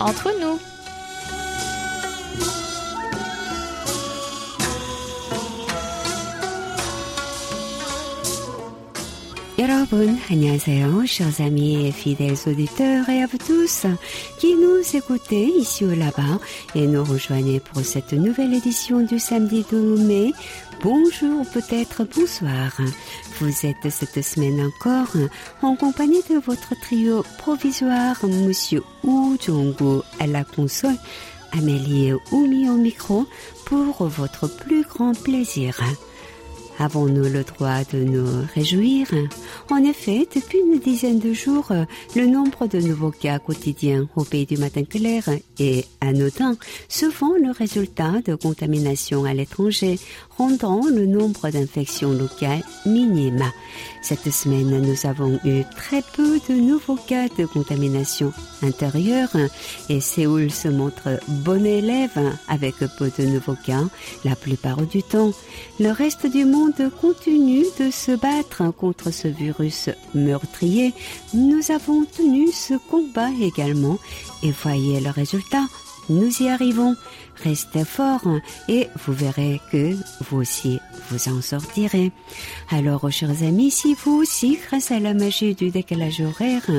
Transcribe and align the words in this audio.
entre 0.00 0.30
nous. 0.40 0.58
여러분, 9.58 10.18
안녕하세요. 10.30 11.06
chers 11.06 11.40
amis 11.40 11.86
et 11.86 11.92
fidèles 11.92 12.36
auditeurs 12.46 13.08
et 13.08 13.22
à 13.22 13.26
vous 13.26 13.38
tous 13.38 13.86
qui 14.38 14.54
nous 14.54 14.82
écoutez 14.94 15.46
ici 15.46 15.84
ou 15.84 15.94
là-bas 15.94 16.38
et 16.74 16.86
nous 16.86 17.02
rejoignez 17.02 17.60
pour 17.60 17.82
cette 17.82 18.12
nouvelle 18.12 18.52
édition 18.52 19.00
du 19.00 19.18
samedi 19.18 19.64
2 19.70 19.96
mai. 19.96 20.32
Bonjour, 20.83 21.45
peut-être 21.53 22.05
bonsoir. 22.15 22.71
Vous 23.39 23.65
êtes 23.67 23.91
cette 23.91 24.23
semaine 24.23 24.61
encore 24.61 25.13
en 25.61 25.75
compagnie 25.75 26.23
de 26.27 26.39
votre 26.39 26.73
trio 26.79 27.23
provisoire, 27.37 28.17
Monsieur 28.23 28.81
Wu 29.03 29.37
à 30.19 30.25
la 30.25 30.43
console, 30.43 30.97
Amélie 31.51 32.13
Oumi 32.31 32.67
au 32.67 32.77
micro 32.77 33.27
pour 33.65 34.07
votre 34.07 34.47
plus 34.47 34.81
grand 34.81 35.13
plaisir. 35.13 35.79
Avons-nous 36.79 37.25
le 37.25 37.43
droit 37.43 37.83
de 37.93 37.99
nous 37.99 38.25
réjouir? 38.55 39.07
En 39.69 39.83
effet, 39.83 40.27
depuis 40.33 40.57
une 40.59 40.79
dizaine 40.79 41.19
de 41.19 41.31
jours, 41.31 41.71
le 42.15 42.25
nombre 42.25 42.65
de 42.65 42.79
nouveaux 42.79 43.11
cas 43.11 43.37
quotidiens 43.37 44.09
au 44.15 44.23
pays 44.23 44.47
du 44.47 44.57
matin 44.57 44.83
clair 44.83 45.23
est 45.59 45.85
anodin, 45.99 46.57
souvent 46.89 47.33
le 47.35 47.51
résultat 47.51 48.21
de 48.25 48.33
contamination 48.33 49.25
à 49.25 49.33
l'étranger, 49.35 49.99
rendant 50.41 50.81
le 50.89 51.05
nombre 51.05 51.51
d'infections 51.51 52.13
locales 52.13 52.63
minime. 52.87 53.43
Cette 54.01 54.31
semaine, 54.31 54.81
nous 54.81 55.07
avons 55.07 55.39
eu 55.45 55.61
très 55.75 56.01
peu 56.01 56.39
de 56.49 56.55
nouveaux 56.55 56.95
cas 56.95 57.27
de 57.37 57.45
contamination 57.45 58.33
intérieure 58.63 59.29
et 59.87 60.01
Séoul 60.01 60.49
se 60.49 60.67
montre 60.67 61.19
bon 61.27 61.63
élève 61.63 62.19
avec 62.47 62.73
peu 62.97 63.11
de 63.19 63.25
nouveaux 63.25 63.55
cas 63.67 63.83
la 64.25 64.35
plupart 64.35 64.81
du 64.81 65.03
temps. 65.03 65.31
Le 65.79 65.91
reste 65.91 66.25
du 66.25 66.43
monde 66.45 66.89
continue 66.99 67.65
de 67.79 67.91
se 67.91 68.13
battre 68.13 68.73
contre 68.73 69.11
ce 69.11 69.27
virus 69.27 69.89
meurtrier. 70.15 70.91
Nous 71.35 71.71
avons 71.71 72.03
tenu 72.05 72.51
ce 72.51 72.73
combat 72.89 73.29
également 73.39 73.99
et 74.41 74.49
voyez 74.49 75.01
le 75.01 75.11
résultat. 75.11 75.65
Nous 76.09 76.41
y 76.41 76.49
arrivons. 76.49 76.95
Restez 77.43 77.85
fort 77.85 78.27
et 78.67 78.87
vous 79.05 79.13
verrez 79.13 79.59
que 79.71 79.95
vous 80.29 80.37
aussi 80.37 80.79
vous 81.09 81.29
en 81.29 81.41
sortirez. 81.41 82.11
Alors, 82.69 83.09
chers 83.11 83.43
amis, 83.43 83.71
si 83.71 83.95
vous 83.95 84.21
aussi, 84.21 84.59
grâce 84.67 84.91
à 84.91 84.99
la 84.99 85.13
magie 85.13 85.55
du 85.55 85.71
décalage 85.71 86.21
horaire, 86.21 86.69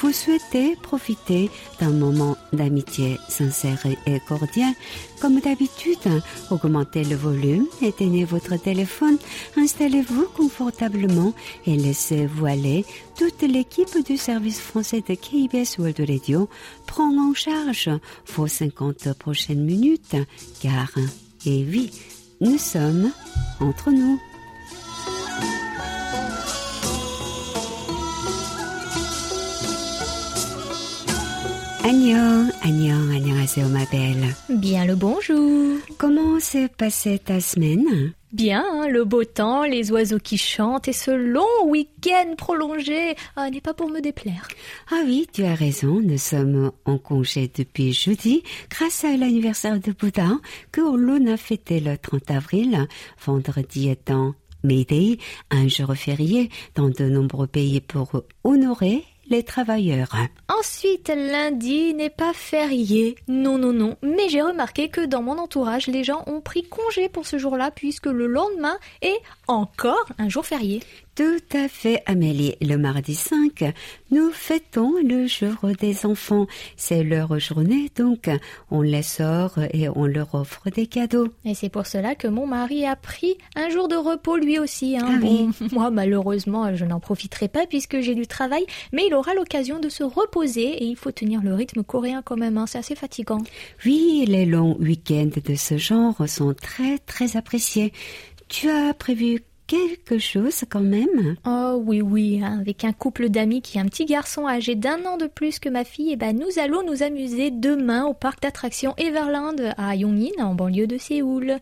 vous 0.00 0.12
souhaitez 0.12 0.76
profiter 0.76 1.50
d'un 1.78 1.90
moment 1.90 2.36
d'amitié 2.52 3.18
sincère 3.28 3.84
et 4.06 4.20
cordial, 4.20 4.72
comme 5.20 5.40
d'habitude, 5.40 6.22
augmentez 6.50 7.04
le 7.04 7.16
volume, 7.16 7.66
éteignez 7.82 8.24
votre 8.24 8.56
téléphone, 8.56 9.18
installez-vous 9.56 10.26
confortablement 10.36 11.34
et 11.66 11.76
laissez-vous 11.76 12.46
aller. 12.46 12.84
Toute 13.18 13.42
l'équipe 13.42 14.02
du 14.06 14.16
service 14.16 14.60
français 14.60 15.02
de 15.06 15.14
KBS 15.14 15.76
World 15.78 16.02
Radio 16.08 16.48
prend 16.86 17.14
en 17.18 17.34
charge 17.34 17.90
vos 18.34 18.46
50 18.46 19.12
prochaines 19.12 19.62
minutes, 19.62 19.99
car, 20.60 20.90
et 21.46 21.64
oui, 21.64 21.90
nous 22.40 22.58
sommes 22.58 23.10
entre 23.60 23.90
nous. 23.90 24.20
Agnon, 31.82 32.50
Agnon, 32.62 33.10
Agnon, 33.10 33.68
ma 33.70 33.84
belle. 33.86 34.34
Bien 34.48 34.84
le 34.84 34.94
bonjour. 34.94 35.78
Comment 35.98 36.38
s'est 36.38 36.68
passée 36.68 37.18
ta 37.18 37.40
semaine? 37.40 38.12
Bien, 38.32 38.64
hein, 38.64 38.88
le 38.88 39.04
beau 39.04 39.24
temps, 39.24 39.64
les 39.64 39.90
oiseaux 39.90 40.20
qui 40.20 40.38
chantent 40.38 40.86
et 40.86 40.92
ce 40.92 41.10
long 41.10 41.66
week-end 41.66 42.34
prolongé 42.36 43.16
ah, 43.34 43.50
n'est 43.50 43.60
pas 43.60 43.74
pour 43.74 43.90
me 43.90 44.00
déplaire. 44.00 44.46
Ah 44.92 45.02
oui, 45.04 45.26
tu 45.32 45.42
as 45.42 45.56
raison, 45.56 46.00
nous 46.00 46.16
sommes 46.16 46.70
en 46.84 46.96
congé 46.96 47.50
depuis 47.52 47.92
jeudi 47.92 48.44
grâce 48.70 49.04
à 49.04 49.16
l'anniversaire 49.16 49.80
de 49.80 49.90
Bouddha 49.90 50.30
que 50.70 50.80
l'on 50.80 51.26
a 51.26 51.36
fêté 51.36 51.80
le 51.80 51.98
30 51.98 52.30
avril, 52.30 52.86
vendredi 53.24 53.88
étant 53.88 54.34
May 54.62 54.86
un 55.50 55.66
jour 55.66 55.92
férié 55.96 56.50
dans 56.76 56.88
de 56.88 57.08
nombreux 57.08 57.48
pays 57.48 57.80
pour 57.80 58.22
honorer 58.44 59.02
les. 59.30 59.44
Ensuite, 60.48 61.08
lundi 61.14 61.94
n'est 61.94 62.10
pas 62.10 62.32
férié. 62.32 63.14
Non, 63.28 63.58
non, 63.58 63.72
non. 63.72 63.96
Mais 64.02 64.28
j'ai 64.28 64.42
remarqué 64.42 64.88
que 64.88 65.06
dans 65.06 65.22
mon 65.22 65.38
entourage, 65.38 65.86
les 65.86 66.02
gens 66.02 66.24
ont 66.26 66.40
pris 66.40 66.64
congé 66.64 67.08
pour 67.08 67.26
ce 67.26 67.38
jour-là 67.38 67.70
puisque 67.70 68.06
le 68.06 68.26
lendemain 68.26 68.76
est 69.02 69.20
encore 69.46 70.08
un 70.18 70.28
jour 70.28 70.44
férié. 70.44 70.82
Tout 71.20 71.54
à 71.54 71.68
fait, 71.68 72.02
Amélie. 72.06 72.54
Le 72.62 72.76
mardi 72.76 73.14
5, 73.14 73.74
nous 74.10 74.30
fêtons 74.30 74.94
le 75.04 75.26
jour 75.26 75.54
des 75.78 76.06
enfants. 76.06 76.46
C'est 76.78 77.04
leur 77.04 77.38
journée, 77.38 77.90
donc 77.94 78.30
on 78.70 78.80
les 78.80 79.02
sort 79.02 79.58
et 79.74 79.90
on 79.90 80.06
leur 80.06 80.34
offre 80.34 80.70
des 80.70 80.86
cadeaux. 80.86 81.28
Et 81.44 81.52
c'est 81.52 81.68
pour 81.68 81.86
cela 81.86 82.14
que 82.14 82.26
mon 82.26 82.46
mari 82.46 82.86
a 82.86 82.96
pris 82.96 83.36
un 83.54 83.68
jour 83.68 83.86
de 83.86 83.96
repos 83.96 84.38
lui 84.38 84.58
aussi. 84.58 84.96
Hein. 84.96 85.10
Ah 85.10 85.18
bon, 85.18 85.50
moi, 85.72 85.90
malheureusement, 85.90 86.74
je 86.74 86.86
n'en 86.86 87.00
profiterai 87.00 87.48
pas 87.48 87.66
puisque 87.66 88.00
j'ai 88.00 88.14
du 88.14 88.26
travail, 88.26 88.64
mais 88.94 89.02
il 89.06 89.12
aura 89.12 89.34
l'occasion 89.34 89.78
de 89.78 89.90
se 89.90 90.02
reposer 90.02 90.70
et 90.82 90.84
il 90.84 90.96
faut 90.96 91.12
tenir 91.12 91.42
le 91.42 91.52
rythme 91.52 91.82
coréen 91.82 92.22
quand 92.24 92.38
même. 92.38 92.56
Hein. 92.56 92.64
C'est 92.66 92.78
assez 92.78 92.94
fatigant. 92.94 93.42
Oui, 93.84 94.24
les 94.26 94.46
longs 94.46 94.78
week-ends 94.80 95.28
de 95.44 95.54
ce 95.54 95.76
genre 95.76 96.26
sont 96.26 96.54
très, 96.54 96.96
très 96.96 97.36
appréciés. 97.36 97.92
Tu 98.48 98.70
as 98.70 98.94
prévu 98.94 99.42
quelque 99.70 100.18
chose 100.18 100.64
quand 100.68 100.80
même 100.80 101.36
Oh 101.46 101.80
oui, 101.86 102.02
oui, 102.02 102.40
hein, 102.42 102.58
avec 102.60 102.84
un 102.84 102.92
couple 102.92 103.28
d'amis 103.28 103.62
qui 103.62 103.78
a 103.78 103.82
un 103.82 103.86
petit 103.86 104.04
garçon 104.04 104.46
âgé 104.48 104.74
d'un 104.74 105.04
an 105.04 105.16
de 105.16 105.28
plus 105.28 105.60
que 105.60 105.68
ma 105.68 105.84
fille, 105.84 106.10
et 106.10 106.16
ben 106.16 106.36
nous 106.36 106.58
allons 106.58 106.82
nous 106.84 107.04
amuser 107.04 107.52
demain 107.52 108.04
au 108.04 108.12
parc 108.12 108.42
d'attractions 108.42 108.94
Everland 108.96 109.72
à 109.76 109.94
Yongin, 109.94 110.42
en 110.42 110.56
banlieue 110.56 110.88
de 110.88 110.98
Séoul. 110.98 111.58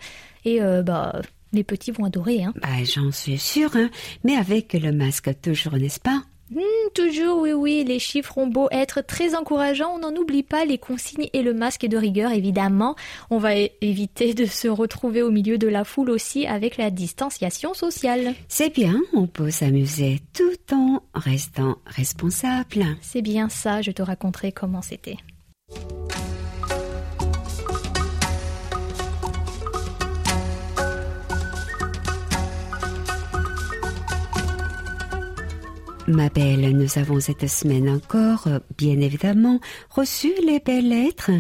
Et 0.47 0.63
euh, 0.63 0.83
bah, 0.83 1.21
les 1.53 1.65
petits 1.65 1.91
vont 1.91 2.05
adorer. 2.05 2.45
Hein. 2.45 2.55
Bah, 2.63 2.83
j'en 2.85 3.13
suis 3.13 3.39
sûre, 3.39 3.77
hein. 3.77 3.91
mais 4.25 4.37
avec 4.37 4.73
le 4.73 4.91
masque 4.93 5.31
toujours, 5.43 5.75
n'est-ce 5.75 6.01
pas? 6.01 6.23
Hmm, 6.51 6.61
toujours, 6.95 7.43
oui, 7.43 7.53
oui, 7.53 7.85
les 7.85 7.99
chiffres 7.99 8.39
ont 8.39 8.47
beau 8.47 8.69
être 8.71 9.03
très 9.03 9.35
encourageants, 9.35 9.95
on 9.95 9.99
n'en 9.99 10.15
oublie 10.17 10.43
pas 10.43 10.65
les 10.65 10.79
consignes 10.79 11.29
et 11.33 11.43
le 11.43 11.53
masque 11.53 11.87
de 11.87 11.97
rigueur, 11.97 12.33
évidemment. 12.33 12.97
On 13.31 13.39
va 13.39 13.55
éviter 13.81 14.33
de 14.33 14.47
se 14.47 14.69
retrouver 14.69 15.23
au 15.23 15.31
milieu 15.31 15.59
de 15.59 15.69
la 15.69 15.85
foule 15.85 16.11
aussi 16.11 16.47
avec 16.47 16.77
la 16.79 16.91
distanciation 16.91 17.75
sociale. 17.75 18.35
C'est 18.49 18.73
bien, 18.73 19.01
on 19.13 19.27
peut 19.27 19.51
s'amuser 19.51 20.21
tout 20.33 20.75
en 20.75 21.03
restant 21.15 21.77
responsable. 21.87 22.85
C'est 23.03 23.23
bien 23.23 23.49
ça, 23.49 23.83
je 23.83 23.91
te 23.91 24.03
raconterai 24.03 24.53
comment 24.53 24.83
c'était. 24.83 25.19
Ma 36.09 36.31
belle, 36.31 36.75
nous 36.75 36.99
avons 36.99 37.21
cette 37.21 37.47
semaine 37.49 37.87
encore, 37.91 38.47
euh, 38.47 38.61
bien 38.79 38.99
évidemment, 38.99 39.61
reçu 39.91 40.33
les 40.43 40.59
belles 40.59 40.89
lettres 40.89 41.31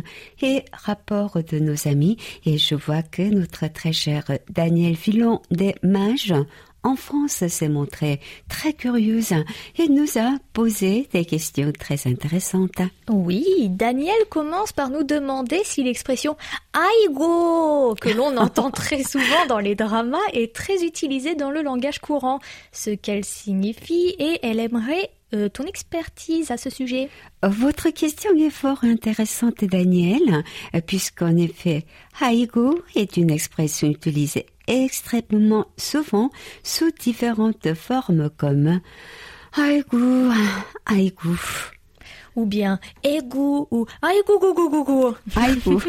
et 0.42 0.62
rapports 0.74 1.38
de 1.42 1.58
nos 1.58 1.88
amis. 1.88 2.18
Et 2.44 2.58
je 2.58 2.74
vois 2.74 3.00
que 3.00 3.22
notre 3.22 3.66
très 3.68 3.94
cher 3.94 4.24
Daniel 4.50 4.94
Filon 4.94 5.40
des 5.50 5.74
Mages 5.82 6.34
en 6.88 6.96
France 6.96 7.46
s'est 7.46 7.69
montré 7.69 8.19
très 8.49 8.73
curieuse 8.73 9.35
et 9.79 9.88
nous 9.88 10.19
a 10.19 10.38
posé 10.55 11.06
des 11.12 11.26
questions 11.26 11.70
très 11.79 12.06
intéressantes. 12.06 12.81
Oui, 13.11 13.69
Daniel 13.69 14.17
commence 14.31 14.73
par 14.73 14.88
nous 14.88 15.02
demander 15.02 15.61
si 15.64 15.82
l'expression 15.82 16.37
Aigo, 16.75 17.94
que 18.00 18.08
l'on 18.08 18.37
entend 18.38 18.70
très 18.70 19.02
souvent 19.02 19.46
dans 19.49 19.58
les 19.58 19.75
dramas, 19.75 20.17
est 20.32 20.55
très 20.55 20.82
utilisée 20.82 21.35
dans 21.35 21.50
le 21.50 21.61
langage 21.61 21.99
courant, 21.99 22.38
ce 22.73 22.91
qu'elle 22.91 23.25
signifie 23.25 24.14
et 24.19 24.38
elle 24.43 24.58
aimerait 24.58 25.11
euh, 25.34 25.48
ton 25.48 25.64
expertise 25.64 26.50
à 26.50 26.56
ce 26.56 26.70
sujet. 26.70 27.08
Votre 27.42 27.90
question 27.90 28.34
est 28.36 28.50
fort 28.50 28.84
intéressante, 28.84 29.64
Daniel, 29.64 30.44
puisqu'en 30.86 31.36
effet, 31.36 31.84
haïgo 32.20 32.82
est 32.94 33.16
une 33.16 33.30
expression 33.30 33.88
utilisée 33.88 34.46
extrêmement 34.66 35.66
souvent 35.76 36.30
sous 36.62 36.90
différentes 36.90 37.75
formes 37.75 38.30
comme 38.36 38.80
haïgo, 39.56 40.30
haïgo, 40.86 41.36
Ou 42.38 42.46
bien 42.46 42.79
Egu 43.02 43.67
ou 43.73 43.87
Aigo 44.00 44.38
go 44.38 44.55
go 44.55 44.70
go 44.70 44.85
go. 44.85 45.17
haïgo. 45.35 45.82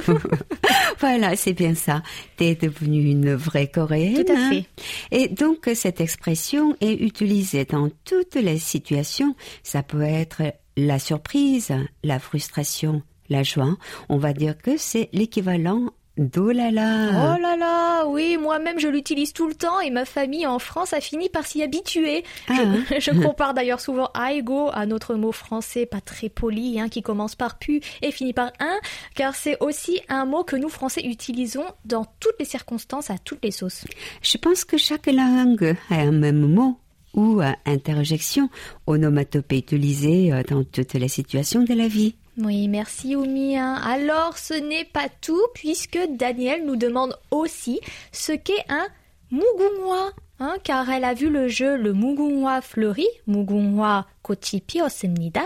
voilà, 1.00 1.36
c'est 1.36 1.54
bien 1.54 1.76
ça. 1.76 2.02
T'es 2.38 2.56
devenue 2.56 3.04
une 3.04 3.36
vraie 3.36 3.68
coréenne. 3.68 4.26
Tout 4.26 4.32
à 4.32 4.36
hein. 4.36 4.50
fait. 4.50 4.66
Et 5.12 5.28
donc, 5.28 5.70
cette 5.76 6.02
expression 6.02 6.76
est 6.82 6.94
utilisée 6.94 7.66
dans 7.66 7.90
toutes 8.04 8.34
les 8.34 8.58
situations. 8.58 9.36
Ça 9.62 9.84
peut 9.84 10.02
être 10.02 10.42
la 10.76 10.98
surprise, 10.98 11.72
la 12.04 12.18
frustration, 12.18 13.04
la 13.30 13.44
joie, 13.44 13.78
on 14.10 14.18
va 14.18 14.34
dire 14.34 14.58
que 14.58 14.76
c'est 14.78 15.10
l'équivalent 15.14 15.92
d'O 16.20 16.52
là 16.52 16.70
là. 16.70 17.36
Oh 17.36 17.42
là 17.42 17.56
là, 17.56 18.06
oui, 18.08 18.38
moi-même 18.38 18.78
je 18.78 18.88
l'utilise 18.88 19.32
tout 19.34 19.48
le 19.48 19.56
temps 19.56 19.80
et 19.80 19.90
ma 19.90 20.06
famille 20.06 20.46
en 20.46 20.60
France 20.60 20.94
a 20.94 21.00
fini 21.00 21.30
par 21.30 21.46
s'y 21.46 21.64
habituer. 21.64 22.24
Je, 22.48 22.54
Ah. 22.54 23.00
je 23.00 23.12
compare 23.24 23.54
d'ailleurs 23.54 23.80
souvent 23.80 24.10
aigo 24.14 24.70
à 24.74 24.86
notre 24.86 25.16
mot 25.16 25.32
français 25.32 25.86
pas 25.86 26.02
très 26.02 26.30
poli, 26.30 26.80
hein, 26.80 26.90
qui 26.90 27.02
commence 27.02 27.36
par 27.36 27.58
pu 27.58 27.82
et 28.02 28.12
finit 28.12 28.34
par 28.34 28.52
un, 28.60 28.80
car 29.16 29.34
c'est 29.36 29.58
aussi 29.62 30.02
un 30.10 30.26
mot 30.26 30.44
que 30.44 30.56
nous 30.56 30.70
Français 30.70 31.02
utilisons 31.06 31.66
dans 31.86 32.06
toutes 32.20 32.36
les 32.40 32.46
circonstances, 32.46 33.10
à 33.10 33.18
toutes 33.18 33.44
les 33.44 33.52
sauces. 33.52 33.86
Je 34.22 34.38
pense 34.38 34.66
que 34.66 34.78
chaque 34.78 35.08
langue 35.08 35.76
a 35.90 35.96
un 35.96 36.12
même 36.12 36.48
mot 36.48 36.78
ou 37.14 37.42
interjection 37.66 38.50
onomatopée 38.86 39.58
utilisée 39.58 40.32
euh, 40.32 40.44
dans 40.44 40.64
toutes 40.64 40.94
les 40.94 41.08
situations 41.08 41.64
de 41.64 41.74
la 41.74 41.88
vie. 41.88 42.16
Oui, 42.42 42.70
merci 42.70 43.18
Oumi. 43.18 43.58
Hein. 43.58 43.76
Alors, 43.84 44.38
ce 44.38 44.54
n'est 44.54 44.86
pas 44.86 45.10
tout 45.22 45.42
puisque 45.54 46.00
Daniel 46.12 46.66
nous 46.66 46.78
demande 46.78 47.18
aussi 47.32 47.82
ce 48.14 48.32
qu'est 48.32 48.64
un 48.70 48.88
mugunwa. 49.30 50.12
Hein, 50.42 50.56
car 50.64 50.90
elle 50.90 51.04
a 51.04 51.14
vu 51.14 51.30
le 51.30 51.50
jeu 51.50 51.76
le 51.76 51.92
Mugunwa 51.92 52.62
fleuri, 52.62 53.08
Mugunwa 53.28 54.08
Kochipi 54.22 54.82
Osemnida, 54.82 55.44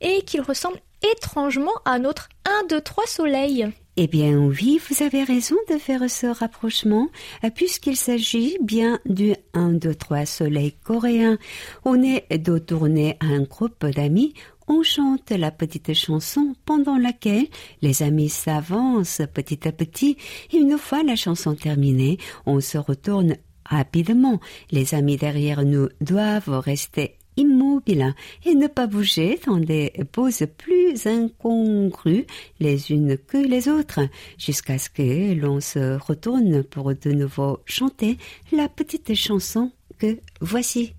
et 0.00 0.22
qu'il 0.22 0.40
ressemble 0.40 0.78
étrangement 1.12 1.74
à 1.84 1.98
notre 1.98 2.30
1, 2.46 2.68
2, 2.68 2.80
3 2.80 3.06
soleil. 3.06 3.68
Eh 3.96 4.06
bien 4.06 4.38
oui, 4.38 4.80
vous 4.88 5.02
avez 5.02 5.24
raison 5.24 5.56
de 5.68 5.76
faire 5.76 6.08
ce 6.08 6.26
rapprochement, 6.26 7.08
euh, 7.44 7.50
puisqu'il 7.54 7.96
s'agit 7.96 8.56
bien 8.62 8.98
du 9.04 9.34
1, 9.52 9.72
2, 9.72 9.94
3 9.94 10.24
soleil 10.24 10.72
coréen. 10.72 11.36
On 11.84 12.02
est 12.02 12.38
de 12.38 12.56
tourner 12.56 13.18
à 13.20 13.26
un 13.26 13.42
groupe 13.42 13.84
d'amis 13.84 14.32
on 14.70 14.84
chante 14.84 15.30
la 15.32 15.50
petite 15.50 15.94
chanson 15.94 16.54
pendant 16.64 16.96
laquelle 16.96 17.48
les 17.82 18.04
amis 18.04 18.28
s'avancent 18.28 19.22
petit 19.34 19.66
à 19.66 19.72
petit, 19.72 20.16
et 20.52 20.58
une 20.58 20.78
fois 20.78 21.02
la 21.02 21.16
chanson 21.16 21.56
terminée, 21.56 22.18
on 22.46 22.60
se 22.60 22.78
retourne 22.78 23.34
rapidement. 23.64 24.38
Les 24.70 24.94
amis 24.94 25.16
derrière 25.16 25.64
nous 25.64 25.88
doivent 26.00 26.60
rester 26.60 27.16
immobiles 27.36 28.14
et 28.44 28.54
ne 28.54 28.68
pas 28.68 28.86
bouger 28.86 29.40
dans 29.44 29.58
des 29.58 29.92
poses 30.12 30.46
plus 30.56 31.04
incongrues 31.04 32.26
les 32.60 32.92
unes 32.92 33.18
que 33.18 33.38
les 33.38 33.68
autres, 33.68 34.00
jusqu'à 34.38 34.78
ce 34.78 34.88
que 34.88 35.34
l'on 35.34 35.60
se 35.60 35.98
retourne 35.98 36.62
pour 36.62 36.94
de 36.94 37.10
nouveau 37.10 37.58
chanter 37.64 38.18
la 38.52 38.68
petite 38.68 39.14
chanson 39.14 39.72
que 39.98 40.20
voici. 40.40 40.94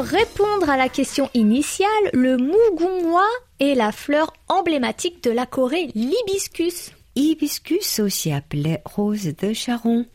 Répondre 0.00 0.68
à 0.68 0.76
la 0.76 0.88
question 0.88 1.30
initiale, 1.34 1.88
le 2.12 2.36
mugunwa 2.36 3.26
est 3.60 3.74
la 3.74 3.92
fleur 3.92 4.32
emblématique 4.48 5.22
de 5.22 5.30
la 5.30 5.46
Corée, 5.46 5.90
l'hibiscus. 5.94 6.92
Hibiscus, 7.16 8.00
aussi 8.00 8.32
appelé 8.32 8.78
rose 8.84 9.32
de 9.40 9.52
Charon. 9.52 10.06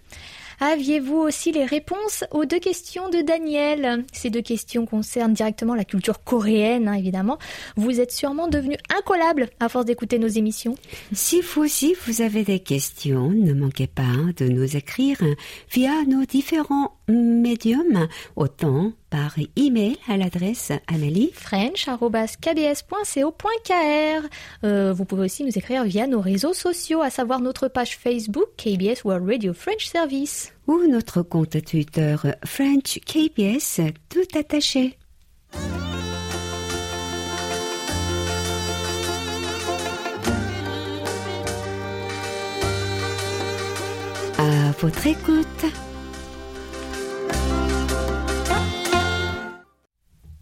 Aviez-vous 0.61 1.15
aussi 1.15 1.53
les 1.53 1.63
réponses 1.63 2.25
aux 2.31 2.43
deux 2.43 2.59
questions 2.59 3.09
de 3.09 3.21
Daniel? 3.21 4.03
Ces 4.11 4.29
deux 4.29 4.41
questions 4.41 4.85
concernent 4.85 5.33
directement 5.33 5.73
la 5.73 5.85
culture 5.85 6.21
coréenne, 6.21 6.89
hein, 6.89 6.95
évidemment. 6.95 7.37
Vous 7.77 8.01
êtes 8.01 8.11
sûrement 8.11 8.49
devenu 8.49 8.75
incollable 8.93 9.49
à 9.61 9.69
force 9.69 9.85
d'écouter 9.85 10.19
nos 10.19 10.27
émissions. 10.27 10.75
Si 11.13 11.39
vous 11.39 11.61
aussi 11.61 11.95
vous 12.05 12.21
avez 12.21 12.43
des 12.43 12.59
questions, 12.59 13.29
ne 13.29 13.53
manquez 13.53 13.87
pas 13.87 14.03
de 14.35 14.49
nous 14.49 14.75
écrire 14.75 15.23
via 15.71 16.03
nos 16.05 16.25
différents 16.25 16.98
médiums, 17.09 18.07
autant 18.35 18.91
par 19.09 19.35
email 19.55 19.97
à 20.07 20.17
l'adresse 20.17 20.71
Amélie. 20.87 21.31
french.kbs.co.kr 21.33 24.27
Euh, 24.63 24.93
Vous 24.93 25.05
pouvez 25.05 25.25
aussi 25.25 25.43
nous 25.43 25.57
écrire 25.57 25.83
via 25.83 26.07
nos 26.07 26.21
réseaux 26.21 26.53
sociaux, 26.53 27.01
à 27.01 27.09
savoir 27.09 27.39
notre 27.39 27.67
page 27.67 27.97
Facebook 27.97 28.47
KBS 28.57 29.03
World 29.03 29.27
Radio 29.27 29.53
French 29.53 29.85
Service. 29.87 30.53
ou 30.67 30.85
notre 30.87 31.21
compte 31.23 31.61
Twitter 31.65 32.15
French 32.45 32.99
KBS 33.05 33.81
tout 34.09 34.37
attaché. 34.37 34.97
À 44.37 44.71
votre 44.79 45.07
écoute. 45.07 45.65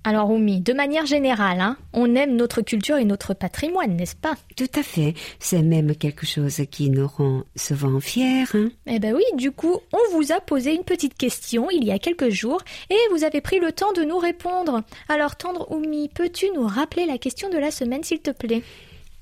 Alors 0.09 0.29
Oumi, 0.29 0.61
de 0.61 0.71
manière 0.71 1.05
générale, 1.05 1.59
hein, 1.59 1.75
on 1.91 2.15
aime 2.15 2.37
notre 2.37 2.61
culture 2.61 2.95
et 2.95 3.03
notre 3.03 3.33
patrimoine, 3.33 3.97
n'est-ce 3.97 4.15
pas? 4.15 4.35
Tout 4.55 4.69
à 4.79 4.81
fait. 4.81 5.15
C'est 5.37 5.61
même 5.61 5.97
quelque 5.97 6.25
chose 6.25 6.61
qui 6.71 6.89
nous 6.89 7.05
rend 7.09 7.43
souvent 7.57 7.99
fiers. 7.99 8.45
hein. 8.53 8.69
Eh 8.85 8.99
ben 8.99 9.13
oui, 9.13 9.25
du 9.35 9.51
coup, 9.51 9.79
on 9.91 10.15
vous 10.15 10.31
a 10.31 10.39
posé 10.39 10.73
une 10.73 10.85
petite 10.85 11.15
question 11.17 11.67
il 11.69 11.83
y 11.83 11.91
a 11.91 11.99
quelques 11.99 12.29
jours 12.29 12.61
et 12.89 12.95
vous 13.11 13.25
avez 13.25 13.41
pris 13.41 13.59
le 13.59 13.73
temps 13.73 13.91
de 13.91 14.03
nous 14.03 14.17
répondre. 14.17 14.81
Alors 15.09 15.35
tendre 15.35 15.69
Oumi, 15.73 16.07
peux-tu 16.07 16.45
nous 16.55 16.65
rappeler 16.65 17.05
la 17.05 17.17
question 17.17 17.49
de 17.49 17.57
la 17.57 17.69
semaine 17.69 18.05
s'il 18.05 18.19
te 18.21 18.31
plaît? 18.31 18.63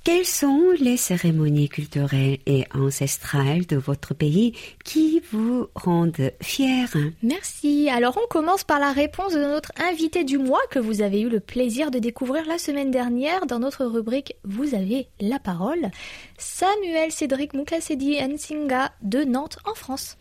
Quelles 0.05 0.27
sont 0.27 0.69
les 0.79 0.97
cérémonies 0.97 1.67
culturelles 1.67 2.37
et 2.45 2.65
ancestrales 2.75 3.65
de 3.65 3.75
votre 3.75 4.13
pays 4.13 4.53
qui 4.83 5.19
vous 5.31 5.65
rendent 5.73 6.31
fiers? 6.43 6.85
Merci. 7.23 7.89
Alors 7.89 8.15
on 8.23 8.27
commence 8.27 8.63
par 8.63 8.77
la 8.77 8.91
réponse 8.91 9.33
de 9.33 9.39
notre 9.39 9.71
invité 9.77 10.23
du 10.23 10.37
mois 10.37 10.61
que 10.69 10.77
vous 10.77 11.01
avez 11.01 11.21
eu 11.21 11.29
le 11.29 11.39
plaisir 11.39 11.89
de 11.89 11.97
découvrir 11.97 12.45
la 12.45 12.59
semaine 12.59 12.91
dernière 12.91 13.47
dans 13.47 13.57
notre 13.57 13.83
rubrique 13.83 14.35
Vous 14.43 14.75
avez 14.75 15.07
la 15.19 15.39
parole, 15.39 15.89
Samuel 16.37 17.11
Cédric 17.11 17.55
Mukasedi 17.55 18.19
Nsinga 18.21 18.91
de 19.01 19.23
Nantes 19.23 19.57
en 19.65 19.73
France. 19.73 20.17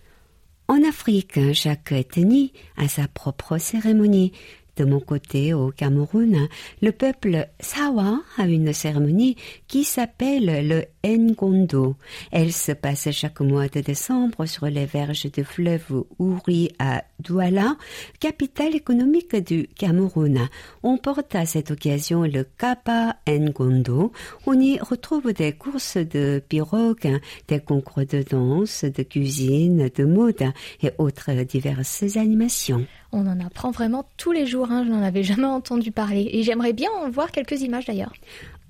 En 0.67 0.83
Afrique, 0.83 1.53
chaque 1.53 1.93
ethnie 1.93 2.55
a 2.79 2.89
sa 2.89 3.07
propre 3.07 3.59
cérémonie. 3.59 4.33
De 4.77 4.85
mon 4.85 5.01
côté, 5.01 5.55
au 5.55 5.71
Cameroun, 5.71 6.49
le 6.83 6.91
peuple 6.93 7.49
Sawa 7.61 8.21
a 8.37 8.47
une 8.47 8.73
cérémonie 8.73 9.37
qui 9.69 9.85
s'appelle 9.85 10.69
le 10.69 10.85
Ngondo. 11.07 11.97
Elle 12.33 12.53
se 12.53 12.73
passe 12.73 13.11
chaque 13.13 13.41
mois 13.41 13.69
de 13.69 13.81
décembre 13.81 14.47
sur 14.47 14.67
les 14.67 14.87
verges 14.87 15.31
du 15.31 15.45
fleuve 15.45 16.05
Ouri 16.19 16.71
à 16.79 17.05
Douala, 17.21 17.77
capitale 18.19 18.75
économique 18.75 19.37
du 19.37 19.69
Cameroun. 19.69 20.49
On 20.83 20.97
porte 20.99 21.35
à 21.35 21.47
cette 21.47 21.71
occasion 21.71 22.23
le 22.23 22.45
Kapa 22.45 23.17
Ngondo. 23.29 24.13
On 24.47 24.59
y 24.59 24.79
retrouve 24.81 25.33
des 25.33 25.53
courses 25.53 25.99
de 25.99 26.43
pirogues, 26.49 27.21
des 27.49 27.61
concours 27.61 28.07
de 28.07 28.23
danse, 28.23 28.85
de 28.85 29.03
cuisine, 29.03 29.89
de 29.95 30.05
mode 30.05 30.53
et 30.83 30.91
autres 30.99 31.33
diverses 31.45 32.17
animations. 32.17 32.87
On 33.17 33.29
en 33.29 33.39
apprend 33.39 33.71
vraiment 33.71 34.05
tous 34.17 34.33
les 34.33 34.45
jours, 34.45 34.73
hein, 34.73 34.83
je 34.85 34.91
n'en 34.91 35.01
avais 35.01 35.23
jamais 35.23 35.45
entendu 35.45 35.93
parler 35.93 36.29
et 36.33 36.43
j'aimerais 36.43 36.73
bien 36.73 36.91
en 36.91 37.09
voir 37.11 37.31
quelques 37.31 37.61
images 37.61 37.85
d'ailleurs. 37.87 38.13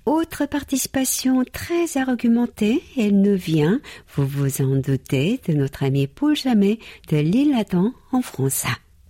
Autre 0.05 0.45
participation 0.45 1.43
très 1.51 1.97
argumentée, 1.97 2.83
elle 2.95 3.19
nous 3.19 3.35
vient, 3.35 3.81
vous 4.15 4.27
vous 4.27 4.61
en 4.61 4.75
doutez, 4.75 5.41
de 5.47 5.53
notre 5.53 5.81
ami 5.81 6.05
Paul 6.05 6.35
Jamet 6.35 6.77
de 7.09 7.17
l'île 7.17 7.55
Adam 7.55 7.91
en 8.11 8.21
France. 8.21 8.65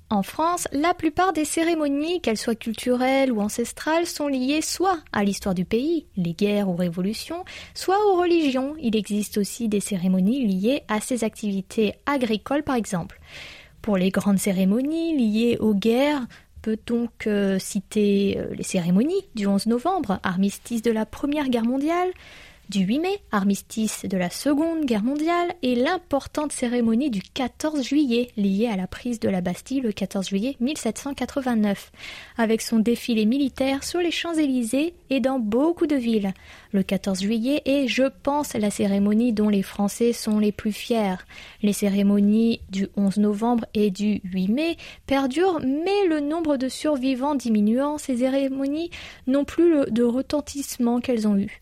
En 0.09 0.23
France, 0.23 0.69
la 0.71 0.93
plupart 0.93 1.33
des 1.33 1.43
cérémonies, 1.43 2.21
qu'elles 2.21 2.37
soient 2.37 2.55
culturelles 2.55 3.33
ou 3.33 3.41
ancestrales, 3.41 4.05
sont 4.05 4.29
liées 4.29 4.61
soit 4.61 4.99
à 5.11 5.25
l'histoire 5.25 5.53
du 5.53 5.65
pays, 5.65 6.05
les 6.15 6.33
guerres 6.33 6.69
ou 6.69 6.77
révolutions, 6.77 7.43
soit 7.73 7.97
aux 8.07 8.15
religions. 8.15 8.75
Il 8.79 8.95
existe 8.95 9.37
aussi 9.37 9.67
des 9.67 9.81
cérémonies 9.81 10.47
liées 10.47 10.83
à 10.87 11.01
ses 11.01 11.25
activités 11.25 11.95
agricoles 12.05 12.63
par 12.63 12.75
exemple. 12.75 13.19
Pour 13.85 13.97
les 13.97 14.09
grandes 14.09 14.39
cérémonies 14.39 15.15
liées 15.15 15.57
aux 15.59 15.75
guerres, 15.75 16.25
peut 16.63 16.79
donc 16.87 17.29
citer 17.59 18.35
euh, 18.35 18.47
les 18.55 18.63
cérémonies 18.63 19.29
du 19.35 19.45
11 19.45 19.67
novembre, 19.67 20.19
armistice 20.23 20.81
de 20.81 20.89
la 20.89 21.05
Première 21.05 21.49
Guerre 21.49 21.65
mondiale, 21.65 22.09
du 22.69 22.79
8 22.83 22.99
mai, 22.99 23.19
armistice 23.31 24.05
de 24.05 24.17
la 24.17 24.29
Seconde 24.29 24.85
Guerre 24.85 25.03
mondiale, 25.03 25.53
et 25.61 25.75
l'importante 25.75 26.51
cérémonie 26.51 27.09
du 27.09 27.21
14 27.21 27.83
juillet, 27.83 28.29
liée 28.37 28.67
à 28.67 28.75
la 28.75 28.87
prise 28.87 29.19
de 29.19 29.29
la 29.29 29.41
Bastille 29.41 29.81
le 29.81 29.91
14 29.91 30.27
juillet 30.29 30.55
1789, 30.59 31.91
avec 32.37 32.61
son 32.61 32.79
défilé 32.79 33.25
militaire 33.25 33.83
sur 33.83 33.99
les 33.99 34.11
Champs-Élysées 34.11 34.93
et 35.09 35.19
dans 35.19 35.39
beaucoup 35.39 35.87
de 35.87 35.95
villes. 35.95 36.33
Le 36.71 36.83
14 36.83 37.21
juillet 37.21 37.61
est, 37.65 37.87
je 37.87 38.03
pense, 38.23 38.53
la 38.53 38.71
cérémonie 38.71 39.31
dont 39.33 39.49
les 39.49 39.61
Français 39.63 40.11
sont 40.13 40.39
les 40.39 40.51
plus 40.51 40.73
fiers. 40.73 41.15
Les 41.61 41.73
cérémonies 41.73 42.61
du 42.69 42.87
11 42.97 43.17
novembre 43.17 43.65
et 43.73 43.91
du 43.91 44.21
8 44.23 44.47
mai 44.49 44.77
perdurent, 45.07 45.59
mais 45.61 46.07
le 46.07 46.19
nombre 46.19 46.57
de 46.57 46.67
survivants 46.69 47.35
diminuant, 47.35 47.97
ces 47.97 48.17
cérémonies 48.17 48.89
n'ont 49.27 49.45
plus 49.45 49.69
le- 49.71 49.85
de 49.91 50.03
retentissement 50.03 50.99
qu'elles 50.99 51.27
ont 51.27 51.37
eu. 51.37 51.61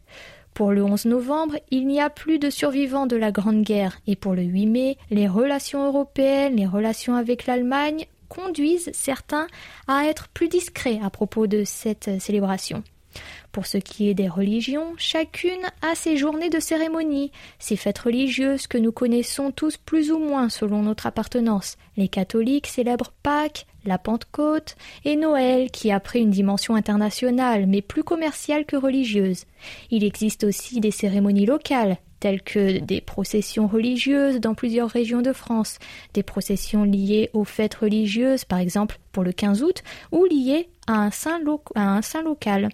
Pour 0.54 0.72
le 0.72 0.84
11 0.84 1.06
novembre, 1.06 1.56
il 1.72 1.88
n'y 1.88 2.00
a 2.00 2.12
plus 2.12 2.38
de 2.38 2.52
survivants 2.52 3.08
de 3.08 3.16
la 3.16 3.32
Grande 3.32 3.64
Guerre 3.64 4.00
et 4.06 4.16
pour 4.16 4.36
le 4.36 4.44
8 4.44 4.68
mai, 4.68 4.98
les 5.10 5.28
relations 5.28 5.86
européennes, 5.88 6.58
les 6.58 6.68
relations 6.68 7.16
avec 7.16 7.48
l'Allemagne 7.48 8.06
conduisent 8.30 8.92
certains 8.94 9.48
à 9.88 10.06
être 10.06 10.28
plus 10.28 10.50
discrets 10.50 11.00
à 11.04 11.10
propos 11.10 11.48
de 11.48 11.64
cette 11.64 12.22
célébration. 12.22 12.84
Pour 13.52 13.66
ce 13.66 13.78
qui 13.78 14.10
est 14.10 14.14
des 14.14 14.28
religions, 14.28 14.94
chacune 14.98 15.62
a 15.82 15.96
ses 15.96 16.18
journées 16.18 16.50
de 16.50 16.60
cérémonie, 16.60 17.32
ses 17.60 17.76
fêtes 17.76 18.00
religieuses 18.00 18.68
que 18.68 18.78
nous 18.78 18.92
connaissons 18.92 19.52
tous 19.52 19.78
plus 19.78 20.12
ou 20.12 20.20
moins 20.20 20.50
selon 20.50 20.84
notre 20.84 21.08
appartenance. 21.08 21.78
Les 21.98 22.08
catholiques 22.08 22.68
célèbrent 22.68 23.14
Pâques, 23.22 23.66
la 23.86 23.98
Pentecôte 23.98 24.76
et 25.06 25.16
Noël 25.16 25.72
qui 25.72 25.92
a 25.92 26.00
pris 26.00 26.22
une 26.22 26.32
dimension 26.32 26.76
internationale 26.76 27.66
mais 27.68 27.82
plus 27.82 28.04
commerciale 28.04 28.66
que 28.66 28.76
religieuse. 28.76 29.46
Il 29.92 30.04
existe 30.04 30.44
aussi 30.44 30.80
des 30.80 30.92
cérémonies 30.92 31.46
locales 31.46 31.98
telles 32.20 32.42
que 32.42 32.80
des 32.80 33.02
processions 33.02 33.68
religieuses 33.68 34.40
dans 34.40 34.54
plusieurs 34.54 34.90
régions 34.90 35.22
de 35.22 35.34
France, 35.34 35.78
des 36.14 36.24
processions 36.24 36.86
liées 36.86 37.30
aux 37.34 37.44
fêtes 37.44 37.76
religieuses 37.76 38.46
par 38.46 38.60
exemple 38.60 38.98
pour 39.12 39.24
le 39.24 39.34
15 39.34 39.62
août 39.62 39.84
ou 40.14 40.24
liées 40.24 40.70
à 40.88 40.94
un 40.94 41.12
saint, 41.12 41.40
local. 42.24 42.70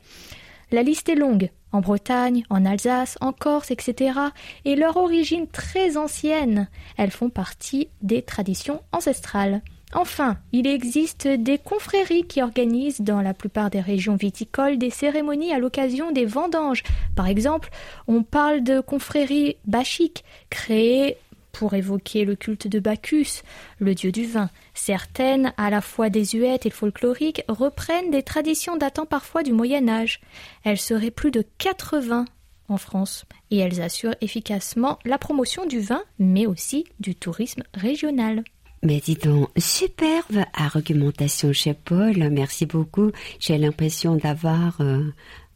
La 0.71 0.83
liste 0.83 1.09
est 1.09 1.15
longue. 1.15 1.49
En 1.71 1.81
Bretagne, 1.81 2.43
en 2.49 2.65
Alsace, 2.65 3.17
en 3.21 3.31
Corse, 3.31 3.71
etc. 3.71 4.19
Et 4.65 4.75
leur 4.75 4.97
origine 4.97 5.47
très 5.47 5.97
ancienne. 5.97 6.67
Elles 6.97 7.11
font 7.11 7.29
partie 7.29 7.89
des 8.01 8.21
traditions 8.21 8.81
ancestrales. 8.91 9.61
Enfin, 9.93 10.37
il 10.51 10.67
existe 10.67 11.27
des 11.27 11.57
confréries 11.57 12.27
qui 12.27 12.43
organisent 12.43 13.01
dans 13.01 13.21
la 13.21 13.33
plupart 13.33 13.71
des 13.71 13.81
régions 13.81 14.15
viticoles 14.15 14.77
des 14.77 14.91
cérémonies 14.91 15.51
à 15.51 15.59
l'occasion 15.59 16.11
des 16.11 16.25
vendanges. 16.25 16.83
Par 17.15 17.27
exemple, 17.27 17.69
on 18.07 18.21
parle 18.21 18.63
de 18.63 18.81
confréries 18.81 19.55
bachiques 19.65 20.23
créées 20.51 21.17
pour 21.51 21.73
évoquer 21.73 22.23
le 22.23 22.35
culte 22.35 22.67
de 22.67 22.79
Bacchus, 22.79 23.41
le 23.79 23.95
dieu 23.95 24.11
du 24.11 24.25
vin. 24.25 24.51
Certaines, 24.75 25.53
à 25.57 25.71
la 25.71 25.81
fois 25.81 26.09
désuètes 26.09 26.67
et 26.67 26.69
folkloriques, 26.69 27.43
reprennent 27.47 28.11
des 28.11 28.23
traditions 28.23 28.77
datant 28.77 29.07
parfois 29.07 29.41
du 29.41 29.51
Moyen 29.51 29.89
Âge. 29.89 30.21
Elles 30.63 30.79
seraient 30.79 31.11
plus 31.11 31.31
de 31.31 31.43
80 31.57 32.25
en 32.69 32.77
France 32.77 33.25
et 33.49 33.57
elles 33.57 33.81
assurent 33.81 34.15
efficacement 34.21 34.99
la 35.03 35.17
promotion 35.17 35.65
du 35.65 35.79
vin, 35.79 36.03
mais 36.19 36.45
aussi 36.45 36.85
du 36.99 37.15
tourisme 37.15 37.63
régional. 37.73 38.43
Mais 38.83 38.99
dis 38.99 39.15
donc, 39.15 39.49
superbe 39.57 40.45
argumentation 40.53 41.51
chez 41.53 41.73
Paul. 41.73 42.29
Merci 42.31 42.65
beaucoup. 42.65 43.11
J'ai 43.39 43.57
l'impression 43.57 44.15
d'avoir 44.15 44.79
euh, 44.79 45.03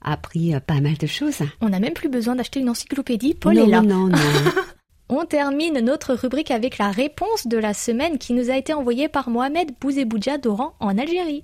appris 0.01 0.53
euh, 0.53 0.59
pas 0.59 0.81
mal 0.81 0.97
de 0.97 1.07
choses. 1.07 1.39
On 1.61 1.69
n'a 1.69 1.79
même 1.79 1.93
plus 1.93 2.09
besoin 2.09 2.35
d'acheter 2.35 2.59
une 2.59 2.69
encyclopédie, 2.69 3.33
Paul 3.33 3.55
non, 3.55 3.65
est 3.65 3.69
là. 3.69 3.81
non, 3.81 4.07
non. 4.07 4.17
On 5.09 5.25
termine 5.25 5.79
notre 5.79 6.15
rubrique 6.15 6.49
avec 6.49 6.77
la 6.77 6.89
réponse 6.89 7.45
de 7.45 7.57
la 7.57 7.73
semaine 7.73 8.17
qui 8.17 8.33
nous 8.33 8.49
a 8.49 8.57
été 8.57 8.73
envoyée 8.73 9.09
par 9.09 9.29
Mohamed 9.29 9.71
Bouzeboudja 9.79 10.37
d'Oran 10.37 10.73
en 10.79 10.97
Algérie. 10.97 11.43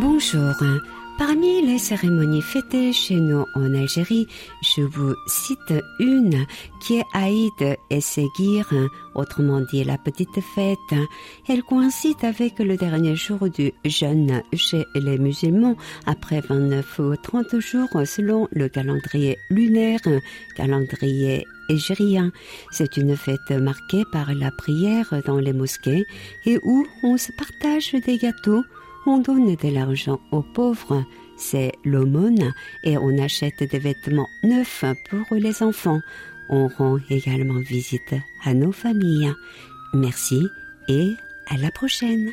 Bonjour. 0.00 0.54
Parmi 1.18 1.66
les 1.66 1.78
cérémonies 1.78 2.40
fêtées 2.40 2.92
chez 2.92 3.16
nous 3.16 3.44
en 3.56 3.74
Algérie, 3.74 4.28
je 4.62 4.82
vous 4.82 5.12
cite 5.26 5.74
une 5.98 6.46
qui 6.80 6.98
est 6.98 7.04
Aïd 7.14 7.76
et 7.90 8.00
Seguir, 8.00 8.72
autrement 9.16 9.60
dit 9.60 9.82
la 9.82 9.98
petite 9.98 10.40
fête. 10.54 11.00
Elle 11.48 11.64
coïncide 11.64 12.22
avec 12.22 12.60
le 12.60 12.76
dernier 12.76 13.16
jour 13.16 13.50
du 13.50 13.72
jeûne 13.84 14.40
chez 14.52 14.84
les 14.94 15.18
musulmans 15.18 15.74
après 16.06 16.42
29 16.42 17.00
ou 17.00 17.16
30 17.16 17.58
jours 17.58 17.88
selon 18.04 18.46
le 18.52 18.68
calendrier 18.68 19.36
lunaire, 19.50 20.02
calendrier 20.54 21.44
égérien. 21.68 22.30
C'est 22.70 22.96
une 22.96 23.16
fête 23.16 23.50
marquée 23.50 24.04
par 24.12 24.32
la 24.32 24.52
prière 24.52 25.12
dans 25.26 25.38
les 25.40 25.52
mosquées 25.52 26.04
et 26.46 26.60
où 26.62 26.86
on 27.02 27.16
se 27.16 27.32
partage 27.32 27.92
des 28.06 28.18
gâteaux 28.18 28.62
on 29.08 29.18
donne 29.18 29.54
de 29.54 29.68
l'argent 29.68 30.20
aux 30.30 30.42
pauvres, 30.42 31.04
c'est 31.36 31.72
l'aumône, 31.84 32.52
et 32.84 32.98
on 32.98 33.18
achète 33.18 33.62
des 33.62 33.78
vêtements 33.78 34.28
neufs 34.42 34.84
pour 35.08 35.36
les 35.36 35.62
enfants. 35.62 36.00
On 36.50 36.68
rend 36.68 36.98
également 37.10 37.60
visite 37.60 38.14
à 38.44 38.54
nos 38.54 38.72
familles. 38.72 39.32
Merci 39.94 40.46
et 40.88 41.12
à 41.48 41.56
la 41.56 41.70
prochaine. 41.70 42.30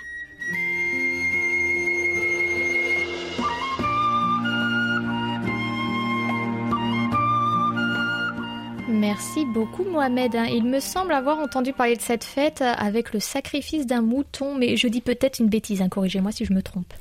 Merci 8.95 9.45
beaucoup 9.45 9.83
Mohamed. 9.83 10.35
hein. 10.37 10.45
Il 10.45 10.63
me 10.63 10.79
semble 10.79 11.11
avoir 11.11 11.39
entendu 11.39 11.73
parler 11.73 11.97
de 11.97 12.01
cette 12.01 12.23
fête 12.23 12.61
avec 12.61 13.13
le 13.13 13.19
sacrifice 13.19 13.85
d'un 13.85 14.01
mouton, 14.01 14.55
mais 14.55 14.77
je 14.77 14.87
dis 14.87 15.01
peut-être 15.01 15.39
une 15.39 15.49
bêtise, 15.49 15.81
hein. 15.81 15.89
corrigez-moi 15.89 16.31
si 16.31 16.45
je 16.45 16.53
me 16.53 16.61
trompe. 16.63 16.93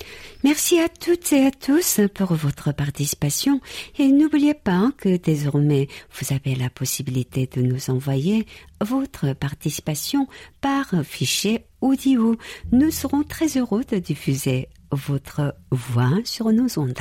Merci 0.43 0.81
à 0.81 0.89
toutes 0.89 1.33
et 1.33 1.47
à 1.47 1.51
tous 1.53 2.01
pour 2.13 2.35
votre 2.35 2.73
participation 2.73 3.61
et 3.99 4.09
n'oubliez 4.09 4.55
pas 4.55 4.91
que 4.99 5.17
désormais 5.17 5.87
vous 6.19 6.35
avez 6.35 6.57
la 6.57 6.69
possibilité 6.69 7.49
de 7.55 7.63
nous 7.63 7.91
envoyer 7.91 8.45
votre 8.81 9.33
participation 9.33 10.27
par 10.61 10.87
fichier 11.05 11.65
audio. 11.81 12.37
Nous 12.73 12.91
serons 12.91 13.23
très 13.23 13.57
heureux 13.57 13.85
de 13.85 13.99
diffuser 13.99 14.69
votre 14.91 15.55
voix 15.71 16.19
sur 16.25 16.51
nos 16.51 16.77
ondes. 16.79 16.99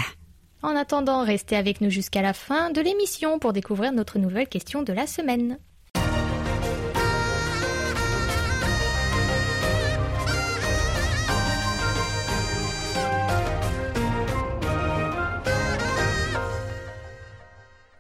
En 0.64 0.78
attendant, 0.78 1.26
restez 1.26 1.58
avec 1.58 1.82
nous 1.82 1.90
jusqu'à 1.90 2.22
la 2.22 2.32
fin 2.32 2.72
de 2.72 2.80
l'émission 2.80 3.38
pour 3.38 3.52
découvrir 3.52 3.92
notre 3.92 4.18
nouvelle 4.18 4.48
question 4.48 4.82
de 4.82 4.94
la 4.94 5.06
semaine. 5.08 5.60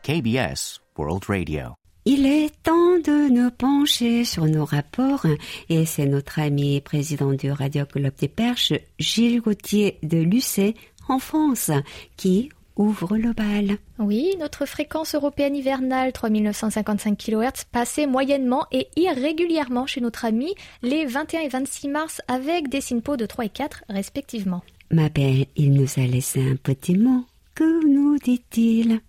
KBS 0.03 0.82
World 0.98 1.24
Radio. 1.27 1.75
Il 2.05 2.25
est 2.25 2.50
temps 2.63 3.00
de 3.00 3.29
nous 3.29 3.50
pencher 3.50 4.25
sur 4.25 4.43
nos 4.43 4.65
rapports 4.65 5.25
et 5.70 5.86
c'est 5.86 6.05
notre 6.05 6.39
ami 6.39 6.82
président 6.82 7.32
du 7.32 7.50
Radio 7.50 7.86
Club 7.86 8.13
des 8.20 8.27
Perches, 8.27 8.74
Gilles 9.00 9.39
Gauthier 9.39 10.00
de 10.03 10.17
Lucé, 10.17 10.75
en 11.08 11.20
France, 11.20 11.72
qui 12.18 12.50
ouvre 12.76 13.18
le 13.18 13.34
bal. 13.34 13.78
Oui, 14.00 14.36
notre 14.40 14.66
fréquence 14.66 15.16
européenne 15.16 15.56
hivernale 15.56 16.12
3955 16.12 17.18
kHz 17.18 17.66
passait 17.72 18.08
moyennement 18.08 18.66
et 18.72 18.88
irrégulièrement 18.96 19.86
chez 19.86 20.02
notre 20.02 20.26
ami 20.26 20.54
les 20.82 21.06
21 21.06 21.42
et 21.42 21.50
26 21.50 21.88
mars 21.88 22.22
avec 22.28 22.70
des 22.70 22.82
SINPO 22.82 23.18
de 23.18 23.26
3 23.26 23.46
et 23.46 23.50
4 23.50 23.84
respectivement. 23.90 24.64
Ma 24.92 25.10
belle, 25.10 25.46
il 25.56 25.74
nous 25.74 25.88
a 25.98 26.08
laissé 26.08 26.42
un 26.42 26.56
petit 26.56 26.98
mot. 26.98 27.26
Que 27.56 27.86
nous 27.88 28.18
dit-il? 28.18 29.00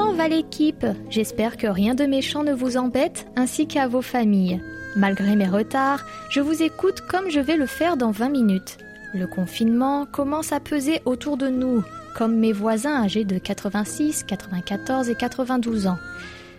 Comment 0.00 0.14
va 0.14 0.28
l'équipe? 0.28 0.86
J'espère 1.10 1.58
que 1.58 1.66
rien 1.66 1.94
de 1.94 2.06
méchant 2.06 2.42
ne 2.42 2.54
vous 2.54 2.78
embête, 2.78 3.26
ainsi 3.36 3.66
qu'à 3.66 3.86
vos 3.86 4.00
familles. 4.00 4.58
Malgré 4.96 5.36
mes 5.36 5.46
retards, 5.46 6.06
je 6.30 6.40
vous 6.40 6.62
écoute 6.62 7.02
comme 7.02 7.28
je 7.28 7.38
vais 7.38 7.58
le 7.58 7.66
faire 7.66 7.98
dans 7.98 8.10
20 8.10 8.30
minutes. 8.30 8.78
Le 9.12 9.26
confinement 9.26 10.06
commence 10.06 10.52
à 10.52 10.60
peser 10.60 11.02
autour 11.04 11.36
de 11.36 11.48
nous, 11.48 11.84
comme 12.16 12.34
mes 12.38 12.54
voisins 12.54 13.02
âgés 13.04 13.26
de 13.26 13.36
86, 13.36 14.24
94 14.24 15.10
et 15.10 15.14
92 15.14 15.86
ans. 15.86 15.98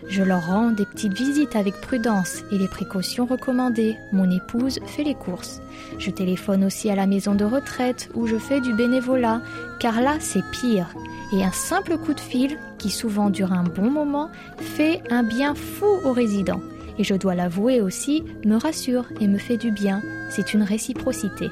Je 0.07 0.23
leur 0.23 0.47
rends 0.47 0.71
des 0.71 0.85
petites 0.85 1.13
visites 1.13 1.55
avec 1.55 1.79
prudence 1.79 2.43
et 2.51 2.57
les 2.57 2.67
précautions 2.67 3.25
recommandées. 3.25 3.97
Mon 4.11 4.29
épouse 4.29 4.79
fait 4.85 5.03
les 5.03 5.15
courses. 5.15 5.61
Je 5.99 6.09
téléphone 6.09 6.63
aussi 6.63 6.89
à 6.89 6.95
la 6.95 7.07
maison 7.07 7.35
de 7.35 7.45
retraite 7.45 8.09
où 8.15 8.27
je 8.27 8.37
fais 8.37 8.61
du 8.61 8.73
bénévolat, 8.73 9.41
car 9.79 10.01
là 10.01 10.15
c'est 10.19 10.43
pire. 10.51 10.87
Et 11.33 11.43
un 11.43 11.51
simple 11.51 11.97
coup 11.97 12.13
de 12.13 12.19
fil, 12.19 12.57
qui 12.77 12.89
souvent 12.89 13.29
dure 13.29 13.53
un 13.53 13.63
bon 13.63 13.89
moment, 13.89 14.29
fait 14.57 15.01
un 15.09 15.23
bien 15.23 15.55
fou 15.55 15.85
aux 16.03 16.13
résidents. 16.13 16.61
Et 16.97 17.03
je 17.03 17.15
dois 17.15 17.35
l'avouer 17.35 17.79
aussi, 17.79 18.23
me 18.45 18.57
rassure 18.57 19.05
et 19.21 19.27
me 19.27 19.37
fait 19.37 19.57
du 19.57 19.71
bien. 19.71 20.01
C'est 20.29 20.53
une 20.53 20.63
réciprocité. 20.63 21.49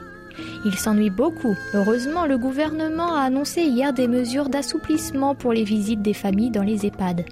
Ils 0.65 0.77
s'ennuient 0.77 1.09
beaucoup. 1.09 1.55
Heureusement, 1.73 2.25
le 2.25 2.37
gouvernement 2.37 3.15
a 3.15 3.21
annoncé 3.21 3.61
hier 3.61 3.93
des 3.93 4.07
mesures 4.07 4.49
d'assouplissement 4.49 5.35
pour 5.35 5.53
les 5.53 5.63
visites 5.63 6.01
des 6.01 6.13
familles 6.13 6.51
dans 6.51 6.63
les 6.63 6.85
EHPAD. 6.85 7.25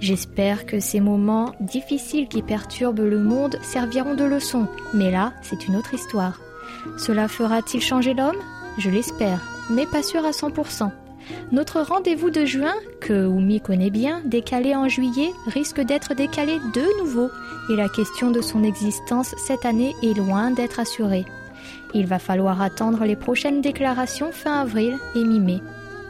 J'espère 0.00 0.66
que 0.66 0.80
ces 0.80 1.00
moments 1.00 1.54
difficiles 1.60 2.28
qui 2.28 2.42
perturbent 2.42 3.00
le 3.00 3.18
monde 3.18 3.58
serviront 3.62 4.14
de 4.14 4.24
leçon, 4.24 4.66
mais 4.94 5.10
là, 5.10 5.32
c'est 5.42 5.66
une 5.66 5.76
autre 5.76 5.94
histoire. 5.94 6.40
Cela 6.98 7.28
fera-t-il 7.28 7.82
changer 7.82 8.14
l'homme? 8.14 8.36
Je 8.78 8.90
l'espère, 8.90 9.40
mais 9.70 9.86
pas 9.86 10.02
sûr 10.02 10.24
à 10.24 10.30
100%. 10.30 10.90
Notre 11.52 11.80
rendez-vous 11.80 12.30
de 12.30 12.44
juin, 12.44 12.74
que 13.00 13.26
Oumi 13.26 13.60
connaît 13.60 13.90
bien, 13.90 14.22
décalé 14.24 14.74
en 14.74 14.88
juillet, 14.88 15.30
risque 15.46 15.80
d'être 15.80 16.14
décalé 16.14 16.58
de 16.74 17.02
nouveau, 17.02 17.28
et 17.70 17.76
la 17.76 17.88
question 17.88 18.30
de 18.30 18.40
son 18.40 18.62
existence 18.62 19.34
cette 19.36 19.66
année 19.66 19.94
est 20.02 20.16
loin 20.16 20.50
d'être 20.50 20.80
assurée. 20.80 21.26
Il 21.94 22.06
va 22.06 22.18
falloir 22.18 22.62
attendre 22.62 23.04
les 23.04 23.16
prochaines 23.16 23.60
déclarations 23.60 24.30
fin 24.32 24.60
avril 24.60 24.96
et 25.14 25.24
mi-mai. 25.24 25.60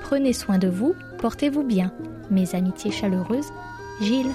Prenez 0.03 0.33
soin 0.33 0.59
de 0.59 0.69
vous, 0.69 0.95
portez-vous 1.19 1.63
bien. 1.65 1.93
Mes 2.31 2.55
amitiés 2.55 2.91
chaleureuses, 2.91 3.53
Gilles. 4.01 4.33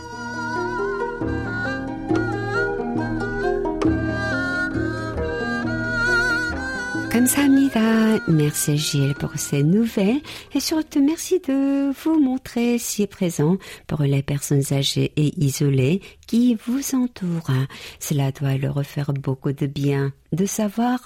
감사합니다. 7.13 8.19
Merci 8.29 8.77
Gilles 8.77 9.15
pour 9.15 9.33
ces 9.37 9.63
nouvelles 9.63 10.21
et 10.55 10.61
surtout 10.61 11.05
merci 11.05 11.41
de 11.41 11.93
vous 11.93 12.21
montrer 12.21 12.79
si 12.79 13.07
présent 13.07 13.57
pour 13.87 14.03
les 14.03 14.23
personnes 14.23 14.63
âgées 14.73 15.13
et 15.17 15.33
isolées 15.43 16.01
qui 16.27 16.57
vous 16.67 16.95
entourent. 16.95 17.51
Cela 17.99 18.33
doit 18.33 18.57
leur 18.57 18.85
faire 18.85 19.13
beaucoup 19.13 19.53
de 19.53 19.67
bien 19.67 20.13
de 20.33 20.47
savoir 20.47 21.01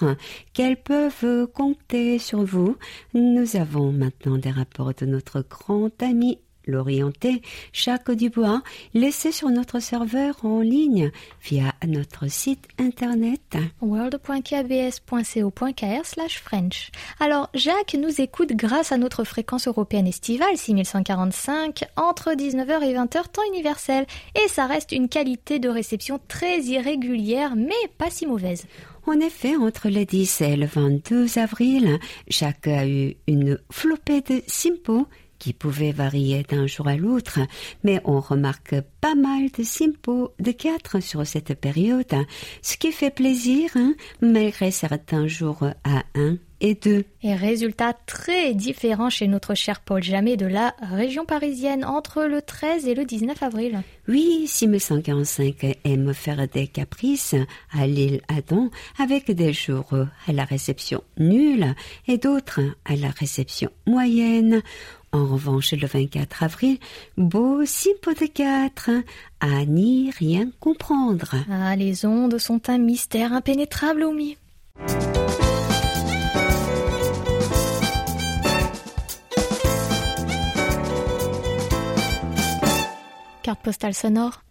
qu'elles 0.53 0.81
peuvent 0.81 1.47
compter 1.53 2.19
sur 2.19 2.43
vous. 2.43 2.77
Nous 3.13 3.55
avons 3.55 3.91
maintenant 3.91 4.37
des 4.37 4.51
rapports 4.51 4.93
de 4.93 5.05
notre 5.05 5.41
grand 5.41 5.91
ami 6.01 6.39
l'orienté 6.68 7.42
Jacques 7.72 8.12
Dubois, 8.12 8.62
laissé 8.94 9.32
sur 9.32 9.48
notre 9.48 9.80
serveur 9.80 10.44
en 10.44 10.60
ligne 10.60 11.10
via 11.42 11.74
notre 11.86 12.30
site 12.30 12.68
internet. 12.78 13.56
world.kbs.co.kr 13.80 16.04
slash 16.04 16.40
French. 16.40 16.92
Alors, 17.18 17.48
Jacques 17.54 17.96
nous 17.98 18.20
écoute 18.20 18.52
grâce 18.52 18.92
à 18.92 18.98
notre 18.98 19.24
fréquence 19.24 19.66
européenne 19.66 20.06
estivale 20.06 20.56
6145 20.56 21.84
entre 21.96 22.32
19h 22.32 22.82
et 22.82 22.94
20h 22.94 23.28
temps 23.32 23.42
universel. 23.52 24.06
Et 24.34 24.48
ça 24.48 24.66
reste 24.66 24.92
une 24.92 25.08
qualité 25.08 25.58
de 25.58 25.68
réception 25.68 26.20
très 26.28 26.60
irrégulière, 26.60 27.56
mais 27.56 27.74
pas 27.96 28.10
si 28.10 28.26
mauvaise. 28.26 28.66
En 29.06 29.18
effet, 29.20 29.56
entre 29.56 29.88
le 29.88 30.04
10 30.04 30.40
et 30.42 30.56
le 30.56 30.66
22 30.66 31.38
avril, 31.38 31.98
Jacques 32.28 32.68
a 32.68 32.86
eu 32.86 33.16
une 33.26 33.58
flopée 33.70 34.20
de 34.20 34.42
simpos 34.46 35.06
qui 35.38 35.52
pouvait 35.52 35.92
varier 35.92 36.42
d'un 36.42 36.66
jour 36.66 36.88
à 36.88 36.96
l'autre, 36.96 37.40
mais 37.84 38.00
on 38.04 38.20
remarque 38.20 38.74
pas 39.00 39.14
mal 39.14 39.50
de 39.56 39.62
simpos 39.62 40.32
de 40.38 40.52
quatre 40.52 41.00
sur 41.00 41.26
cette 41.26 41.54
période, 41.54 42.14
ce 42.62 42.76
qui 42.76 42.92
fait 42.92 43.10
plaisir, 43.10 43.70
hein, 43.76 43.94
malgré 44.20 44.70
certains 44.70 45.26
jours 45.26 45.64
à 45.84 46.02
un 46.14 46.38
et 46.60 46.74
deux. 46.74 47.04
Et 47.22 47.34
résultat 47.34 47.94
très 48.06 48.54
différent 48.54 49.10
chez 49.10 49.26
notre 49.26 49.54
cher 49.54 49.80
Paul 49.80 50.02
Jamais 50.02 50.36
de 50.36 50.46
la 50.46 50.74
région 50.80 51.24
parisienne 51.24 51.84
entre 51.84 52.24
le 52.24 52.42
13 52.42 52.86
et 52.86 52.94
le 52.94 53.04
19 53.04 53.42
avril. 53.42 53.82
Oui, 54.08 54.46
6145 54.46 55.78
aime 55.84 56.14
faire 56.14 56.48
des 56.48 56.66
caprices 56.66 57.34
à 57.72 57.86
l'île 57.86 58.20
Adam 58.28 58.70
avec 58.98 59.30
des 59.30 59.52
jours 59.52 59.92
à 60.26 60.32
la 60.32 60.44
réception 60.44 61.02
nulle 61.18 61.74
et 62.06 62.18
d'autres 62.18 62.60
à 62.84 62.96
la 62.96 63.10
réception 63.10 63.70
moyenne. 63.86 64.62
En 65.12 65.24
revanche, 65.24 65.72
le 65.72 65.86
24 65.86 66.42
avril, 66.42 66.78
beau 67.16 67.64
simpo 67.64 68.12
de 68.12 68.26
4 68.26 68.90
à 69.40 69.64
n'y 69.64 70.10
rien 70.10 70.50
comprendre. 70.60 71.34
Ah, 71.50 71.74
les 71.76 72.04
ondes 72.04 72.38
sont 72.38 72.68
un 72.68 72.78
mystère 72.78 73.32
impénétrable, 73.32 74.02
Omi. 74.04 74.36
Carte 83.42 83.62
postale 83.62 83.94
sonore. 83.94 84.42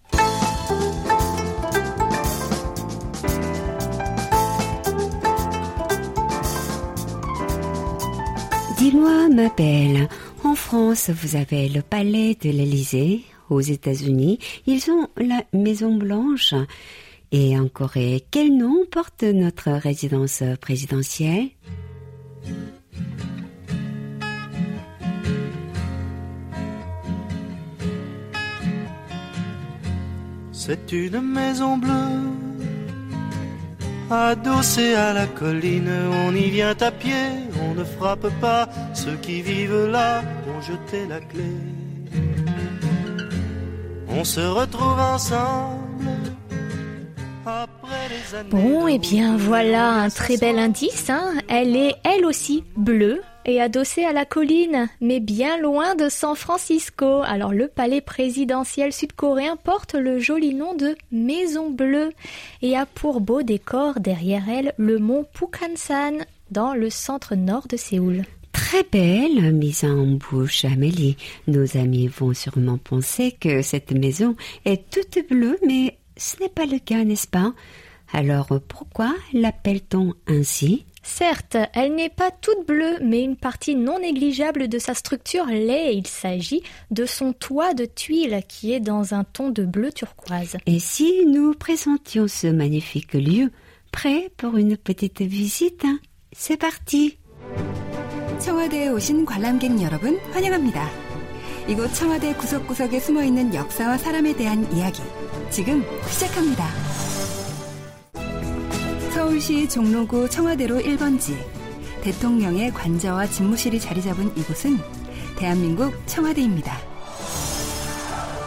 Dis-moi, 8.79 9.29
ma 9.29 9.49
belle, 9.49 10.07
France, 10.67 11.09
vous 11.11 11.37
avez 11.37 11.69
le 11.69 11.81
palais 11.81 12.35
de 12.35 12.49
l'Élysée. 12.49 13.21
Aux 13.49 13.61
États-Unis, 13.61 14.37
ils 14.65 14.91
ont 14.91 15.07
la 15.15 15.41
Maison 15.53 15.95
Blanche. 15.95 16.53
Et 17.31 17.57
en 17.57 17.69
Corée, 17.69 18.25
quel 18.31 18.57
nom 18.57 18.83
porte 18.91 19.23
notre 19.23 19.71
résidence 19.71 20.43
présidentielle? 20.59 21.51
C'est 30.51 30.91
une 30.91 31.21
maison 31.21 31.77
bleue, 31.77 32.27
adossée 34.11 34.95
à 34.95 35.13
la 35.13 35.27
colline. 35.27 35.89
On 36.25 36.35
y 36.35 36.49
vient 36.49 36.75
à 36.77 36.91
pied, 36.91 37.13
on 37.61 37.73
ne 37.73 37.85
frappe 37.85 38.27
pas. 38.41 38.67
Ceux 38.93 39.15
qui 39.15 39.41
vivent 39.41 39.85
là 39.85 40.23
ont 40.57 40.61
jeté 40.61 41.05
la 41.07 41.19
clé. 41.19 41.43
On 44.09 44.23
se 44.23 44.41
retrouve 44.41 44.99
ensemble. 44.99 46.09
Après 47.45 48.09
les 48.09 48.35
années 48.35 48.49
Bon, 48.49 48.87
et 48.87 48.97
bien 48.99 49.33
route, 49.33 49.41
voilà 49.41 49.89
un 49.91 50.09
très 50.09 50.37
bel 50.37 50.57
indice. 50.59 51.09
hein. 51.09 51.33
Elle 51.47 51.75
est 51.75 51.95
elle 52.03 52.25
aussi 52.25 52.63
bleue 52.75 53.21
et 53.45 53.61
adossée 53.61 54.03
à 54.03 54.11
la 54.11 54.25
colline, 54.25 54.89
mais 54.99 55.21
bien 55.21 55.57
loin 55.57 55.95
de 55.95 56.09
San 56.09 56.35
Francisco. 56.35 57.21
Alors 57.23 57.53
le 57.53 57.67
palais 57.67 58.01
présidentiel 58.01 58.91
sud-coréen 58.91 59.55
porte 59.55 59.93
le 59.93 60.19
joli 60.19 60.53
nom 60.53 60.73
de 60.75 60.97
Maison 61.11 61.69
Bleue 61.69 62.11
et 62.61 62.75
a 62.75 62.85
pour 62.85 63.21
beau 63.21 63.43
décor 63.43 63.99
derrière 63.99 64.49
elle 64.49 64.73
le 64.77 64.97
mont 64.97 65.25
Pukhansan 65.33 66.25
dans 66.51 66.73
le 66.73 66.89
centre 66.89 67.35
nord 67.35 67.67
de 67.69 67.77
Séoul. 67.77 68.23
Très 68.69 68.83
belle 68.83 69.53
mise 69.53 69.85
en 69.85 70.05
bouche, 70.05 70.65
Amélie. 70.65 71.15
Nos 71.47 71.77
amis 71.77 72.07
vont 72.07 72.33
sûrement 72.33 72.77
penser 72.77 73.31
que 73.31 73.61
cette 73.61 73.93
maison 73.93 74.35
est 74.65 74.89
toute 74.89 75.25
bleue, 75.29 75.57
mais 75.65 75.97
ce 76.17 76.35
n'est 76.41 76.49
pas 76.49 76.65
le 76.65 76.77
cas, 76.77 77.05
n'est-ce 77.05 77.29
pas? 77.29 77.53
Alors 78.11 78.49
pourquoi 78.67 79.15
l'appelle-t-on 79.31 80.15
ainsi? 80.27 80.83
Certes, 81.01 81.55
elle 81.73 81.95
n'est 81.95 82.09
pas 82.09 82.29
toute 82.29 82.67
bleue, 82.67 82.97
mais 83.01 83.23
une 83.23 83.37
partie 83.37 83.73
non 83.73 83.99
négligeable 83.99 84.67
de 84.67 84.79
sa 84.79 84.93
structure 84.93 85.45
l'est. 85.45 85.95
Il 85.95 86.05
s'agit 86.05 86.61
de 86.91 87.05
son 87.05 87.31
toit 87.31 87.73
de 87.73 87.85
tuiles 87.85 88.41
qui 88.49 88.73
est 88.73 88.81
dans 88.81 89.13
un 89.13 89.23
ton 89.23 89.49
de 89.49 89.63
bleu 89.63 89.93
turquoise. 89.93 90.57
Et 90.65 90.79
si 90.79 91.25
nous 91.25 91.53
présentions 91.53 92.27
ce 92.27 92.47
magnifique 92.47 93.13
lieu, 93.13 93.49
prêt 93.93 94.29
pour 94.35 94.57
une 94.57 94.75
petite 94.75 95.21
visite 95.21 95.85
hein? 95.85 95.99
C'est 96.33 96.57
parti 96.57 97.17
청와대에 98.39 98.89
오신 98.89 99.25
관람객 99.25 99.81
여러분 99.81 100.19
환영합니다. 100.31 100.89
이곳 101.67 101.93
청와대 101.93 102.33
구석구석에 102.35 102.99
숨어 102.99 103.23
있는 103.23 103.53
역사와 103.53 103.97
사람에 103.97 104.35
대한 104.35 104.71
이야기 104.73 105.01
지금 105.49 105.83
시작합니다. 106.09 106.67
서울시 109.13 109.67
종로구 109.67 110.29
청와대로 110.29 110.77
1번지 110.77 111.35
대통령의 112.01 112.71
관저와 112.71 113.25
집무실이 113.27 113.79
자리 113.79 114.01
잡은 114.01 114.31
이곳은 114.37 114.77
대한민국 115.37 115.93
청와대입니다. 116.05 116.77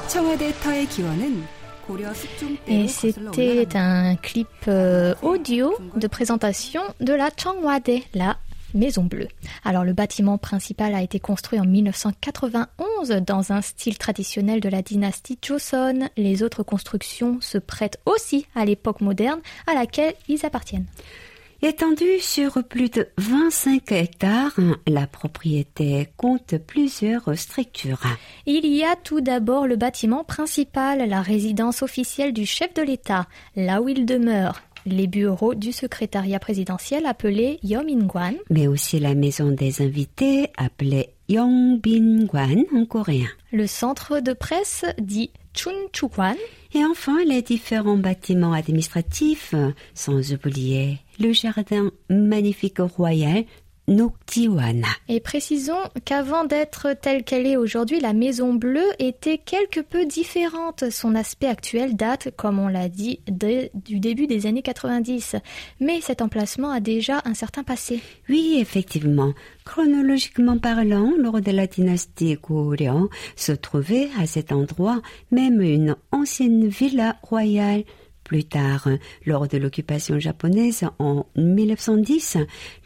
청와대 0.08 0.52
터의 0.60 0.86
기원은 0.86 1.44
고려 1.86 2.14
숙종 2.14 2.56
때로 2.64 2.82
Et 2.82 2.88
c'était 2.88 3.76
un 3.76 4.16
clip 4.22 4.48
euh, 4.68 5.14
audio 5.22 5.76
de 5.98 6.08
présentation 6.08 6.84
de 7.00 7.14
la 7.14 7.30
Changwade, 7.36 8.04
la 8.14 8.38
Maison 8.74 9.04
Bleue. 9.04 9.28
Alors 9.64 9.84
le 9.84 9.92
bâtiment 9.92 10.38
principal 10.38 10.94
a 10.94 11.02
été 11.02 11.20
construit 11.20 11.60
en 11.60 11.64
1991 11.64 13.10
dans 13.26 13.52
un 13.52 13.62
style 13.62 13.98
traditionnel 13.98 14.60
de 14.60 14.68
la 14.68 14.82
dynastie 14.82 15.38
Joseon. 15.42 16.08
Les 16.16 16.42
autres 16.42 16.62
constructions 16.62 17.40
se 17.40 17.58
prêtent 17.58 18.00
aussi 18.06 18.46
à 18.54 18.64
l'époque 18.64 19.00
moderne 19.00 19.40
à 19.66 19.74
laquelle 19.74 20.14
ils 20.28 20.44
appartiennent. 20.46 20.86
Étendue 21.62 22.20
sur 22.20 22.64
plus 22.64 22.88
de 22.88 23.08
25 23.18 23.92
hectares, 23.92 24.58
la 24.86 25.06
propriété 25.06 26.08
compte 26.16 26.56
plusieurs 26.56 27.36
structures. 27.36 28.00
Il 28.46 28.64
y 28.64 28.82
a 28.82 28.96
tout 28.96 29.20
d'abord 29.20 29.66
le 29.66 29.76
bâtiment 29.76 30.24
principal, 30.24 31.06
la 31.06 31.20
résidence 31.20 31.82
officielle 31.82 32.32
du 32.32 32.46
chef 32.46 32.72
de 32.72 32.80
l'État, 32.80 33.26
là 33.56 33.82
où 33.82 33.90
il 33.90 34.06
demeure, 34.06 34.62
les 34.86 35.06
bureaux 35.06 35.54
du 35.54 35.72
secrétariat 35.72 36.38
présidentiel 36.38 37.06
appelé 37.06 37.58
Yomingwan, 37.62 38.34
mais 38.50 38.66
aussi 38.66 38.98
la 38.98 39.14
maison 39.14 39.50
des 39.50 39.82
invités 39.82 40.48
appelée 40.56 41.10
Yongbin-gwan 41.28 42.64
en 42.74 42.84
coréen. 42.86 43.28
le 43.52 43.66
centre 43.66 44.20
de 44.20 44.32
presse 44.32 44.84
dit 45.00 45.30
Chunchugwan, 45.54 46.36
Et 46.74 46.84
enfin, 46.84 47.24
les 47.24 47.42
différents 47.42 47.96
bâtiments 47.96 48.52
administratifs, 48.52 49.54
sans 49.94 50.32
oublier 50.32 50.98
le 51.18 51.32
jardin 51.32 51.90
magnifique 52.08 52.78
royal 52.78 53.44
Et 55.08 55.18
précisons 55.20 55.80
qu'avant 56.04 56.44
d'être 56.44 56.94
telle 57.02 57.24
qu'elle 57.24 57.46
est 57.46 57.56
aujourd'hui, 57.56 57.98
la 58.00 58.12
Maison 58.12 58.54
Bleue 58.54 58.86
était 59.00 59.38
quelque 59.38 59.80
peu 59.80 60.06
différente. 60.06 60.84
Son 60.90 61.14
aspect 61.16 61.48
actuel 61.48 61.96
date, 61.96 62.28
comme 62.36 62.60
on 62.60 62.68
l'a 62.68 62.88
dit, 62.88 63.18
de- 63.28 63.68
du 63.74 63.98
début 63.98 64.26
des 64.28 64.46
années 64.46 64.62
90. 64.62 65.34
Mais 65.80 66.00
cet 66.00 66.22
emplacement 66.22 66.70
a 66.70 66.78
déjà 66.78 67.20
un 67.24 67.34
certain 67.34 67.64
passé. 67.64 68.00
Oui, 68.28 68.58
effectivement. 68.60 69.32
Chronologiquement 69.64 70.58
parlant, 70.58 71.12
lors 71.18 71.40
de 71.40 71.50
la 71.50 71.66
dynastie 71.66 72.36
Goryeo, 72.40 73.10
se 73.34 73.52
trouvait 73.52 74.08
à 74.20 74.26
cet 74.26 74.52
endroit 74.52 75.00
même 75.32 75.60
une 75.60 75.96
ancienne 76.12 76.68
villa 76.68 77.16
royale. 77.22 77.82
Plus 78.30 78.44
tard, 78.44 78.86
lors 79.26 79.48
de 79.48 79.58
l'occupation 79.58 80.20
japonaise 80.20 80.84
en 81.00 81.26
1910, 81.34 82.36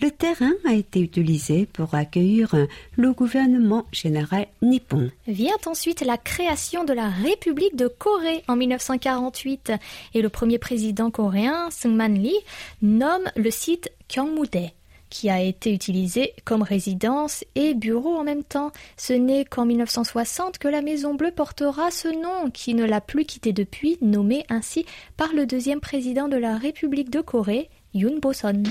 le 0.01 0.11
terrain 0.11 0.55
a 0.67 0.73
été 0.73 1.01
utilisé 1.01 1.67
pour 1.67 1.95
accueillir 1.95 2.55
le 2.97 3.13
gouvernement 3.13 3.85
général 3.93 4.47
nippon. 4.63 5.11
Vient 5.27 5.59
ensuite 5.67 6.01
la 6.01 6.17
création 6.17 6.85
de 6.85 6.95
la 6.95 7.11
République 7.11 7.77
de 7.77 7.89
Corée 7.89 8.43
en 8.49 8.57
1948 8.57 9.73
et 10.15 10.23
le 10.23 10.31
premier 10.31 10.57
président 10.59 11.11
coréen, 11.11 11.69
Syngman 11.71 12.15
Lee, 12.15 12.41
nomme 12.81 13.29
le 13.37 13.51
site 13.51 13.93
Gyeongmudae 14.09 14.73
qui 15.14 15.30
a 15.30 15.42
été 15.42 15.74
utilisé 15.74 16.34
comme 16.46 16.62
résidence 16.62 17.44
et 17.56 17.74
bureau 17.74 18.16
en 18.16 18.24
même 18.24 18.44
temps. 18.44 18.72
Ce 18.98 19.14
n'est 19.14 19.46
qu'en 19.46 19.66
1960 19.66 20.58
que 20.58 20.68
la 20.68 20.82
Maison 20.82 21.16
Bleue 21.16 21.32
portera 21.32 21.92
ce 21.92 22.08
nom, 22.08 22.50
qui 22.52 22.74
ne 22.74 22.86
l'a 22.86 23.02
plus 23.02 23.26
quitté 23.26 23.54
depuis, 23.54 23.98
nommé 24.02 24.46
ainsi 24.50 24.86
par 25.18 25.34
le 25.34 25.46
deuxième 25.46 25.80
président 25.80 26.28
de 26.28 26.38
la 26.38 26.58
République 26.58 27.10
de 27.10 27.22
Corée, 27.22 27.70
Yoon 27.94 28.20
Bo-son. 28.20 28.64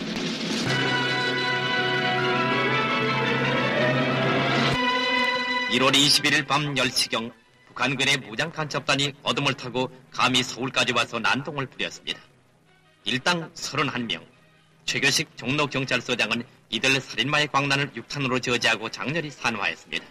일 5.70 5.82
월 5.82 5.92
21일 5.92 6.46
밤 6.46 6.74
10시경 6.74 7.30
북한군의 7.66 8.16
무장 8.16 8.50
간첩단이 8.50 9.12
어둠을 9.22 9.52
타고 9.52 9.90
감히 10.10 10.42
서울까지 10.42 10.94
와서 10.94 11.18
난동을 11.18 11.66
부렸습니다. 11.66 12.18
일당 13.04 13.52
31명. 13.52 14.31
최교식 14.84 15.36
종로경찰서장은 15.36 16.42
이들 16.70 17.00
살인마의 17.00 17.48
광란을 17.48 17.90
육탄으로 17.94 18.38
저지하고 18.38 18.90
장렬히 18.90 19.30
산화했습니다. 19.30 20.04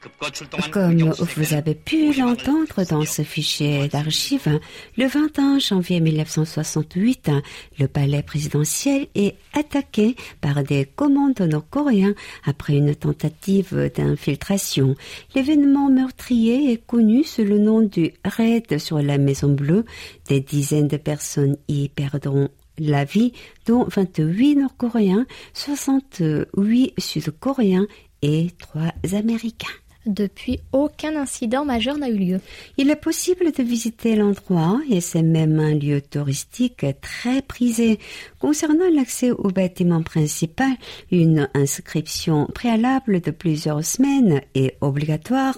급거 0.00 0.30
출동한 0.30 0.70
Comme 0.72 0.96
국정수색은 0.96 1.34
vous 1.36 1.54
avez 1.54 1.74
pu 1.74 2.12
l'entendre 2.12 2.84
dans 2.84 3.04
ce 3.04 3.22
fichier 3.22 3.88
d'archives, 3.88 4.58
le 4.96 5.06
21 5.06 5.58
janvier 5.58 6.00
1968, 6.00 7.30
le 7.78 7.86
palais 7.86 8.22
présidentiel 8.22 9.06
est 9.14 9.36
attaqué 9.52 10.16
par 10.40 10.64
des 10.64 10.86
commandos 10.86 11.46
nord-coréens 11.46 12.14
après 12.44 12.76
une 12.76 12.94
tentative 12.94 13.90
d'infiltration. 13.94 14.94
L'événement 15.34 15.90
meurtrier 15.90 16.72
est 16.72 16.84
connu 16.86 17.22
sous 17.22 17.44
le 17.44 17.58
nom 17.58 17.82
du 17.82 18.12
raid 18.24 18.78
sur 18.78 19.02
la 19.02 19.18
Maison 19.18 19.52
Bleue. 19.52 19.84
Des 20.28 20.40
dizaines 20.40 20.88
de 20.88 20.96
personnes 20.96 21.56
y 21.68 21.88
perdront 21.88 22.48
la 22.77 23.05
vie, 23.05 23.33
dont 23.65 23.85
28 23.85 24.55
Nord-Coréens, 24.55 25.25
68 25.53 26.93
Sud-Coréens 26.97 27.87
et 28.21 28.49
3 28.59 28.91
Américains. 29.13 29.67
Depuis, 30.05 30.59
aucun 30.71 31.15
incident 31.15 31.65
majeur 31.65 31.97
n'a 31.97 32.09
eu 32.09 32.17
lieu. 32.17 32.39
Il 32.77 32.91
est 32.91 32.95
possible 32.95 33.51
de 33.51 33.63
visiter 33.63 34.15
l'endroit 34.15 34.79
et 34.87 35.01
c'est 35.01 35.23
même 35.23 35.59
un 35.59 35.73
lieu 35.73 35.99
touristique 35.99 36.85
très 37.01 37.41
prisé. 37.41 37.97
Concernant 38.39 38.87
l'accès 38.93 39.31
au 39.31 39.49
bâtiment 39.49 40.03
principal, 40.03 40.73
une 41.11 41.49
inscription 41.55 42.45
préalable 42.53 43.19
de 43.19 43.31
plusieurs 43.31 43.83
semaines 43.83 44.41
est 44.53 44.77
obligatoire, 44.79 45.57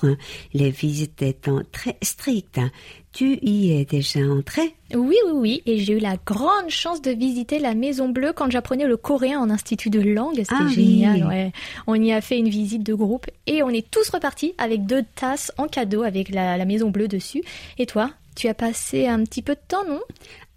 les 0.53 0.69
visites 0.69 1.21
étant 1.21 1.61
très 1.73 1.97
strictes. 2.01 2.61
Tu 3.17 3.39
y 3.41 3.71
es 3.71 3.83
déjà 3.83 4.19
entré 4.19 4.75
Oui, 4.93 5.15
oui, 5.25 5.31
oui, 5.33 5.61
et 5.65 5.79
j'ai 5.79 5.93
eu 5.93 5.99
la 5.99 6.17
grande 6.23 6.69
chance 6.69 7.01
de 7.01 7.09
visiter 7.09 7.57
la 7.57 7.73
Maison 7.73 8.09
Bleue 8.09 8.31
quand 8.31 8.51
j'apprenais 8.51 8.85
le 8.85 8.95
coréen 8.95 9.39
en 9.39 9.49
institut 9.49 9.89
de 9.89 9.99
langue. 9.99 10.35
C'était 10.35 10.53
Ah 10.53 10.65
oui. 10.67 10.73
génial, 10.75 11.25
ouais. 11.27 11.51
On 11.87 11.95
y 11.95 12.13
a 12.13 12.21
fait 12.21 12.37
une 12.37 12.47
visite 12.47 12.83
de 12.83 12.93
groupe 12.93 13.25
et 13.47 13.63
on 13.63 13.69
est 13.69 13.89
tous 13.89 14.07
repartis 14.09 14.53
avec 14.59 14.85
deux 14.85 15.01
tasses 15.15 15.51
en 15.57 15.65
cadeau 15.67 16.03
avec 16.03 16.29
la, 16.29 16.57
la 16.57 16.65
Maison 16.65 16.91
Bleue 16.91 17.07
dessus. 17.07 17.41
Et 17.79 17.87
toi, 17.87 18.11
tu 18.37 18.47
as 18.47 18.53
passé 18.53 19.07
un 19.07 19.23
petit 19.23 19.41
peu 19.41 19.55
de 19.55 19.61
temps, 19.67 19.83
non? 19.83 19.99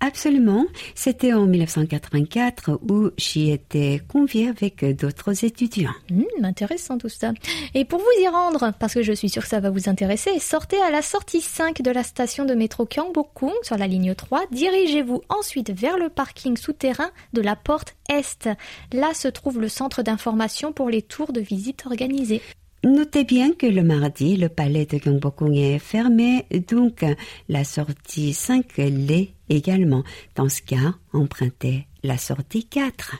Absolument. 0.01 0.67
C'était 0.95 1.33
en 1.33 1.47
1984 1.47 2.79
où 2.91 3.11
j'y 3.17 3.51
étais 3.51 4.03
convié 4.07 4.49
avec 4.49 4.85
d'autres 4.97 5.47
étudiants. 5.47 5.95
Hmm, 6.11 6.45
intéressant 6.45 6.99
tout 6.99 7.09
ça. 7.09 7.33
Et 7.75 7.87
pour 7.87 7.99
vous 7.99 8.23
y 8.23 8.29
rendre, 8.29 8.73
parce 8.79 8.95
que 8.95 9.03
je 9.03 9.13
suis 9.13 9.31
sûre 9.31 9.43
que 9.43 9.49
ça 9.49 9.61
va 9.61 9.71
vous 9.71 9.89
intéresser, 9.89 10.39
sortez 10.41 10.81
à 10.83 10.91
la 10.91 11.01
sortie 11.01 11.41
5 11.41 11.81
de 11.81 11.91
la 11.91 12.03
station 12.03 12.45
de 12.45 12.55
métro 12.55 12.87
Gyeongbokgung 12.89 13.55
sur 13.63 13.79
la 13.79 13.87
ligne 13.87 14.15
3. 14.15 14.43
Dirigez-vous 14.51 15.23
ensuite 15.31 15.71
vers 15.71 15.97
le 15.97 16.11
parking 16.11 16.59
souterrain 16.59 17.11
de 17.33 17.41
la 17.41 17.57
porte 17.57 17.97
Est. 18.11 18.51
Là 18.93 19.15
se 19.15 19.29
trouve 19.29 19.59
le 19.59 19.69
centre 19.71 20.03
d'information 20.03 20.73
pour 20.73 20.91
les 20.91 21.03
tours 21.03 21.33
de 21.33 21.41
visite 21.41 21.85
organisés. 21.87 22.43
Notez 22.83 23.25
bien 23.25 23.53
que 23.53 23.67
le 23.67 23.83
mardi, 23.83 24.37
le 24.37 24.49
palais 24.49 24.87
de 24.87 24.97
Gyeongbokgung 24.97 25.55
est 25.55 25.79
fermé, 25.79 26.47
donc 26.69 27.05
la 27.49 27.63
sortie 27.63 28.33
5 28.33 28.79
l'est 28.79 29.35
également. 29.51 30.03
Dans 30.35 30.49
ce 30.49 30.63
cas, 30.63 30.95
empruntez 31.13 31.87
la 32.03 32.17
sortie 32.17 32.65
4. 32.65 33.17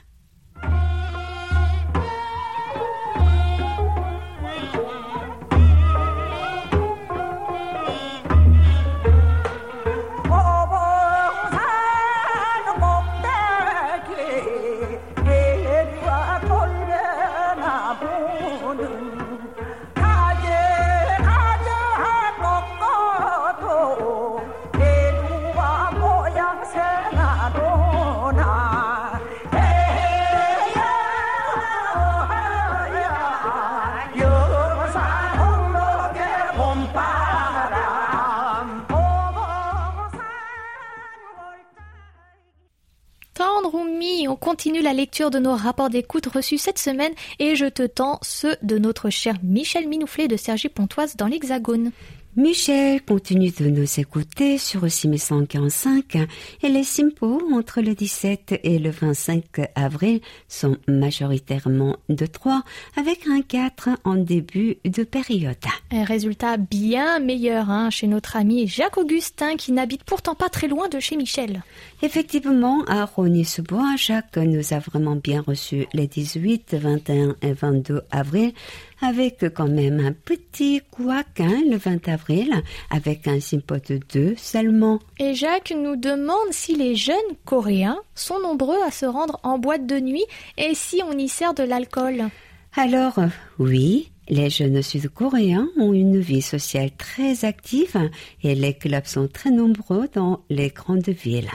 Continue 44.41 44.81
la 44.81 44.93
lecture 44.93 45.29
de 45.29 45.37
nos 45.39 45.55
rapports 45.55 45.91
d'écoute 45.91 46.25
reçus 46.25 46.57
cette 46.57 46.79
semaine 46.79 47.13
et 47.39 47.55
je 47.55 47.67
te 47.67 47.83
tends 47.83 48.19
ceux 48.23 48.57
de 48.63 48.79
notre 48.79 49.11
cher 49.11 49.35
Michel 49.43 49.87
Minouflet 49.87 50.27
de 50.27 50.35
Sergi 50.35 50.67
Pontoise 50.67 51.15
dans 51.15 51.27
l'Hexagone. 51.27 51.91
Michel 52.37 53.01
continue 53.01 53.51
de 53.51 53.65
nous 53.65 53.99
écouter 53.99 54.57
sur 54.57 54.89
6145 54.89 56.15
et 56.63 56.69
les 56.69 56.85
simpos 56.85 57.41
entre 57.51 57.81
le 57.81 57.93
17 57.93 58.61
et 58.63 58.79
le 58.79 58.89
25 58.89 59.43
avril 59.75 60.21
sont 60.47 60.77
majoritairement 60.87 61.97
de 62.07 62.25
3 62.25 62.63
avec 62.95 63.27
un 63.27 63.41
4 63.41 63.89
en 64.05 64.15
début 64.15 64.77
de 64.85 65.03
période. 65.03 65.57
Un 65.91 66.05
résultat 66.05 66.55
bien 66.55 67.19
meilleur 67.19 67.69
hein, 67.69 67.89
chez 67.89 68.07
notre 68.07 68.37
ami 68.37 68.65
Jacques 68.65 68.97
Augustin 68.97 69.57
qui 69.57 69.73
n'habite 69.73 70.05
pourtant 70.05 70.33
pas 70.33 70.47
très 70.47 70.69
loin 70.69 70.87
de 70.87 71.01
chez 71.01 71.17
Michel. 71.17 71.63
Effectivement, 72.01 72.85
à 72.87 73.03
Rony-sous-Bois, 73.03 73.95
Jacques 73.97 74.37
nous 74.37 74.73
a 74.73 74.79
vraiment 74.79 75.17
bien 75.17 75.43
reçu 75.45 75.85
les 75.93 76.07
18, 76.07 76.75
21 76.75 77.35
et 77.41 77.51
22 77.51 78.03
avril 78.09 78.53
avec 79.01 79.45
quand 79.53 79.67
même 79.67 79.99
un 79.99 80.13
petit 80.13 80.81
couac 80.91 81.39
hein, 81.39 81.61
le 81.69 81.77
20 81.77 82.07
avril 82.07 82.53
avec 82.89 83.27
un 83.27 83.39
simpo 83.39 83.75
de 83.75 83.99
2 84.13 84.35
seulement. 84.37 84.99
Et 85.19 85.33
Jacques 85.33 85.73
nous 85.75 85.95
demande 85.95 86.51
si 86.51 86.75
les 86.75 86.95
jeunes 86.95 87.15
coréens 87.45 87.99
sont 88.15 88.39
nombreux 88.39 88.81
à 88.85 88.91
se 88.91 89.05
rendre 89.05 89.39
en 89.43 89.57
boîte 89.57 89.85
de 89.85 89.99
nuit 89.99 90.25
et 90.57 90.75
si 90.75 91.01
on 91.03 91.17
y 91.17 91.27
sert 91.27 91.53
de 91.53 91.63
l'alcool. 91.63 92.29
Alors, 92.75 93.19
oui, 93.59 94.10
les 94.29 94.49
jeunes 94.49 94.81
sud-coréens 94.81 95.67
ont 95.77 95.93
une 95.93 96.19
vie 96.19 96.41
sociale 96.41 96.91
très 96.91 97.43
active 97.45 98.09
et 98.43 98.55
les 98.55 98.73
clubs 98.73 99.05
sont 99.05 99.27
très 99.27 99.51
nombreux 99.51 100.07
dans 100.13 100.41
les 100.49 100.69
grandes 100.69 101.09
villes. 101.09 101.49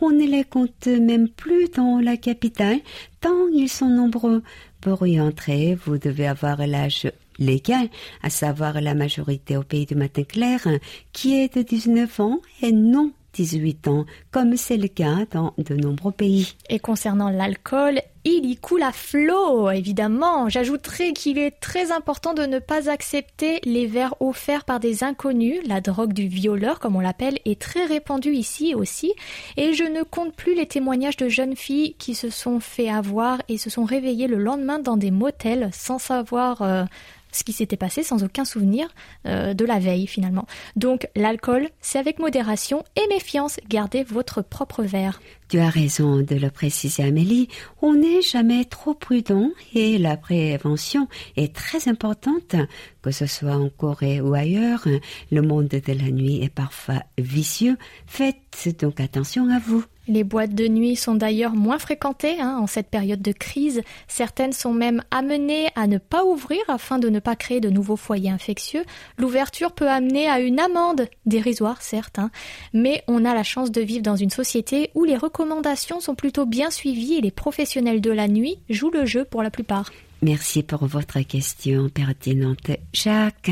On 0.00 0.10
ne 0.10 0.26
les 0.26 0.44
compte 0.44 0.86
même 0.86 1.28
plus 1.28 1.70
dans 1.70 2.00
la 2.00 2.16
capitale 2.16 2.80
tant 3.20 3.48
ils 3.52 3.68
sont 3.68 3.88
nombreux. 3.88 4.42
Pour 4.80 5.06
y 5.06 5.20
entrer, 5.20 5.74
vous 5.74 5.98
devez 5.98 6.26
avoir 6.26 6.66
l'âge 6.66 7.10
légal, 7.38 7.88
à 8.22 8.30
savoir 8.30 8.80
la 8.80 8.94
majorité 8.94 9.56
au 9.56 9.62
pays 9.62 9.86
du 9.86 9.94
matin 9.94 10.24
clair, 10.24 10.66
qui 11.12 11.40
est 11.40 11.56
de 11.56 11.62
19 11.62 12.20
ans 12.20 12.40
et 12.62 12.72
non 12.72 13.12
18 13.34 13.88
ans, 13.88 14.06
comme 14.30 14.56
c'est 14.56 14.76
le 14.76 14.88
cas 14.88 15.24
dans 15.30 15.54
de 15.58 15.74
nombreux 15.74 16.12
pays. 16.12 16.54
Et 16.68 16.78
concernant 16.78 17.30
l'alcool, 17.30 18.00
il 18.36 18.50
y 18.50 18.56
coule 18.56 18.82
à 18.82 18.92
flot, 18.92 19.70
évidemment. 19.70 20.48
J'ajouterai 20.48 21.12
qu'il 21.12 21.38
est 21.38 21.60
très 21.60 21.92
important 21.92 22.34
de 22.34 22.42
ne 22.42 22.58
pas 22.58 22.90
accepter 22.90 23.60
les 23.64 23.86
verres 23.86 24.14
offerts 24.20 24.64
par 24.64 24.80
des 24.80 25.04
inconnus. 25.04 25.60
La 25.66 25.80
drogue 25.80 26.12
du 26.12 26.26
violeur, 26.26 26.80
comme 26.80 26.96
on 26.96 27.00
l'appelle, 27.00 27.38
est 27.44 27.60
très 27.60 27.84
répandue 27.84 28.34
ici 28.34 28.74
aussi. 28.74 29.12
Et 29.56 29.72
je 29.72 29.84
ne 29.84 30.02
compte 30.02 30.34
plus 30.34 30.54
les 30.54 30.66
témoignages 30.66 31.16
de 31.16 31.28
jeunes 31.28 31.56
filles 31.56 31.94
qui 31.98 32.14
se 32.14 32.30
sont 32.30 32.60
fait 32.60 32.88
avoir 32.88 33.38
et 33.48 33.58
se 33.58 33.70
sont 33.70 33.84
réveillées 33.84 34.26
le 34.26 34.38
lendemain 34.38 34.78
dans 34.78 34.96
des 34.96 35.10
motels 35.10 35.70
sans 35.72 35.98
savoir 35.98 36.62
euh, 36.62 36.84
ce 37.32 37.44
qui 37.44 37.52
s'était 37.52 37.76
passé, 37.76 38.02
sans 38.02 38.24
aucun 38.24 38.44
souvenir 38.44 38.88
euh, 39.26 39.54
de 39.54 39.64
la 39.64 39.78
veille 39.78 40.06
finalement. 40.06 40.46
Donc 40.76 41.08
l'alcool, 41.16 41.68
c'est 41.80 41.98
avec 41.98 42.18
modération 42.18 42.84
et 42.96 43.06
méfiance. 43.08 43.58
Gardez 43.68 44.02
votre 44.04 44.42
propre 44.42 44.82
verre. 44.82 45.20
Tu 45.48 45.58
as 45.58 45.70
raison 45.70 46.18
de 46.18 46.34
le 46.34 46.50
préciser, 46.50 47.04
Amélie. 47.04 47.48
On 47.80 47.94
n'est 47.94 48.20
jamais 48.20 48.66
trop 48.66 48.92
prudent 48.92 49.50
et 49.74 49.96
la 49.96 50.16
prévention 50.18 51.08
est 51.36 51.54
très 51.54 51.88
importante, 51.88 52.54
que 53.00 53.10
ce 53.10 53.26
soit 53.26 53.56
en 53.56 53.70
Corée 53.70 54.20
ou 54.20 54.34
ailleurs. 54.34 54.86
Le 55.32 55.40
monde 55.40 55.68
de 55.68 55.92
la 55.92 56.10
nuit 56.10 56.42
est 56.42 56.52
parfois 56.52 57.02
vicieux. 57.16 57.78
Faites 58.06 58.78
donc 58.80 59.00
attention 59.00 59.48
à 59.50 59.58
vous. 59.58 59.84
Les 60.08 60.24
boîtes 60.24 60.54
de 60.54 60.66
nuit 60.66 60.96
sont 60.96 61.14
d'ailleurs 61.14 61.52
moins 61.52 61.78
fréquentées 61.78 62.40
hein, 62.40 62.58
en 62.58 62.66
cette 62.66 62.88
période 62.88 63.20
de 63.20 63.32
crise. 63.32 63.82
Certaines 64.08 64.54
sont 64.54 64.72
même 64.72 65.02
amenées 65.10 65.68
à 65.76 65.86
ne 65.86 65.98
pas 65.98 66.24
ouvrir 66.24 66.60
afin 66.68 66.98
de 66.98 67.10
ne 67.10 67.20
pas 67.20 67.36
créer 67.36 67.60
de 67.60 67.68
nouveaux 67.68 67.96
foyers 67.96 68.30
infectieux. 68.30 68.84
L'ouverture 69.18 69.72
peut 69.72 69.88
amener 69.88 70.26
à 70.26 70.40
une 70.40 70.60
amende, 70.60 71.08
dérisoire 71.26 71.82
certes, 71.82 72.18
hein, 72.18 72.30
mais 72.72 73.04
on 73.06 73.26
a 73.26 73.34
la 73.34 73.42
chance 73.42 73.70
de 73.70 73.82
vivre 73.82 74.02
dans 74.02 74.16
une 74.16 74.30
société 74.30 74.90
où 74.94 75.04
les 75.04 75.16
recommandations 75.16 76.00
sont 76.00 76.14
plutôt 76.14 76.46
bien 76.46 76.70
suivies 76.70 77.16
et 77.16 77.20
les 77.20 77.30
professionnels 77.30 78.00
de 78.00 78.10
la 78.10 78.28
nuit 78.28 78.58
jouent 78.70 78.90
le 78.90 79.04
jeu 79.04 79.26
pour 79.26 79.42
la 79.42 79.50
plupart. 79.50 79.92
Merci 80.22 80.62
pour 80.62 80.86
votre 80.86 81.20
question 81.20 81.90
pertinente, 81.90 82.70
Jacques. 82.94 83.50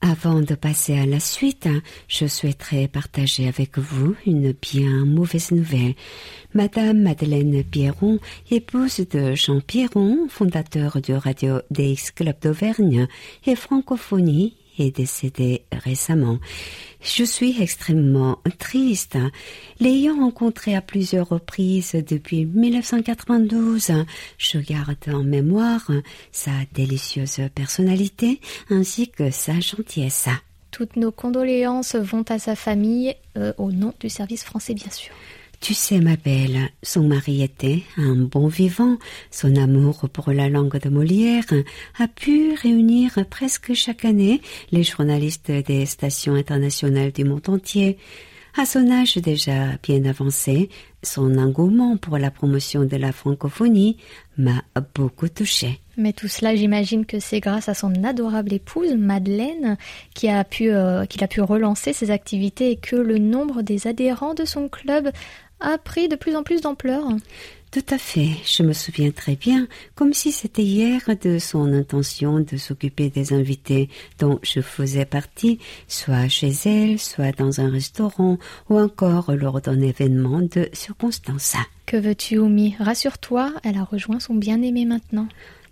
Avant 0.01 0.41
de 0.41 0.55
passer 0.55 0.99
à 0.99 1.07
la 1.07 1.19
suite, 1.19 1.69
je 2.09 2.27
souhaiterais 2.27 2.89
partager 2.89 3.49
avec 3.49 3.79
vous 3.79 4.15
une 4.27 4.53
bien 4.53 5.07
mauvaise 5.07 5.51
nouvelle. 5.51 5.95
Madame 6.53 7.01
Madeleine 7.01 7.65
Pierron, 7.65 8.19
épouse 8.51 9.01
de 9.11 9.35
Jean 9.35 9.61
Pierron, 9.61 10.29
fondateur 10.29 11.01
du 11.01 11.15
Radio 11.15 11.61
DX 11.71 12.13
Club 12.15 12.37
d'Auvergne 12.43 13.09
et 13.47 13.57
francophonie, 13.57 14.59
est 14.79 14.97
décédée 14.97 15.63
récemment. 15.73 16.39
Je 17.01 17.25
suis 17.25 17.61
extrêmement 17.61 18.39
triste. 18.59 19.19
L'ayant 19.81 20.17
rencontré 20.17 20.75
à 20.75 20.81
plusieurs 20.81 21.29
reprises 21.29 21.93
depuis 21.93 22.47
1992, 22.47 23.93
je 24.39 24.59
garde 24.59 24.97
en 25.09 25.23
mémoire 25.23 25.91
sa 26.33 26.53
délicieuse 26.73 27.41
personnalité 27.55 28.41
ainsi 28.71 29.11
que 29.11 29.31
sa 29.31 29.61
gentillesse. 29.61 30.29
Toutes 30.71 30.97
nos 30.97 31.13
condoléances 31.13 31.95
vont 31.95 32.25
à 32.29 32.39
sa 32.39 32.57
famille, 32.57 33.15
euh, 33.37 33.53
au 33.59 33.71
nom 33.71 33.93
du 34.01 34.09
service 34.09 34.43
français 34.43 34.75
bien 34.75 34.91
sûr. 34.91 35.15
Tu 35.65 35.73
sais, 35.73 35.99
ma 35.99 36.17
belle, 36.17 36.69
son 36.83 37.05
mari 37.05 37.43
était 37.43 37.85
un 37.97 38.17
bon 38.17 38.49
vivant. 38.49 38.99
Son 39.31 39.57
amour 39.57 40.11
pour 40.13 40.31
la 40.31 40.51
langue 40.51 40.79
de 40.79 40.91
Molière 40.91 41.47
a 41.99 42.07
pu 42.07 42.53
réunir 42.53 43.13
presque 43.31 43.73
chaque 43.73 44.05
année 44.05 44.43
les 44.73 44.83
journalistes 44.83 45.51
des 45.51 45.87
stations 45.87 46.35
internationales 46.35 47.13
du 47.13 47.25
monde 47.25 47.49
entier. 47.49 47.97
À 48.59 48.67
son 48.67 48.91
âge 48.91 49.17
déjà 49.17 49.79
bien 49.83 50.05
avancé, 50.05 50.69
son 51.03 51.39
engouement 51.39 51.97
pour 51.97 52.19
la 52.19 52.31
promotion 52.31 52.85
de 52.85 52.97
la 52.97 53.13
francophonie 53.13 53.97
m'a 54.37 54.63
beaucoup 54.95 55.29
touché. 55.29 55.81
Mais 55.97 56.13
tout 56.13 56.29
cela, 56.29 56.55
j'imagine 56.57 57.07
que 57.07 57.21
c'est 57.21 57.41
grâce 57.41 57.69
à 57.69 57.75
son 57.75 58.05
adorable 58.05 58.53
épouse, 58.53 58.95
Madeleine, 58.95 59.77
qui 60.15 60.29
a 60.29 60.43
pu, 60.45 60.71
euh, 60.71 61.05
qu'il 61.07 61.23
a 61.23 61.29
pu 61.29 61.41
relancer 61.41 61.93
ses 61.93 62.11
activités 62.11 62.71
et 62.71 62.77
que 62.77 62.97
le 62.97 63.19
nombre 63.19 63.63
des 63.63 63.87
adhérents 63.87 64.35
de 64.35 64.45
son 64.45 64.69
club 64.69 65.11
a 65.61 65.79
pris 65.79 66.09
de 66.09 66.17
plus 66.17 66.37
en 66.37 66.43
plus 66.43 66.61
d'ampleur. 66.61 67.05
Tout 67.75 67.83
à 67.91 67.99
fait, 67.99 68.29
je 68.45 68.63
me 68.63 68.73
souviens 68.73 69.11
très 69.11 69.35
bien, 69.35 69.67
comme 69.97 70.13
si 70.13 70.31
c'était 70.31 70.63
hier, 70.63 71.01
de 71.21 71.41
son 71.41 71.73
intention 71.73 72.39
de 72.39 72.57
s'occuper 72.57 73.11
des 73.11 73.33
invités 73.33 73.89
dont 74.21 74.39
je 74.45 74.61
faisais 74.61 75.05
partie, 75.05 75.59
soit 75.89 76.29
chez 76.29 76.53
elle, 76.67 77.01
soit 77.01 77.33
dans 77.33 77.61
un 77.61 77.69
restaurant, 77.69 78.39
ou 78.71 78.79
encore 78.79 79.35
lors 79.35 79.61
d'un 79.61 79.81
événement 79.81 80.41
de 80.41 80.69
circonstance. 80.73 81.57
Que 81.85 81.97
veux-tu, 81.97 82.39
Oumi? 82.39 82.77
Rassure-toi, 82.79 83.53
elle 83.65 83.77
a 83.77 83.83
rejoint 83.83 84.21
son 84.21 84.37
bien-aimé 84.37 84.85
maintenant. 84.85 85.27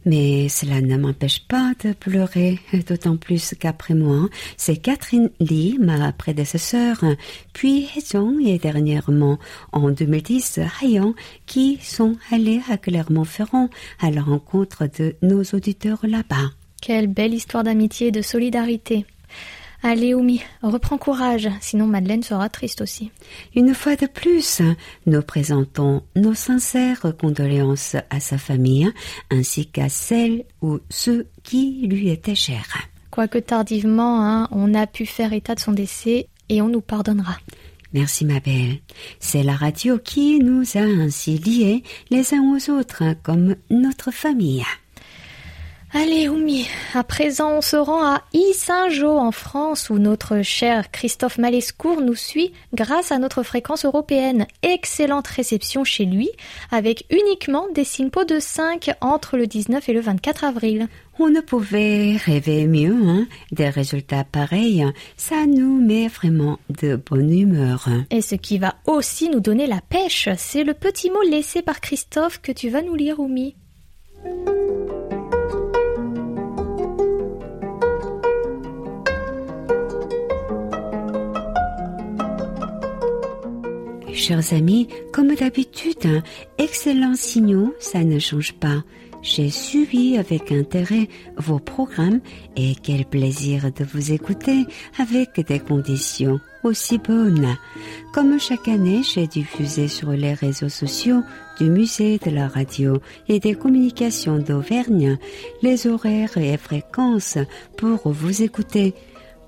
Mais 0.05 0.49
cela 0.49 0.81
ne 0.81 0.97
m'empêche 0.97 1.47
pas 1.47 1.73
de 1.85 1.93
pleurer, 1.93 2.59
d'autant 2.88 3.17
plus 3.17 3.55
qu'après 3.59 3.95
moi, 3.95 4.29
c'est 4.57 4.77
Catherine 4.77 5.31
Lee, 5.38 5.79
ma 5.81 6.12
prédécesseur, 6.12 7.05
puis 7.53 7.88
Hezong 7.97 8.45
et 8.45 8.59
dernièrement, 8.59 9.38
en 9.73 9.91
2010, 9.91 10.61
Hayan, 10.83 11.15
qui 11.47 11.79
sont 11.81 12.17
allés 12.31 12.61
à 12.69 12.77
Clermont-Ferrand 12.77 13.71
à 14.01 14.11
la 14.11 14.23
rencontre 14.23 14.88
de 14.99 15.15
nos 15.23 15.43
auditeurs 15.53 16.01
là-bas. 16.03 16.51
Quelle 16.81 17.07
belle 17.07 17.35
histoire 17.35 17.62
d'amitié 17.62 18.09
et 18.09 18.12
de 18.12 18.23
solidarité. 18.23 19.07
Allez, 19.85 20.14
Oumi, 20.14 20.40
reprends 20.62 20.97
courage, 20.97 21.49
sinon 21.61 21.87
Madeleine 21.87 22.23
sera 22.23 22.49
triste 22.49 22.81
aussi. 22.81 23.11
Une 23.57 23.75
fois 23.75 23.97
de 23.97 24.07
plus, 24.07 24.62
nous 25.07 25.23
présentons 25.23 26.05
nos 26.14 26.35
sincères 26.35 27.05
condoléances 27.18 27.97
à 28.09 28.21
sa 28.21 28.38
famille 28.38 28.88
ainsi 29.31 29.66
qu'à 29.66 29.88
celles 29.88 30.45
ou 30.61 30.79
ceux 30.88 31.27
qui 31.42 31.88
lui 31.88 32.11
étaient 32.11 32.37
chers. 32.37 32.79
Quoique 33.11 33.38
tardivement, 33.38 34.25
hein, 34.25 34.49
on 34.53 34.73
a 34.73 34.87
pu 34.87 35.05
faire 35.05 35.33
état 35.33 35.57
de 35.57 35.61
son 35.61 35.73
décès 35.73 36.29
et 36.49 36.62
on 36.62 36.68
nous 36.68 36.81
pardonnera. 36.81 37.37
Merci 37.92 38.25
ma 38.25 38.38
belle. 38.38 38.79
C'est 39.18 39.42
la 39.42 39.55
radio 39.55 39.99
qui 39.99 40.38
nous 40.38 40.64
a 40.77 40.81
ainsi 40.81 41.38
liés 41.38 41.83
les 42.11 42.35
uns 42.35 42.42
aux 42.42 42.71
autres 42.71 43.03
comme 43.23 43.57
notre 43.68 44.12
famille. 44.12 44.64
Allez, 45.94 46.26
Oumi, 46.26 46.66
à 46.94 47.05
présent 47.05 47.59
on 47.59 47.61
se 47.61 47.76
rend 47.76 48.02
à 48.02 48.22
Issingeau 48.33 49.18
en 49.18 49.31
France 49.31 49.90
où 49.90 49.98
notre 49.98 50.40
cher 50.40 50.90
Christophe 50.90 51.37
Malescourt 51.37 52.00
nous 52.00 52.14
suit 52.14 52.55
grâce 52.72 53.12
à 53.12 53.18
notre 53.18 53.42
fréquence 53.42 53.85
européenne. 53.85 54.46
Excellente 54.62 55.26
réception 55.26 55.85
chez 55.85 56.07
lui 56.07 56.31
avec 56.70 57.05
uniquement 57.11 57.66
des 57.74 57.85
SINPO 57.85 58.24
de 58.24 58.40
5 58.40 58.92
entre 59.02 59.37
le 59.37 59.46
19 59.46 59.87
et 59.87 59.92
le 59.92 60.00
24 60.00 60.44
avril. 60.44 60.88
On 61.18 61.28
ne 61.28 61.42
pouvait 61.42 62.16
rêver 62.16 62.66
mieux, 62.66 62.96
hein 63.07 63.26
Des 63.50 63.68
résultats 63.68 64.24
pareils, 64.24 64.87
ça 65.18 65.44
nous 65.46 65.78
met 65.78 66.09
vraiment 66.09 66.59
de 66.70 66.96
bonne 66.96 67.38
humeur. 67.38 67.90
Et 68.11 68.22
ce 68.22 68.35
qui 68.35 68.57
va 68.57 68.76
aussi 68.87 69.28
nous 69.28 69.40
donner 69.40 69.66
la 69.66 69.83
pêche, 69.83 70.31
c'est 70.38 70.64
le 70.64 70.72
petit 70.72 71.11
mot 71.11 71.20
laissé 71.20 71.61
par 71.61 71.83
Christophe 71.83 72.40
que 72.40 72.50
tu 72.50 72.70
vas 72.70 72.81
nous 72.81 72.94
lire, 72.94 73.20
Oumi. 73.20 73.57
Chers 84.14 84.53
amis, 84.53 84.88
comme 85.12 85.35
d'habitude, 85.35 86.05
hein, 86.05 86.22
excellents 86.59 87.14
signaux, 87.14 87.75
ça 87.81 88.05
ne 88.05 88.18
change 88.18 88.53
pas. 88.53 88.83
J'ai 89.22 89.51
suivi 89.51 90.18
avec 90.18 90.51
intérêt 90.51 91.09
vos 91.37 91.61
programmes 91.61 92.20
et 92.57 92.75
quel 92.83 93.05
plaisir 93.05 93.70
de 93.72 93.85
vous 93.85 94.12
écouter 94.12 94.64
avec 94.98 95.46
des 95.46 95.61
conditions 95.61 96.40
aussi 96.64 96.98
bonnes. 96.98 97.57
Comme 98.12 98.38
chaque 98.40 98.68
année, 98.68 99.03
j'ai 99.03 99.29
diffusé 99.29 99.88
sur 99.88 100.11
les 100.11 100.35
réseaux 100.35 100.68
sociaux 100.68 101.22
du 101.59 101.70
musée 101.70 102.18
de 102.18 102.31
la 102.31 102.48
radio 102.48 102.98
et 103.29 103.38
des 103.38 103.55
communications 103.55 104.38
d'Auvergne 104.38 105.18
les 105.62 105.87
horaires 105.87 106.37
et 106.37 106.57
fréquences 106.57 107.38
pour 107.77 108.11
vous 108.12 108.42
écouter. 108.42 108.94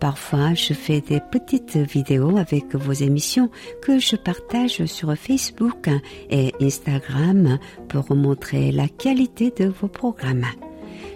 Parfois, 0.00 0.54
je 0.54 0.74
fais 0.74 1.00
des 1.00 1.20
petites 1.20 1.76
vidéos 1.76 2.36
avec 2.36 2.74
vos 2.74 2.92
émissions 2.92 3.50
que 3.82 3.98
je 3.98 4.16
partage 4.16 4.84
sur 4.84 5.14
Facebook 5.16 5.88
et 6.30 6.52
Instagram 6.60 7.58
pour 7.88 8.14
montrer 8.14 8.70
la 8.72 8.88
qualité 8.88 9.52
de 9.56 9.66
vos 9.66 9.88
programmes. 9.88 10.46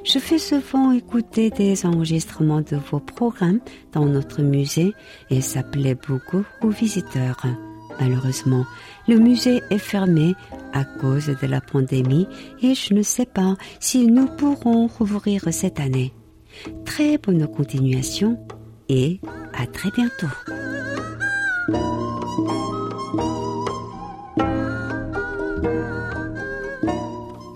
Je 0.05 0.19
fais 0.19 0.39
souvent 0.39 0.93
écouter 0.93 1.51
des 1.51 1.85
enregistrements 1.85 2.63
de 2.63 2.77
vos 2.77 3.01
programmes 3.01 3.61
dans 3.93 4.07
notre 4.07 4.43
musée 4.43 4.95
et 5.29 5.43
ça 5.43 5.63
plaît 5.63 5.97
beaucoup 6.09 6.45
aux 6.63 6.71
visiteurs. 6.71 7.45
Malheureusement, 8.01 8.65
le 9.09 9.19
musée 9.19 9.61
est 9.71 9.79
fermé 9.79 10.35
à 10.73 10.85
cause 10.85 11.27
de 11.27 11.47
la 11.47 11.61
pandémie 11.61 12.27
et 12.63 12.75
je 12.75 12.95
ne 12.95 13.03
sais 13.03 13.27
pas 13.27 13.57
si 13.81 14.07
nous 14.07 14.27
pourrons 14.27 14.87
rouvrir 14.87 15.43
cette 15.51 15.81
année. 15.81 16.15
Très 16.85 17.19
bonne 17.19 17.47
continuation 17.47 18.39
et 18.89 19.21
à 19.53 19.67
très 19.67 19.91
bientôt. 19.91 20.27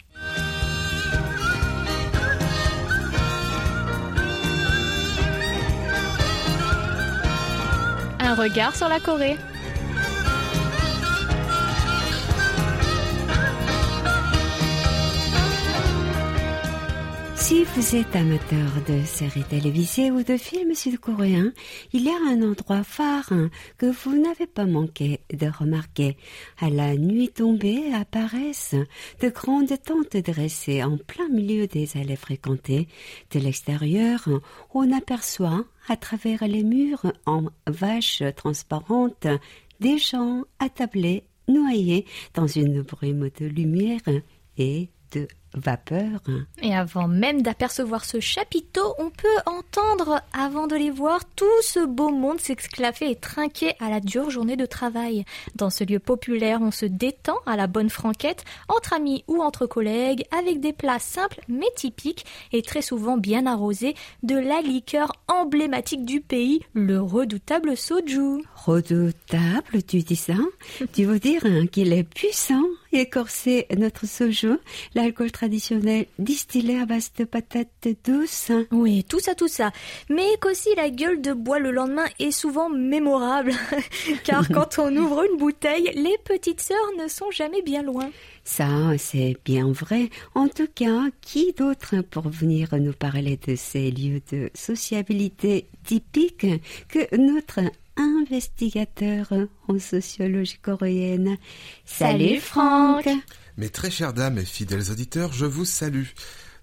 Un 8.19 8.35
regard 8.35 8.75
sur 8.75 8.87
la 8.87 8.99
Corée. 8.99 9.37
Si 17.51 17.65
vous 17.65 17.97
êtes 17.97 18.15
amateur 18.15 18.81
de 18.87 19.03
séries 19.03 19.43
télévisées 19.43 20.09
ou 20.09 20.23
de 20.23 20.37
films 20.37 20.73
sud-coréens, 20.73 21.51
il 21.91 22.05
y 22.05 22.09
a 22.09 22.15
un 22.29 22.41
endroit 22.49 22.85
phare 22.85 23.29
hein, 23.33 23.49
que 23.77 23.87
vous 23.87 24.17
n'avez 24.17 24.47
pas 24.47 24.65
manqué 24.65 25.19
de 25.33 25.47
remarquer. 25.47 26.15
À 26.61 26.69
la 26.69 26.95
nuit 26.95 27.27
tombée 27.27 27.93
apparaissent 27.93 28.77
de 29.19 29.27
grandes 29.27 29.73
tentes 29.83 30.15
dressées 30.15 30.81
en 30.81 30.95
plein 30.95 31.27
milieu 31.27 31.67
des 31.67 31.97
allées 31.97 32.15
fréquentées. 32.15 32.87
De 33.31 33.39
l'extérieur, 33.39 34.29
on 34.73 34.89
aperçoit 34.93 35.65
à 35.89 35.97
travers 35.97 36.47
les 36.47 36.63
murs 36.63 37.11
en 37.25 37.47
vaches 37.67 38.23
transparentes 38.37 39.27
des 39.81 39.97
gens 39.97 40.45
attablés, 40.59 41.25
noyés 41.49 42.05
dans 42.33 42.47
une 42.47 42.81
brume 42.81 43.29
de 43.37 43.45
lumière 43.45 43.99
et 44.57 44.87
de 45.11 45.27
vapeur. 45.53 46.21
Et 46.61 46.75
avant 46.75 47.07
même 47.07 47.41
d'apercevoir 47.41 48.05
ce 48.05 48.19
chapiteau, 48.19 48.93
on 48.97 49.09
peut 49.09 49.27
entendre, 49.45 50.21
avant 50.33 50.67
de 50.67 50.75
les 50.75 50.89
voir, 50.89 51.19
tout 51.35 51.45
ce 51.61 51.85
beau 51.85 52.09
monde 52.09 52.39
s'exclaver 52.39 53.11
et 53.11 53.15
trinquer 53.15 53.73
à 53.79 53.89
la 53.89 53.99
dure 53.99 54.29
journée 54.29 54.55
de 54.55 54.65
travail. 54.65 55.25
Dans 55.55 55.69
ce 55.69 55.83
lieu 55.83 55.99
populaire, 55.99 56.59
on 56.61 56.71
se 56.71 56.85
détend 56.85 57.37
à 57.45 57.55
la 57.55 57.67
bonne 57.67 57.89
franquette, 57.89 58.43
entre 58.67 58.93
amis 58.93 59.23
ou 59.27 59.41
entre 59.41 59.65
collègues, 59.65 60.25
avec 60.37 60.59
des 60.59 60.73
plats 60.73 60.99
simples 60.99 61.41
mais 61.47 61.69
typiques 61.75 62.25
et 62.51 62.61
très 62.61 62.81
souvent 62.81 63.17
bien 63.17 63.45
arrosés 63.45 63.95
de 64.23 64.35
la 64.35 64.61
liqueur 64.61 65.11
emblématique 65.27 66.05
du 66.05 66.21
pays, 66.21 66.61
le 66.73 66.99
redoutable 66.99 67.75
soju. 67.75 68.43
Redoutable, 68.55 69.83
tu 69.87 69.99
dis 69.99 70.15
ça? 70.15 70.33
Tu 70.93 71.05
veux 71.05 71.19
dire 71.19 71.41
hein, 71.45 71.67
qu'il 71.67 71.93
est 71.93 72.03
puissant 72.03 72.63
et 72.91 73.09
corsé 73.09 73.67
notre 73.77 74.05
soju, 74.05 74.57
l'alcool 74.95 75.31
traditionnel 75.41 76.05
distillé 76.19 76.79
à 76.79 76.85
base 76.85 77.11
de 77.17 77.23
patates 77.23 77.87
douces 78.05 78.51
Oui, 78.69 79.03
tout 79.03 79.19
ça, 79.19 79.33
tout 79.33 79.47
ça. 79.47 79.71
Mais 80.07 80.27
qu'aussi 80.39 80.69
la 80.77 80.91
gueule 80.91 81.19
de 81.19 81.33
bois 81.33 81.57
le 81.57 81.71
lendemain 81.71 82.05
est 82.19 82.29
souvent 82.29 82.69
mémorable. 82.69 83.53
Car 84.23 84.47
quand 84.53 84.77
on 84.77 84.95
ouvre 84.95 85.23
une 85.23 85.39
bouteille, 85.39 85.91
les 85.95 86.15
petites 86.25 86.61
sœurs 86.61 86.77
ne 86.99 87.07
sont 87.07 87.31
jamais 87.31 87.63
bien 87.63 87.81
loin. 87.81 88.11
Ça, 88.43 88.67
c'est 88.99 89.35
bien 89.43 89.71
vrai. 89.71 90.11
En 90.35 90.47
tout 90.47 90.67
cas, 90.75 91.05
qui 91.21 91.53
d'autre 91.53 92.01
pour 92.01 92.29
venir 92.29 92.69
nous 92.73 92.93
parler 92.93 93.39
de 93.47 93.55
ces 93.55 93.89
lieux 93.89 94.21
de 94.31 94.51
sociabilité 94.53 95.69
typiques 95.85 96.45
que 96.87 97.15
notre 97.17 97.61
investigateur 98.01 99.31
en 99.67 99.79
sociologie 99.79 100.57
coréenne 100.61 101.37
Salut, 101.85 102.39
Franck. 102.39 103.07
Mes 103.57 103.69
très 103.69 103.91
chères 103.91 104.13
dames 104.13 104.37
et 104.37 104.45
fidèles 104.45 104.91
auditeurs, 104.91 105.33
je 105.33 105.45
vous 105.45 105.65
salue. 105.65 106.07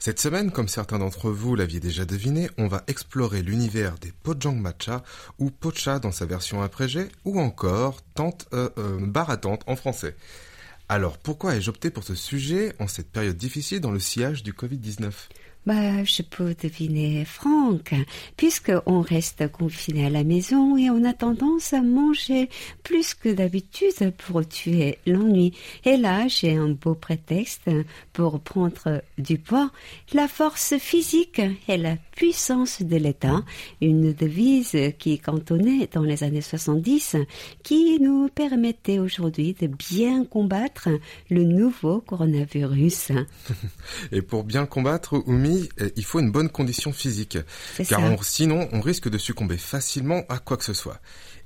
Cette 0.00 0.20
semaine, 0.20 0.52
comme 0.52 0.68
certains 0.68 0.98
d'entre 0.98 1.30
vous 1.30 1.56
l'aviez 1.56 1.80
déjà 1.80 2.04
deviné, 2.04 2.48
on 2.56 2.68
va 2.68 2.84
explorer 2.86 3.42
l'univers 3.42 3.96
des 3.98 4.12
Pojang 4.22 4.54
Matcha 4.54 5.02
ou 5.38 5.50
Pocha 5.50 5.98
dans 5.98 6.12
sa 6.12 6.24
version 6.24 6.62
abrégée 6.62 7.08
ou 7.24 7.40
encore 7.40 8.00
tente, 8.14 8.46
euh, 8.52 8.68
euh, 8.78 8.98
bar 9.00 9.30
à 9.30 9.36
tente 9.36 9.62
en 9.66 9.74
français. 9.74 10.16
Alors, 10.88 11.18
pourquoi 11.18 11.56
ai-je 11.56 11.68
opté 11.68 11.90
pour 11.90 12.04
ce 12.04 12.14
sujet 12.14 12.74
en 12.78 12.86
cette 12.86 13.10
période 13.10 13.36
difficile 13.36 13.80
dans 13.80 13.90
le 13.90 13.98
sillage 14.00 14.42
du 14.42 14.52
Covid-19 14.52 15.12
Bah, 15.68 16.02
je 16.02 16.22
peux 16.22 16.54
deviner 16.54 17.26
Franck, 17.26 17.92
puisque 18.38 18.72
on 18.86 19.02
reste 19.02 19.52
confiné 19.52 20.06
à 20.06 20.08
la 20.08 20.24
maison 20.24 20.78
et 20.78 20.88
on 20.88 21.04
a 21.04 21.12
tendance 21.12 21.74
à 21.74 21.82
manger 21.82 22.48
plus 22.82 23.12
que 23.12 23.28
d'habitude 23.28 24.14
pour 24.16 24.48
tuer 24.48 24.96
l'ennui. 25.04 25.52
Et 25.84 25.98
là, 25.98 26.26
j'ai 26.26 26.56
un 26.56 26.70
beau 26.70 26.94
prétexte 26.94 27.68
pour 28.14 28.40
prendre 28.40 29.02
du 29.18 29.36
poids. 29.36 29.70
La 30.14 30.26
force 30.26 30.78
physique 30.78 31.42
et 31.68 31.76
la 31.76 31.96
puissance 32.18 32.82
de 32.82 32.96
l'État, 32.96 33.44
une 33.80 34.12
devise 34.12 34.76
qui 34.98 35.20
cantonnait 35.20 35.88
dans 35.92 36.02
les 36.02 36.24
années 36.24 36.40
70, 36.40 37.14
qui 37.62 38.00
nous 38.00 38.28
permettait 38.28 38.98
aujourd'hui 38.98 39.54
de 39.54 39.68
bien 39.68 40.24
combattre 40.24 40.88
le 41.30 41.44
nouveau 41.44 42.00
coronavirus. 42.00 43.12
Et 44.12 44.20
pour 44.20 44.42
bien 44.42 44.66
combattre, 44.66 45.22
Oumi, 45.28 45.68
eh, 45.78 45.92
il 45.94 46.04
faut 46.04 46.18
une 46.18 46.32
bonne 46.32 46.48
condition 46.48 46.92
physique. 46.92 47.38
Car 47.88 48.02
on- 48.02 48.20
sinon, 48.20 48.68
on 48.72 48.80
risque 48.80 49.08
de 49.08 49.16
succomber 49.16 49.56
facilement 49.56 50.22
à 50.28 50.40
quoi 50.40 50.56
que 50.56 50.64
ce 50.64 50.72
soit. 50.74 50.98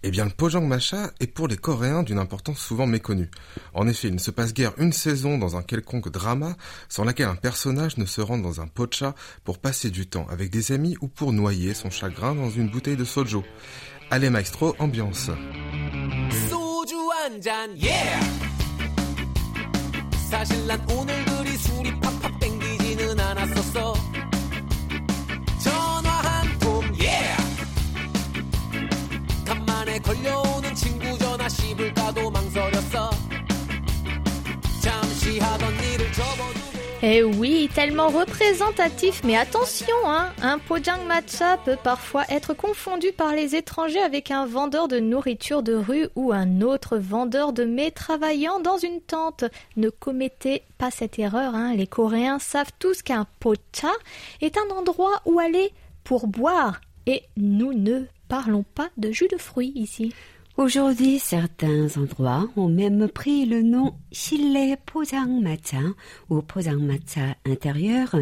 Eh 0.04 0.12
bien, 0.12 0.26
le 0.26 0.32
Pojang 0.32 0.66
Macha 0.66 1.12
est 1.20 1.28
pour 1.28 1.48
les 1.48 1.58
Coréens 1.58 2.04
d'une 2.04 2.20
importance 2.20 2.60
souvent 2.60 2.86
méconnue. 2.86 3.30
En 3.74 3.88
effet, 3.88 4.10
il 4.10 4.14
ne 4.14 4.20
se 4.20 4.32
passe 4.32 4.54
guère 4.54 4.74
une 4.78 4.94
saison 4.94 5.38
dans 5.38 5.58
un 5.58 5.64
quelconque 5.64 6.10
drama 6.10 6.56
sans 6.90 7.04
laquelle 7.04 7.28
un 7.28 7.36
personnage 7.36 7.98
ne 7.98 8.06
se 8.06 8.22
rende 8.22 8.44
dans 8.44 8.62
un 8.62 8.68
pocha 8.68 9.16
pour 9.44 9.60
passer 9.60 9.90
du 9.90 10.08
temps 10.08 10.28
avec 10.30 10.50
des 10.50 10.72
amis 10.72 10.98
ou 11.02 11.08
pour 11.08 11.34
noyer 11.34 11.74
son 11.74 11.90
chagrin 11.90 12.36
dans 12.36 12.50
une 12.50 12.70
bouteille 12.70 12.98
de 12.98 13.06
sojo. 13.06 13.44
Allez 14.10 14.30
maestro, 14.30 14.76
ambiance. 14.80 15.30
소주 16.50 16.96
한 17.12 17.42
잔, 17.42 17.76
yeah! 17.76 18.20
사실 20.30 20.68
난 20.68 20.86
오늘 20.92 21.26
그리 21.26 21.58
술이 21.58 22.00
팍팍 22.00 22.40
땡기지는 22.40 23.20
않았었어. 23.20 23.94
걸려오는 30.02 30.76
친구 30.76 31.18
전화 31.18 31.48
씹을까도 31.50 32.30
망설였어. 32.32 33.10
잠시 34.82 35.40
하던 35.40 35.74
일을 35.74 36.12
접어두고. 36.14 36.68
Eh 37.04 37.22
oui, 37.22 37.70
tellement 37.76 38.10
représentatif, 38.10 39.22
mais 39.24 39.38
attention, 39.38 39.96
hein, 40.06 40.34
un 40.42 40.58
pojang 40.58 41.06
matcha 41.06 41.58
peut 41.58 41.78
parfois 41.82 42.24
être 42.28 42.56
confondu 42.56 43.12
par 43.12 43.34
les 43.34 43.56
étrangers 43.56 44.02
avec 44.02 44.32
un 44.32 44.48
vendeur 44.48 44.88
de 44.88 45.00
nourriture 45.00 45.62
de 45.62 45.76
rue 45.76 46.10
ou 46.16 46.34
un 46.34 46.62
autre 46.62 46.98
vendeur 46.98 47.54
de 47.54 47.66
mets 47.66 47.92
travaillant 47.92 48.60
dans 48.60 48.80
une 48.80 49.00
tente. 49.02 49.44
Ne 49.76 49.90
commettez 49.90 50.64
pas 50.80 50.90
cette 50.90 51.20
erreur, 51.20 51.54
hein, 51.54 51.76
les 51.76 51.86
Coréens 51.86 52.40
savent 52.40 52.74
tous 52.80 53.04
qu'un 53.04 53.28
pocha 53.40 53.94
est 54.42 54.58
un 54.58 54.76
endroit 54.76 55.22
où 55.26 55.38
aller 55.38 55.72
pour 56.04 56.26
boire, 56.26 56.82
et 57.06 57.22
nous 57.38 57.74
ne 57.74 58.06
parlons 58.33 58.65
pas 58.75 58.89
de 58.97 59.13
jus 59.13 59.29
de 59.29 59.37
fruits 59.37 59.73
ici. 59.75 60.15
Aujourd'hui, 60.59 61.19
certains 61.19 61.89
endroits 61.97 62.47
ont 62.57 62.69
même 62.69 63.09
pris 63.09 63.47
le 63.47 63.63
nom 63.63 63.95
Chile 64.13 64.77
Pojangmatcha 64.85 65.81
ou 66.29 66.43
Pojangmatcha 66.43 67.37
intérieur 67.47 68.15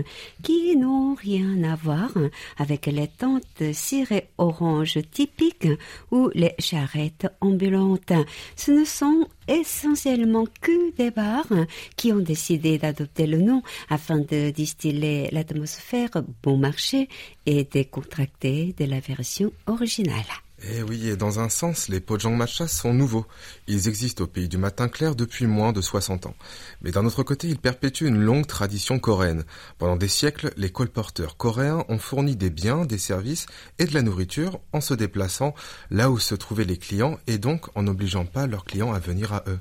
qui 0.45 0.77
n'ont 0.77 1.15
rien 1.15 1.65
à 1.65 1.75
voir 1.75 2.13
avec 2.57 2.87
les 2.87 3.09
tentes 3.09 3.73
cirées 3.73 4.29
orange 4.39 4.99
typiques 5.11 5.67
ou 6.13 6.31
les 6.33 6.55
charrettes 6.61 7.27
ambulantes. 7.41 8.13
Ce 8.55 8.71
ne 8.71 8.85
sont 8.85 9.27
essentiellement 9.49 10.47
que 10.61 10.95
des 10.95 11.11
bars 11.11 11.53
qui 11.97 12.13
ont 12.13 12.21
décidé 12.21 12.79
d'adopter 12.79 13.27
le 13.27 13.39
nom 13.39 13.61
afin 13.89 14.19
de 14.19 14.51
distiller 14.51 15.29
l'atmosphère 15.33 16.11
bon 16.45 16.59
marché 16.59 17.09
et 17.45 17.65
décontracter 17.65 18.73
de 18.79 18.85
la 18.85 19.01
version 19.01 19.51
originale. 19.67 20.23
Eh 20.63 20.83
oui, 20.83 21.09
et 21.09 21.17
dans 21.17 21.41
un 21.41 21.49
sens, 21.49 21.89
les 21.89 22.01
Pojang 22.01 22.37
Matcha 22.37 22.69
sont 22.69 22.93
nouveaux. 22.93 23.25
Ils 23.67 23.89
existent 23.89 24.25
au 24.25 24.27
pays 24.27 24.49
du 24.49 24.59
matin 24.59 24.89
clair 24.89 25.15
depuis 25.15 25.47
moins 25.47 25.73
de 25.73 25.81
60 25.81 26.27
ans. 26.27 26.35
Mais 26.83 26.91
d'un 26.91 27.07
autre 27.07 27.23
côté, 27.23 27.49
ils 27.49 27.59
perpétuent 27.59 28.09
une 28.09 28.21
longue 28.21 28.47
tradition 28.47 28.99
coréenne. 28.99 29.45
Pendant 29.79 29.97
des 29.97 30.09
siècles, 30.09 30.53
les 30.59 30.71
colporteurs 30.71 31.39
coréens 31.39 31.85
ont 31.89 31.99
fourni 31.99 32.37
des 32.37 32.51
biens, 32.51 32.85
des 32.85 32.99
services 32.99 33.47
et 33.79 33.87
de 33.87 33.95
la 33.95 34.03
nourriture 34.03 34.61
en 34.75 34.83
se 34.83 34.93
déplaçant 34.93 35.55
là 35.91 36.11
où 36.11 36.19
se 36.19 36.35
trouvaient 36.35 36.65
les 36.65 36.77
clients 36.77 37.19
et 37.27 37.39
donc 37.39 37.69
en 37.75 37.85
n'obligeant 37.85 38.27
pas 38.27 38.47
leurs 38.47 38.67
clients 38.67 38.93
à 38.93 38.99
venir 38.99 39.33
à 39.33 39.45
eux. 39.47 39.61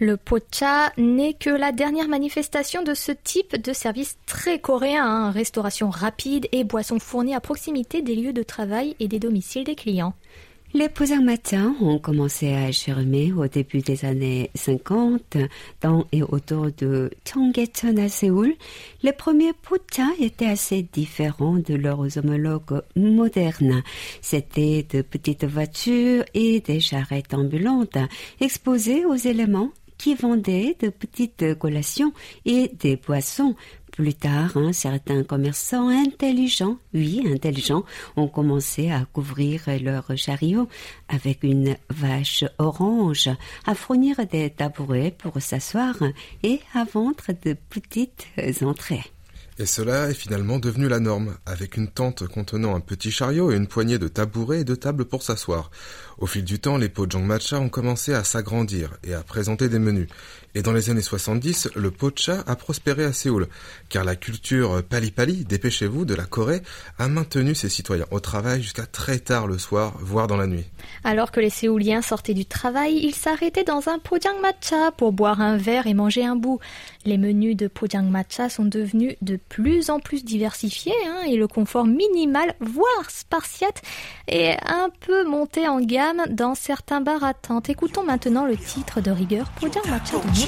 Le 0.00 0.16
pocha 0.16 0.92
n'est 0.96 1.34
que 1.34 1.50
la 1.50 1.72
dernière 1.72 2.06
manifestation 2.06 2.84
de 2.84 2.94
ce 2.94 3.10
type 3.10 3.60
de 3.60 3.72
service 3.72 4.16
très 4.26 4.60
coréen, 4.60 5.04
hein, 5.04 5.30
restauration 5.32 5.90
rapide 5.90 6.46
et 6.52 6.62
boissons 6.62 7.00
fournies 7.00 7.34
à 7.34 7.40
proximité 7.40 8.00
des 8.00 8.14
lieux 8.14 8.32
de 8.32 8.44
travail 8.44 8.94
et 9.00 9.08
des 9.08 9.18
domiciles 9.18 9.64
des 9.64 9.74
clients. 9.74 10.14
Les 10.74 10.88
Posang 10.88 11.24
Matcha 11.24 11.72
ont 11.80 11.98
commencé 11.98 12.52
à 12.52 12.70
germer 12.70 13.32
au 13.32 13.48
début 13.48 13.80
des 13.80 14.04
années 14.04 14.50
50 14.54 15.38
dans 15.80 16.06
et 16.12 16.22
autour 16.22 16.68
de 16.76 17.10
Cheonggyecheon 17.24 17.96
à 17.96 18.08
Séoul. 18.08 18.54
Les 19.02 19.14
premiers 19.14 19.54
pocha 19.54 20.06
étaient 20.20 20.46
assez 20.46 20.86
différents 20.92 21.56
de 21.56 21.74
leurs 21.74 22.18
homologues 22.18 22.82
modernes. 22.94 23.82
C'était 24.20 24.86
de 24.88 25.02
petites 25.02 25.46
voitures 25.46 26.24
et 26.34 26.60
des 26.60 26.80
charrettes 26.80 27.34
ambulantes 27.34 27.98
exposées 28.40 29.04
aux 29.06 29.16
éléments 29.16 29.72
qui 29.98 30.14
vendaient 30.14 30.76
de 30.80 30.88
petites 30.88 31.58
collations 31.58 32.12
et 32.44 32.70
des 32.80 32.96
boissons. 32.96 33.54
Plus 33.92 34.14
tard, 34.14 34.56
hein, 34.56 34.72
certains 34.72 35.24
commerçants 35.24 35.88
intelligents, 35.88 36.76
oui, 36.94 37.20
intelligents, 37.26 37.84
ont 38.16 38.28
commencé 38.28 38.92
à 38.92 39.04
couvrir 39.12 39.62
leurs 39.82 40.16
chariots 40.16 40.68
avec 41.08 41.42
une 41.42 41.76
vache 41.90 42.44
orange, 42.58 43.28
à 43.66 43.74
fournir 43.74 44.24
des 44.30 44.50
tabourets 44.50 45.14
pour 45.18 45.42
s'asseoir 45.42 45.96
et 46.44 46.60
à 46.74 46.84
vendre 46.84 47.24
de 47.44 47.56
petites 47.70 48.26
entrées. 48.62 49.17
Et 49.60 49.66
cela 49.66 50.08
est 50.08 50.14
finalement 50.14 50.60
devenu 50.60 50.88
la 50.88 51.00
norme, 51.00 51.36
avec 51.44 51.76
une 51.76 51.88
tente 51.88 52.28
contenant 52.28 52.76
un 52.76 52.80
petit 52.80 53.10
chariot 53.10 53.50
et 53.50 53.56
une 53.56 53.66
poignée 53.66 53.98
de 53.98 54.06
tabourets 54.06 54.60
et 54.60 54.64
de 54.64 54.76
tables 54.76 55.04
pour 55.04 55.24
s'asseoir. 55.24 55.72
Au 56.18 56.26
fil 56.26 56.44
du 56.44 56.60
temps, 56.60 56.76
les 56.76 56.88
pojang 56.88 57.24
matcha 57.24 57.58
ont 57.58 57.68
commencé 57.68 58.14
à 58.14 58.22
s'agrandir 58.22 58.96
et 59.02 59.14
à 59.14 59.22
présenter 59.22 59.68
des 59.68 59.80
menus. 59.80 60.08
Et 60.58 60.62
dans 60.62 60.72
les 60.72 60.90
années 60.90 61.02
70, 61.02 61.68
le 61.76 61.92
pocha 61.92 62.42
a 62.48 62.56
prospéré 62.56 63.04
à 63.04 63.12
Séoul, 63.12 63.46
car 63.88 64.02
la 64.02 64.16
culture 64.16 64.82
pali-pali, 64.82 65.44
dépêchez-vous, 65.44 66.04
de 66.04 66.16
la 66.16 66.24
Corée, 66.24 66.62
a 66.98 67.06
maintenu 67.06 67.54
ses 67.54 67.68
citoyens 67.68 68.06
au 68.10 68.18
travail 68.18 68.60
jusqu'à 68.60 68.84
très 68.84 69.20
tard 69.20 69.46
le 69.46 69.56
soir, 69.56 69.94
voire 70.00 70.26
dans 70.26 70.36
la 70.36 70.48
nuit. 70.48 70.64
Alors 71.04 71.30
que 71.30 71.38
les 71.38 71.48
Séouliens 71.48 72.02
sortaient 72.02 72.34
du 72.34 72.44
travail, 72.44 72.98
ils 73.00 73.14
s'arrêtaient 73.14 73.62
dans 73.62 73.88
un 73.88 74.00
pojang 74.00 74.40
matcha 74.42 74.90
pour 74.96 75.12
boire 75.12 75.40
un 75.40 75.58
verre 75.58 75.86
et 75.86 75.94
manger 75.94 76.24
un 76.24 76.34
bout. 76.34 76.58
Les 77.04 77.18
menus 77.18 77.56
de 77.56 77.68
pojang 77.68 78.10
matcha 78.10 78.48
sont 78.48 78.64
devenus 78.64 79.14
de 79.22 79.36
plus 79.36 79.90
en 79.90 80.00
plus 80.00 80.24
diversifiés 80.24 80.92
hein, 81.06 81.22
et 81.28 81.36
le 81.36 81.46
confort 81.46 81.86
minimal, 81.86 82.52
voire 82.58 83.08
spartiate, 83.10 83.80
est 84.26 84.56
un 84.66 84.90
peu 85.06 85.24
monté 85.24 85.68
en 85.68 85.80
gamme 85.80 86.24
dans 86.30 86.56
certains 86.56 87.00
bars 87.00 87.22
à 87.22 87.32
tente. 87.32 87.70
Écoutons 87.70 88.02
maintenant 88.02 88.44
le 88.44 88.56
titre 88.56 89.00
de 89.00 89.12
rigueur 89.12 89.48
pojang 89.60 89.88
matcha 89.88 90.16
de 90.16 90.47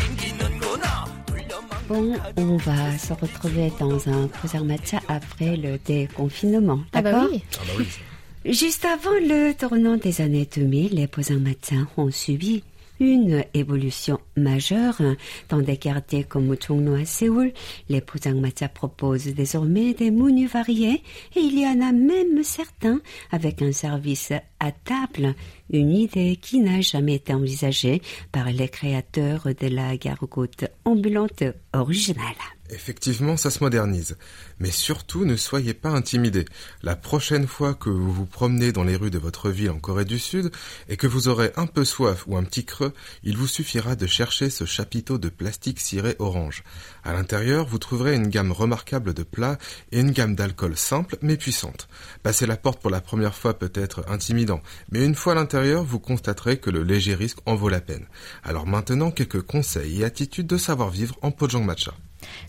Bon, 1.91 2.15
on 2.37 2.55
va 2.55 2.97
se 2.97 3.11
retrouver 3.11 3.69
dans 3.77 4.07
un 4.07 4.27
Posang 4.27 4.63
Matcha 4.63 5.01
après 5.09 5.57
le 5.57 5.77
déconfinement, 5.85 6.79
Ah 6.93 7.01
bah 7.01 7.11
d'accord 7.11 7.29
oui. 7.33 7.43
Ah 7.55 7.63
bah 7.67 7.73
oui. 8.45 8.53
Juste 8.53 8.85
avant 8.85 9.11
le 9.21 9.51
tournant 9.53 9.97
des 9.97 10.21
années 10.21 10.47
2000, 10.55 10.95
les 10.95 11.07
Posang 11.07 11.39
Matcha 11.41 11.75
ont 11.97 12.09
subi 12.09 12.63
une 13.01 13.43
évolution 13.55 14.19
majeure 14.37 15.01
dans 15.49 15.59
des 15.59 15.77
quartiers 15.77 16.23
comme 16.23 16.55
Chongno 16.55 16.93
à 16.93 17.03
Séoul. 17.03 17.51
Les 17.89 17.99
Posang 17.99 18.39
Matcha 18.39 18.69
proposent 18.69 19.33
désormais 19.33 19.95
des 19.95 20.11
menus 20.11 20.51
variés 20.51 21.01
et 21.35 21.39
il 21.39 21.59
y 21.59 21.65
en 21.65 21.81
a 21.81 21.91
même 21.91 22.43
certains 22.43 23.01
avec 23.31 23.63
un 23.63 23.71
service 23.71 24.31
à 24.59 24.71
table, 24.71 25.33
une 25.71 25.95
idée 25.95 26.37
qui 26.39 26.59
n'a 26.59 26.81
jamais 26.81 27.15
été 27.15 27.33
envisagée 27.33 28.03
par 28.31 28.51
les 28.51 28.69
créateurs 28.69 29.47
de 29.59 29.67
la 29.67 29.97
gargote 29.97 30.65
ambulante 30.85 31.43
originale. 31.73 32.35
Effectivement, 32.71 33.35
ça 33.35 33.51
se 33.51 33.61
modernise. 33.61 34.15
Mais 34.59 34.71
surtout, 34.71 35.25
ne 35.25 35.35
soyez 35.35 35.73
pas 35.73 35.89
intimidés. 35.89 36.45
La 36.83 36.95
prochaine 36.95 37.45
fois 37.45 37.73
que 37.73 37.89
vous 37.89 38.13
vous 38.13 38.25
promenez 38.25 38.71
dans 38.71 38.85
les 38.85 38.95
rues 38.95 39.11
de 39.11 39.19
votre 39.19 39.49
ville 39.49 39.71
en 39.71 39.79
Corée 39.79 40.05
du 40.05 40.19
Sud 40.19 40.51
et 40.87 40.95
que 40.95 41.05
vous 41.05 41.27
aurez 41.27 41.51
un 41.57 41.67
peu 41.67 41.83
soif 41.83 42.23
ou 42.27 42.37
un 42.37 42.43
petit 42.43 42.63
creux, 42.63 42.93
il 43.23 43.35
vous 43.35 43.47
suffira 43.47 43.97
de 43.97 44.07
chercher 44.07 44.49
ce 44.49 44.63
chapiteau 44.63 45.17
de 45.17 45.27
plastique 45.27 45.81
ciré 45.81 46.15
orange. 46.19 46.63
À 47.03 47.11
l'intérieur, 47.11 47.67
vous 47.67 47.77
trouverez 47.77 48.15
une 48.15 48.29
gamme 48.29 48.53
remarquable 48.53 49.13
de 49.13 49.23
plats 49.23 49.57
et 49.91 49.99
une 49.99 50.11
gamme 50.11 50.35
d'alcool 50.35 50.77
simple 50.77 51.17
mais 51.21 51.35
puissante. 51.35 51.89
Passer 52.23 52.45
la 52.45 52.55
porte 52.55 52.81
pour 52.81 52.89
la 52.89 53.01
première 53.01 53.35
fois 53.35 53.59
peut 53.59 53.73
être 53.75 54.05
intimidant, 54.09 54.61
mais 54.91 55.03
une 55.03 55.15
fois 55.15 55.33
à 55.33 55.35
l'intérieur, 55.35 55.83
vous 55.83 55.99
constaterez 55.99 56.57
que 56.57 56.69
le 56.69 56.83
léger 56.83 57.15
risque 57.15 57.39
en 57.45 57.55
vaut 57.55 57.69
la 57.69 57.81
peine. 57.81 58.05
Alors 58.43 58.65
maintenant, 58.65 59.11
quelques 59.11 59.41
conseils 59.41 60.01
et 60.01 60.05
attitudes 60.05 60.47
de 60.47 60.57
savoir-vivre 60.57 61.17
en 61.21 61.31
Pojang 61.31 61.65
Matcha. 61.65 61.93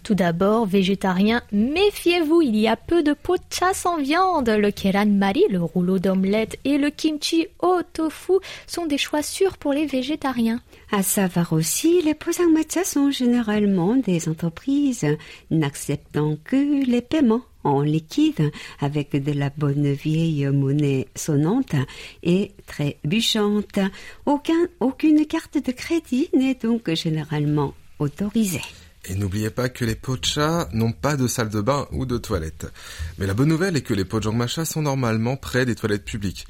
Tout 0.05 0.15
d'abord, 0.15 0.67
végétarien, 0.67 1.43
méfiez-vous, 1.53 2.43
il 2.43 2.57
y 2.57 2.69
a 2.69 2.77
peu 2.77 3.03
de 3.03 3.13
pocha 3.13 3.75
sans 3.75 3.99
viande. 3.99 4.49
Le 4.49 4.71
keran 4.71 5.07
mari, 5.07 5.45
le 5.51 5.63
rouleau 5.63 5.99
d'omelette 5.99 6.59
et 6.65 6.79
le 6.79 6.91
kimchi 6.91 7.47
au 7.61 7.81
tofu 7.93 8.35
sont 8.67 8.87
des 8.87 8.99
choix 8.99 9.23
sûrs 9.23 9.57
pour 9.57 9.73
les 9.73 9.87
végétariens. 9.87 10.61
À 10.91 11.03
savoir 11.03 11.53
aussi, 11.53 12.03
les 12.03 12.15
Posang 12.15 12.53
Matcha 12.53 12.85
sont 12.85 13.11
généralement 13.11 13.97
des 13.97 14.29
entreprises 14.29 15.07
n'acceptant 15.51 16.37
que 16.45 16.85
les 16.85 17.01
paiements 17.01 17.43
en 17.65 17.81
liquide 17.81 18.51
avec 18.81 19.13
de 19.13 19.33
la 19.33 19.51
bonne 19.57 19.93
vieille 19.93 20.47
monnaie 20.47 21.09
sonnante 21.15 21.75
et 22.23 22.53
très 22.67 22.99
bûchante. 23.05 23.79
Aucun, 24.27 24.69
aucune 24.81 25.27
carte 25.27 25.65
de 25.65 25.73
crédit 25.73 26.29
n'est 26.35 26.55
donc 26.55 26.93
généralement 26.93 27.75
autorisée. 27.99 28.61
Et 29.09 29.17
n'oubliez 29.17 29.51
pas 29.51 29.69
que 29.69 29.85
les 29.85 29.97
pochas 29.97 30.69
n'ont 30.73 30.93
pas 30.93 31.17
de 31.17 31.27
salle 31.27 31.49
de 31.49 31.61
bain 31.61 31.89
ou 31.91 32.07
de 32.07 32.19
toilette. 32.19 32.71
Mais 33.19 33.27
la 33.27 33.35
bonne 33.35 33.49
nouvelle 33.49 33.77
est 33.77 33.83
que 33.83 33.95
les 33.95 34.05
pojang 34.05 34.37
matcha 34.37 34.65
sont 34.65 34.83
normalement 34.83 35.37
près 35.37 35.67
des 35.67 35.75
toilettes 35.75 36.05
publiques. 36.05 36.47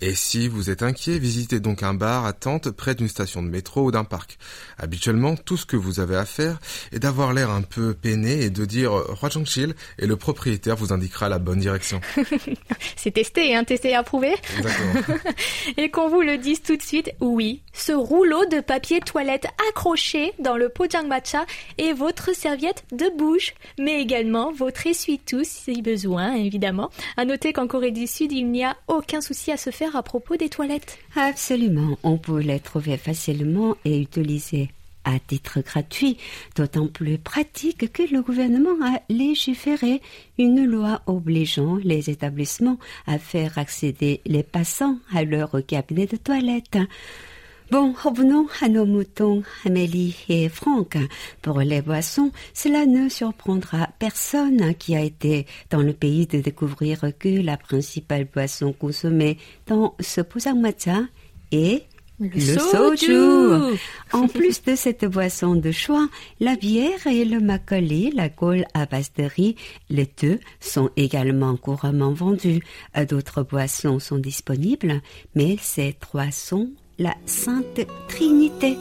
Et 0.00 0.14
si 0.14 0.48
vous 0.48 0.70
êtes 0.70 0.82
inquiet, 0.82 1.18
visitez 1.18 1.60
donc 1.60 1.82
un 1.82 1.94
bar 1.94 2.26
à 2.26 2.32
tente 2.32 2.70
près 2.70 2.94
d'une 2.94 3.08
station 3.08 3.42
de 3.42 3.48
métro 3.48 3.84
ou 3.84 3.90
d'un 3.90 4.04
parc. 4.04 4.38
Habituellement, 4.78 5.36
tout 5.36 5.56
ce 5.56 5.66
que 5.66 5.76
vous 5.76 6.00
avez 6.00 6.16
à 6.16 6.26
faire 6.26 6.58
est 6.92 6.98
d'avoir 6.98 7.32
l'air 7.32 7.50
un 7.50 7.62
peu 7.62 7.94
peiné 7.94 8.42
et 8.42 8.50
de 8.50 8.64
dire 8.64 8.92
Chil 9.44 9.74
et 9.98 10.06
le 10.06 10.16
propriétaire 10.16 10.76
vous 10.76 10.92
indiquera 10.92 11.28
la 11.28 11.38
bonne 11.38 11.60
direction. 11.60 12.00
C'est 12.96 13.12
testé, 13.12 13.54
hein, 13.54 13.64
testé 13.64 13.90
et 13.90 13.94
approuvé. 13.94 14.34
Exactement. 14.58 15.16
Et 15.76 15.90
qu'on 15.90 16.08
vous 16.08 16.22
le 16.22 16.38
dise 16.38 16.62
tout 16.62 16.76
de 16.76 16.82
suite, 16.82 17.10
oui, 17.20 17.62
ce 17.72 17.92
rouleau 17.92 18.44
de 18.46 18.60
papier 18.60 19.00
toilette 19.00 19.46
accroché 19.68 20.32
dans 20.38 20.56
le 20.56 20.68
pojang 20.68 21.06
matcha 21.06 21.44
est 21.78 21.92
votre 21.92 22.34
serviette 22.34 22.84
de 22.92 23.10
bouche, 23.16 23.54
mais 23.78 24.00
également 24.00 24.52
votre 24.52 24.86
essuie-tout 24.86 25.42
si 25.44 25.82
besoin, 25.82 26.34
évidemment. 26.34 26.90
À 27.16 27.24
noter 27.24 27.52
qu'en 27.52 27.66
Corée 27.66 27.90
du 27.90 28.06
Sud, 28.06 28.32
il 28.32 28.50
n'y 28.50 28.64
a 28.64 28.76
aucun 28.88 29.20
souci 29.20 29.52
à 29.52 29.56
se 29.56 29.70
faire 29.70 29.85
à 29.94 30.02
propos 30.02 30.36
des 30.36 30.48
toilettes. 30.48 30.98
Absolument, 31.14 31.98
on 32.02 32.18
peut 32.18 32.40
les 32.40 32.60
trouver 32.60 32.96
facilement 32.96 33.76
et 33.84 34.00
utiliser 34.00 34.70
à 35.06 35.18
titre 35.20 35.60
gratuit, 35.60 36.18
d'autant 36.56 36.88
plus 36.88 37.16
pratique 37.16 37.92
que 37.92 38.02
le 38.02 38.22
gouvernement 38.22 38.76
a 38.84 39.00
légiféré 39.08 40.02
une 40.36 40.66
loi 40.66 41.00
obligeant 41.06 41.76
les 41.76 42.10
établissements 42.10 42.78
à 43.06 43.18
faire 43.18 43.56
accéder 43.56 44.20
les 44.26 44.42
passants 44.42 44.98
à 45.14 45.22
leur 45.22 45.54
cabinet 45.66 46.06
de 46.06 46.16
toilette. 46.16 46.78
Bon, 47.68 47.92
revenons 48.00 48.46
à 48.60 48.68
nos 48.68 48.86
moutons 48.86 49.42
Amélie 49.64 50.16
et 50.28 50.48
Franck. 50.48 50.96
Pour 51.42 51.58
les 51.58 51.82
boissons, 51.82 52.30
cela 52.54 52.86
ne 52.86 53.08
surprendra 53.08 53.88
personne 53.98 54.72
qui 54.76 54.94
a 54.94 55.00
été 55.00 55.46
dans 55.70 55.82
le 55.82 55.92
pays 55.92 56.28
de 56.28 56.38
découvrir 56.38 57.00
que 57.18 57.28
la 57.28 57.56
principale 57.56 58.28
boisson 58.32 58.72
consommée 58.72 59.38
dans 59.66 59.96
ce 59.98 60.20
Matcha 60.54 61.00
est 61.50 61.82
Le 62.20 62.56
soju. 62.56 63.76
En 64.12 64.28
plus 64.28 64.62
de 64.62 64.76
cette 64.76 65.04
boisson 65.04 65.56
de 65.56 65.72
choix, 65.72 66.08
la 66.38 66.54
bière 66.54 67.04
et 67.08 67.24
le 67.24 67.40
makgeolli, 67.40 68.12
la 68.12 68.28
colle 68.28 68.64
à 68.74 68.86
base 68.86 69.12
de 69.18 69.24
riz, 69.24 69.56
les 69.90 70.08
deux 70.22 70.38
sont 70.60 70.90
également 70.96 71.56
couramment 71.56 72.12
vendus. 72.12 72.62
D'autres 73.08 73.42
boissons 73.42 73.98
sont 73.98 74.18
disponibles, 74.18 75.02
mais 75.34 75.56
ces 75.60 75.94
trois 75.94 76.30
sont 76.30 76.70
la 76.98 77.14
Sainte 77.26 77.86
Trinité. 78.08 78.78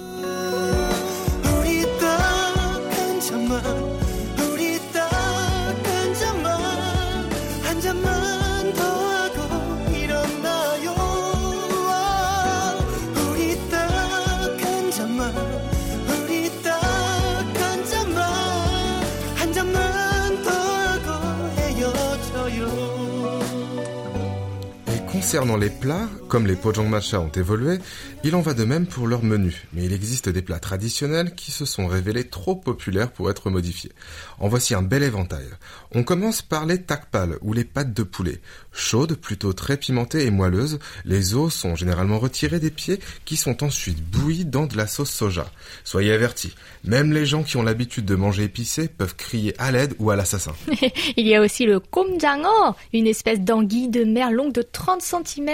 Concernant 25.36 25.57
les 25.57 25.69
plats, 25.69 26.07
comme 26.29 26.47
les 26.47 26.55
pojang 26.55 26.88
matcha 26.88 27.19
ont 27.19 27.27
évolué, 27.27 27.79
il 28.23 28.36
en 28.36 28.41
va 28.41 28.53
de 28.53 28.63
même 28.63 28.88
pour 28.88 29.05
leur 29.05 29.21
menu. 29.21 29.67
Mais 29.73 29.83
il 29.83 29.91
existe 29.91 30.29
des 30.29 30.41
plats 30.41 30.59
traditionnels 30.59 31.36
qui 31.36 31.51
se 31.51 31.65
sont 31.65 31.88
révélés 31.88 32.29
trop 32.29 32.55
populaires 32.55 33.11
pour 33.11 33.29
être 33.29 33.49
modifiés. 33.49 33.91
En 34.39 34.47
voici 34.47 34.73
un 34.75 34.81
bel 34.81 35.03
éventail. 35.03 35.47
On 35.91 36.03
commence 36.03 36.41
par 36.41 36.65
les 36.65 36.83
takpal 36.83 37.38
ou 37.41 37.51
les 37.51 37.65
pâtes 37.65 37.93
de 37.93 38.03
poulet. 38.03 38.39
Chaudes, 38.71 39.15
plutôt 39.15 39.51
très 39.51 39.75
pimentées 39.75 40.25
et 40.25 40.31
moelleuses, 40.31 40.79
les 41.03 41.36
os 41.36 41.53
sont 41.53 41.75
généralement 41.75 42.17
retirés 42.17 42.61
des 42.61 42.71
pieds 42.71 43.01
qui 43.25 43.36
sont 43.36 43.61
ensuite 43.61 44.01
bouillis 44.09 44.45
dans 44.45 44.67
de 44.67 44.77
la 44.77 44.88
sauce 44.88 45.11
soja. 45.11 45.51
Soyez 45.83 46.13
avertis, 46.13 46.55
même 46.88 47.11
les 47.13 47.25
gens 47.25 47.43
qui 47.43 47.57
ont 47.57 47.63
l'habitude 47.63 48.05
de 48.05 48.15
manger 48.15 48.43
épicé 48.43 48.88
peuvent 48.88 49.15
crier 49.15 49.53
à 49.57 49.71
l'aide 49.71 49.95
ou 49.99 50.11
à 50.11 50.15
l'assassin. 50.15 50.53
Il 51.17 51.27
y 51.27 51.36
a 51.36 51.41
aussi 51.41 51.65
le 51.65 51.79
komjango, 51.79 52.75
une 52.93 53.07
espèce 53.07 53.39
d'anguille 53.39 53.89
de 53.89 54.03
mer 54.03 54.31
longue 54.31 54.51
de 54.53 54.61
30 54.61 55.01
cm, 55.01 55.49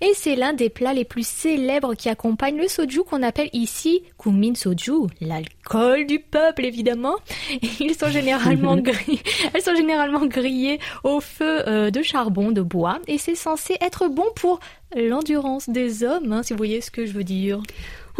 et 0.00 0.12
c'est 0.14 0.36
l'un 0.36 0.52
des 0.52 0.68
plats 0.70 0.92
les 0.94 1.04
plus 1.04 1.26
célèbres 1.26 1.94
qui 1.94 2.08
accompagne 2.08 2.56
le 2.56 2.68
soju 2.68 3.02
qu'on 3.04 3.22
appelle 3.22 3.50
ici 3.52 4.02
kumin 4.18 4.54
soju, 4.54 5.08
l'alcool 5.20 6.06
du 6.06 6.18
peuple 6.20 6.64
évidemment. 6.64 7.16
Ils 7.80 7.94
sont 7.98 8.08
généralement 8.10 8.76
gris- 8.80 9.22
elles 9.54 9.62
sont 9.62 9.74
généralement 9.74 10.26
grillées 10.26 10.78
au 11.04 11.20
feu 11.20 11.68
euh, 11.68 11.90
de 11.90 12.02
charbon, 12.02 12.50
de 12.52 12.62
bois, 12.62 12.98
et 13.06 13.18
c'est 13.18 13.34
censé 13.34 13.76
être 13.80 14.08
bon 14.08 14.26
pour 14.34 14.60
l'endurance 14.96 15.68
des 15.68 16.02
hommes, 16.02 16.32
hein, 16.32 16.42
si 16.42 16.52
vous 16.54 16.56
voyez 16.56 16.80
ce 16.80 16.90
que 16.90 17.04
je 17.04 17.12
veux 17.12 17.24
dire. 17.24 17.60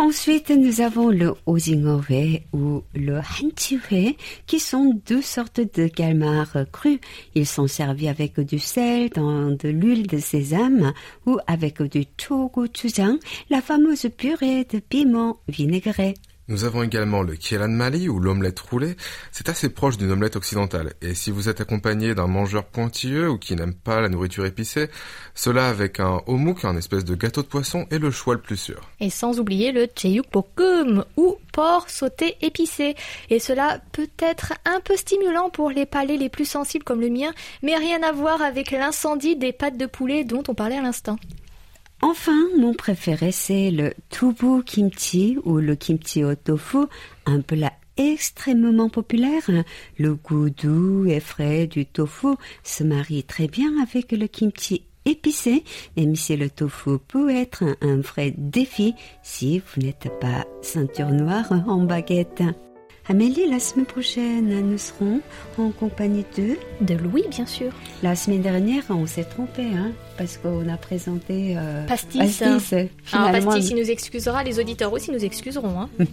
Ensuite, 0.00 0.50
nous 0.50 0.80
avons 0.80 1.08
le 1.08 1.34
ozingowe 1.44 2.40
ou 2.52 2.84
le 2.94 3.18
hanchiwe, 3.18 4.14
qui 4.46 4.60
sont 4.60 4.96
deux 5.08 5.22
sortes 5.22 5.60
de 5.60 5.88
calmars 5.88 6.56
crus. 6.72 7.00
Ils 7.34 7.48
sont 7.48 7.66
servis 7.66 8.06
avec 8.06 8.38
du 8.38 8.60
sel 8.60 9.10
dans 9.10 9.50
de 9.50 9.68
l'huile 9.68 10.06
de 10.06 10.18
sésame 10.18 10.92
ou 11.26 11.38
avec 11.48 11.82
du 11.82 12.04
chogochujang, 12.16 13.18
la 13.50 13.60
fameuse 13.60 14.06
purée 14.16 14.64
de 14.72 14.78
piment 14.78 15.40
vinaigré. 15.48 16.14
Nous 16.48 16.64
avons 16.64 16.82
également 16.82 17.22
le 17.22 17.34
Kielan 17.36 17.68
Mali 17.68 18.08
ou 18.08 18.20
l'omelette 18.20 18.58
roulée. 18.60 18.96
C'est 19.32 19.50
assez 19.50 19.68
proche 19.68 19.98
d'une 19.98 20.10
omelette 20.10 20.36
occidentale. 20.36 20.94
Et 21.02 21.14
si 21.14 21.30
vous 21.30 21.50
êtes 21.50 21.60
accompagné 21.60 22.14
d'un 22.14 22.26
mangeur 22.26 22.64
pointilleux 22.64 23.28
ou 23.28 23.36
qui 23.36 23.54
n'aime 23.54 23.74
pas 23.74 24.00
la 24.00 24.08
nourriture 24.08 24.46
épicée, 24.46 24.88
cela 25.34 25.68
avec 25.68 26.00
un 26.00 26.22
homouk, 26.26 26.64
un 26.64 26.78
espèce 26.78 27.04
de 27.04 27.14
gâteau 27.14 27.42
de 27.42 27.48
poisson, 27.48 27.86
est 27.90 27.98
le 27.98 28.10
choix 28.10 28.32
le 28.32 28.40
plus 28.40 28.56
sûr. 28.56 28.80
Et 28.98 29.10
sans 29.10 29.38
oublier 29.38 29.72
le 29.72 29.88
Bokum 30.32 31.04
ou 31.18 31.36
porc 31.52 31.90
sauté 31.90 32.36
épicé. 32.40 32.94
Et 33.28 33.40
cela 33.40 33.80
peut 33.92 34.08
être 34.18 34.54
un 34.64 34.80
peu 34.80 34.96
stimulant 34.96 35.50
pour 35.50 35.70
les 35.70 35.84
palais 35.84 36.16
les 36.16 36.30
plus 36.30 36.46
sensibles 36.46 36.84
comme 36.84 37.02
le 37.02 37.10
mien, 37.10 37.32
mais 37.62 37.76
rien 37.76 38.02
à 38.02 38.12
voir 38.12 38.40
avec 38.40 38.70
l'incendie 38.70 39.36
des 39.36 39.52
pattes 39.52 39.76
de 39.76 39.86
poulet 39.86 40.24
dont 40.24 40.42
on 40.48 40.54
parlait 40.54 40.78
à 40.78 40.82
l'instant. 40.82 41.18
Enfin, 42.00 42.38
mon 42.56 42.74
préféré, 42.74 43.32
c'est 43.32 43.70
le 43.70 43.92
tubu 44.08 44.62
kimchi 44.64 45.36
ou 45.44 45.58
le 45.58 45.74
kimchi 45.74 46.24
au 46.24 46.36
tofu, 46.36 46.78
un 47.26 47.40
plat 47.40 47.72
extrêmement 47.96 48.88
populaire. 48.88 49.50
Le 49.98 50.14
goût 50.14 50.48
doux 50.48 51.06
et 51.06 51.18
frais 51.18 51.66
du 51.66 51.86
tofu 51.86 52.28
se 52.62 52.84
marie 52.84 53.24
très 53.24 53.48
bien 53.48 53.82
avec 53.82 54.12
le 54.12 54.28
kimchi 54.28 54.84
épicé, 55.04 55.64
même 55.96 56.14
si 56.14 56.36
le 56.36 56.50
tofu 56.50 56.98
peut 57.08 57.30
être 57.30 57.64
un, 57.64 57.76
un 57.80 58.00
vrai 58.00 58.32
défi 58.36 58.94
si 59.24 59.58
vous 59.58 59.82
n'êtes 59.82 60.08
pas 60.20 60.46
ceinture 60.62 61.10
noire 61.10 61.50
en 61.66 61.82
baguette. 61.84 62.42
Amélie, 63.09 63.49
la 63.49 63.59
semaine 63.59 63.85
prochaine, 63.85 64.47
nous 64.71 64.77
serons 64.77 65.19
en 65.57 65.71
compagnie 65.71 66.23
de... 66.37 66.55
De 66.79 66.93
Louis, 66.95 67.25
bien 67.29 67.45
sûr. 67.45 67.69
La 68.01 68.15
semaine 68.15 68.41
dernière, 68.41 68.83
on 68.89 69.05
s'est 69.05 69.25
trompé, 69.25 69.63
hein, 69.75 69.91
parce 70.17 70.37
qu'on 70.37 70.69
a 70.69 70.77
présenté... 70.77 71.55
euh, 71.57 71.85
Pastis. 71.85 72.17
Pastis. 72.39 72.73
Ah, 72.73 72.87
Finalement, 73.03 73.51
Pastis, 73.51 73.71
il 73.71 73.75
nous 73.75 73.91
excusera, 73.91 74.41
les 74.45 74.57
auditeurs 74.57 74.93
aussi 74.93 75.11
nous 75.11 75.23
excuseront. 75.25 75.81
Hein. 75.81 75.89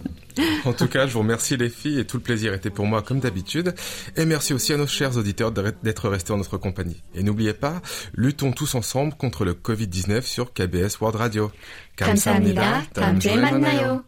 En 0.65 0.73
tout 0.73 0.87
cas, 0.87 1.07
je 1.07 1.13
vous 1.13 1.19
remercie 1.19 1.55
les 1.55 1.69
filles 1.69 1.99
et 1.99 2.05
tout 2.05 2.17
le 2.17 2.23
plaisir 2.23 2.53
était 2.53 2.69
pour 2.69 2.85
moi 2.85 3.01
comme 3.01 3.19
d'habitude. 3.21 3.73
Et 4.17 4.25
merci 4.25 4.53
aussi 4.53 4.73
à 4.73 4.77
nos 4.77 4.87
chers 4.87 5.15
auditeurs 5.15 5.51
d'être 5.53 6.09
restés 6.09 6.33
en 6.33 6.37
notre 6.37 6.57
compagnie. 6.57 7.01
Et 7.15 7.23
n'oubliez 7.23 7.53
pas, 7.53 7.81
luttons 8.15 8.51
tous 8.51 8.75
ensemble 8.75 9.13
contre 9.15 9.45
le 9.45 9.53
Covid-19 9.53 10.23
sur 10.23 10.51
KBS 10.53 10.99
World 10.99 11.15
Radio. 11.17 11.51
감사합니다. 11.95 12.83
다음 12.93 13.19
주에 13.19 13.35
만나요. 13.35 14.03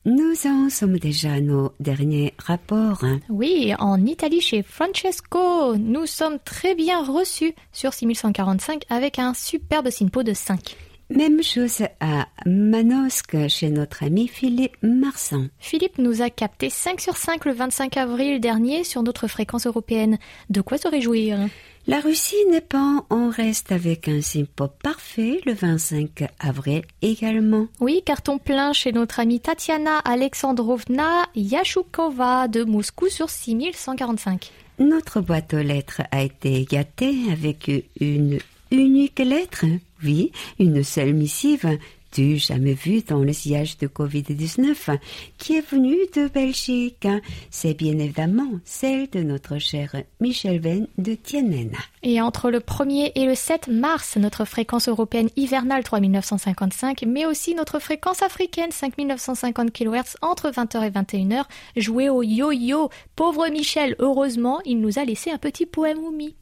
Nous 0.04 0.48
en 0.48 0.70
sommes 0.70 1.00
déjà 1.00 1.32
à 1.32 1.40
nos 1.40 1.72
derniers 1.80 2.34
rapports. 2.40 3.06
Oui, 3.30 3.74
en 3.80 4.06
Italie 4.06 4.42
chez 4.42 4.64
Francesco, 4.64 5.78
nous 5.78 6.06
sommes 6.06 6.40
très 6.44 6.76
bien 6.76 7.06
reçus 7.06 7.54
sur 7.72 7.94
6145 7.94 8.84
avec 8.90 9.18
un 9.18 9.34
superbe 9.34 9.90
SINPO 9.90 10.24
de 10.24 10.34
5. 10.34 10.76
Même 11.16 11.44
chose 11.44 11.82
à 12.00 12.28
Manosque 12.46 13.50
chez 13.50 13.70
notre 13.70 14.04
ami 14.04 14.30
Philippe 14.30 14.78
Marsan. 14.82 15.48
Philippe 15.60 15.98
nous 15.98 16.22
a 16.22 16.30
capté 16.30 16.70
5 16.70 17.02
sur 17.02 17.18
5 17.18 17.44
le 17.44 17.52
25 17.52 17.98
avril 17.98 18.40
dernier 18.40 18.86
sur 18.86 19.04
notre 19.04 19.28
fréquence 19.28 19.68
européenne. 19.68 20.20
De 20.50 20.62
quoi 20.62 20.78
se 20.78 20.88
réjouir? 20.88 21.38
La 21.86 22.00
Russie 22.00 22.46
n'est 22.50 22.62
pas 22.62 23.06
en 23.10 23.30
reste 23.30 23.74
avec 23.74 24.08
un 24.08 24.22
simpo 24.22 24.70
parfait 24.82 25.42
le 25.46 25.54
25 25.54 26.30
avril 26.40 26.84
également. 27.02 27.68
Oui, 27.82 28.04
carton 28.06 28.38
plein 28.38 28.72
chez 28.72 28.94
notre 28.94 29.20
amie 29.20 29.42
Tatiana 29.42 29.98
Alexandrovna 30.06 31.26
Yashukova 31.36 32.48
de 32.48 32.64
Moscou 32.64 33.10
sur 33.10 33.30
6145. 33.30 34.50
Notre 34.80 35.20
boîte 35.20 35.54
aux 35.54 35.58
lettres 35.58 36.04
a 36.12 36.22
été 36.22 36.64
gâtée 36.64 37.18
avec 37.34 37.70
une 38.00 38.40
unique 38.72 39.20
lettre. 39.20 39.66
Oui, 40.04 40.32
une 40.60 40.84
seule 40.84 41.14
missive 41.14 41.78
du 42.14 42.38
jamais 42.38 42.74
vu 42.74 43.02
dans 43.02 43.20
le 43.20 43.34
sillage 43.34 43.78
de 43.78 43.88
Covid-19 43.88 44.98
qui 45.38 45.56
est 45.56 45.70
venue 45.70 45.98
de 46.16 46.28
Belgique? 46.28 47.08
C'est 47.50 47.74
bien 47.74 47.98
évidemment 48.00 48.60
celle 48.66 49.10
de 49.10 49.22
notre 49.22 49.58
cher 49.60 49.96
Michel 50.20 50.60
Venn 50.60 50.88
de 50.98 51.16
Tienen. 51.16 51.72
Et 52.04 52.22
entre 52.22 52.52
le 52.52 52.60
1er 52.60 53.12
et 53.16 53.26
le 53.26 53.36
7 53.36 53.68
mars, 53.68 54.18
notre 54.18 54.46
fréquence 54.46 54.88
européenne 54.88 55.30
hivernale 55.36 55.84
3955, 55.84 57.04
mais 57.08 57.26
aussi 57.26 57.56
notre 57.56 57.80
fréquence 57.80 58.22
africaine 58.22 58.72
5950 58.72 59.72
kHz 59.72 60.18
entre 60.22 60.50
20h 60.50 60.86
et 60.86 60.90
21h, 60.90 61.44
jouée 61.78 62.10
au 62.10 62.24
yo-yo. 62.24 62.90
Pauvre 63.16 63.48
Michel, 63.50 63.96
heureusement, 64.00 64.60
il 64.66 64.80
nous 64.82 65.00
a 65.00 65.06
laissé 65.06 65.32
un 65.32 65.38
petit 65.38 65.66
poème 65.66 66.00
oumi. 66.00 66.36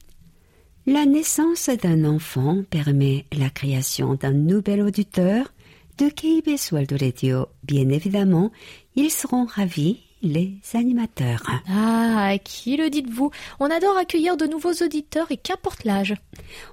La 0.92 1.06
naissance 1.06 1.70
d'un 1.70 2.04
enfant 2.04 2.64
permet 2.68 3.24
la 3.32 3.48
création 3.48 4.16
d'un 4.16 4.32
nouvel 4.32 4.82
auditeur 4.82 5.52
de 5.98 6.08
KBS 6.08 6.72
World 6.72 7.00
Radio. 7.00 7.46
Bien 7.62 7.88
évidemment, 7.90 8.50
ils 8.96 9.12
seront 9.12 9.44
ravis, 9.44 10.00
les 10.22 10.58
animateurs. 10.74 11.42
Ah, 11.68 12.34
qui 12.42 12.76
le 12.76 12.90
dites-vous? 12.90 13.30
On 13.58 13.70
adore 13.70 13.96
accueillir 13.96 14.36
de 14.36 14.46
nouveaux 14.46 14.72
auditeurs 14.72 15.30
et 15.30 15.36
qu'importe 15.36 15.84
l'âge. 15.84 16.14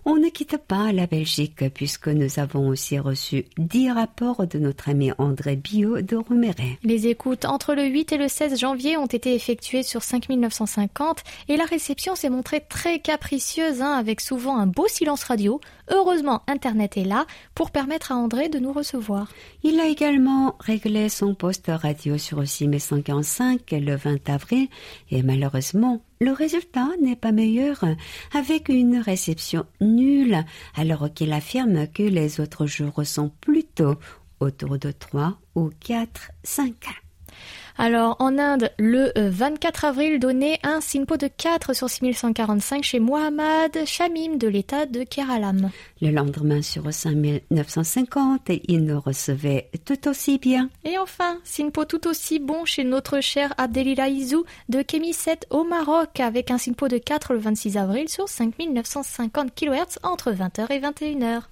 On 0.06 0.16
ne 0.16 0.30
quitte 0.30 0.58
pas 0.58 0.92
la 0.92 1.08
Belgique 1.08 1.70
puisque 1.74 2.08
nous 2.08 2.40
avons 2.40 2.68
aussi 2.68 3.00
reçu 3.00 3.46
dix 3.58 3.92
rapports 3.92 4.46
de 4.48 4.60
notre 4.60 4.90
ami 4.90 5.12
André 5.18 5.56
Bio 5.56 6.02
de 6.02 6.16
Roumeret. 6.16 6.78
Les 6.84 7.08
écoutes 7.08 7.46
entre 7.46 7.74
le 7.74 7.86
8 7.86 8.14
et 8.14 8.18
le 8.18 8.28
16 8.28 8.60
janvier 8.60 8.98
ont 8.98 9.06
été 9.06 9.34
effectuées 9.34 9.84
sur 9.84 10.04
5950 10.04 11.24
et 11.48 11.58
la 11.58 11.66
réception 11.66 12.16
s'est 12.16 12.30
montrée 12.30 12.62
très 12.68 13.00
capricieuse 13.00 13.82
hein, 13.82 13.94
avec 13.94 14.22
souvent 14.22 14.58
un 14.58 14.68
beau 14.68 14.88
silence 14.88 15.24
radio. 15.24 15.62
Heureusement, 15.90 16.44
Internet 16.48 16.98
est 16.98 17.06
là 17.06 17.26
pour 17.56 17.72
permettre 17.72 18.12
à 18.12 18.16
André 18.16 18.50
de 18.50 18.60
nous 18.60 18.74
recevoir. 18.74 19.30
Il 19.64 19.80
a 19.80 19.88
également 19.88 20.56
réglé 20.60 21.08
son 21.10 21.34
poste 21.34 21.72
radio 21.74 22.18
sur 22.18 22.46
6145 22.46 23.72
le 23.72 23.96
20 23.96 24.30
avril 24.30 24.68
et 25.12 25.24
malheureusement, 25.24 26.02
le 26.20 26.32
résultat 26.32 26.90
n'est 27.02 27.16
pas 27.16 27.32
meilleur 27.32 27.86
avec 28.34 28.70
une 28.70 28.98
réception 28.98 29.66
nulle 29.80 30.44
alors 30.76 31.14
qu'il 31.14 31.32
affirme 31.32 31.88
que 31.88 32.04
les 32.04 32.40
autres 32.40 32.66
jours 32.66 33.06
sont 33.06 33.32
plutôt 33.42 33.96
autour 34.40 34.78
de 34.78 34.92
3 34.92 35.40
ou 35.56 35.70
4, 35.80 36.32
5. 36.44 36.74
Alors, 37.80 38.16
en 38.18 38.40
Inde, 38.40 38.72
le 38.80 39.12
euh, 39.20 39.30
24 39.30 39.86
avril 39.86 40.20
donnait 40.20 40.60
un 40.64 40.82
SINPO 40.82 41.16
de 41.18 41.28
4 41.28 41.76
sur 41.76 41.90
6145 41.90 42.84
chez 42.84 43.00
Mohammad 43.00 43.86
Shamim 43.86 44.38
de 44.38 44.48
l'état 44.48 44.88
de 44.88 45.04
Keralam. 45.04 45.70
Le 46.02 46.10
lendemain 46.10 46.64
sur 46.64 46.92
5950, 46.92 48.50
il 48.68 48.84
nous 48.84 49.00
recevait 49.00 49.70
tout 49.86 50.08
aussi 50.08 50.40
bien. 50.40 50.70
Et 50.86 50.98
enfin, 50.98 51.38
SINPO 51.44 51.86
tout 51.86 52.08
aussi 52.08 52.40
bon 52.40 52.66
chez 52.66 52.84
notre 52.84 53.22
cher 53.22 53.54
Abdelila 53.60 54.10
Izou 54.10 54.44
de 54.70 54.82
Kémisset 54.82 55.42
au 55.52 55.64
Maroc 55.64 56.20
avec 56.20 56.50
un 56.50 56.58
SINPO 56.58 56.88
de 56.88 56.98
4 56.98 57.34
le 57.34 57.40
26 57.40 57.78
avril 57.78 58.10
sur 58.10 58.28
5950 58.28 59.54
kHz 59.54 60.00
entre 60.02 60.32
20h 60.32 60.72
et 60.72 60.80
21h. 60.80 61.44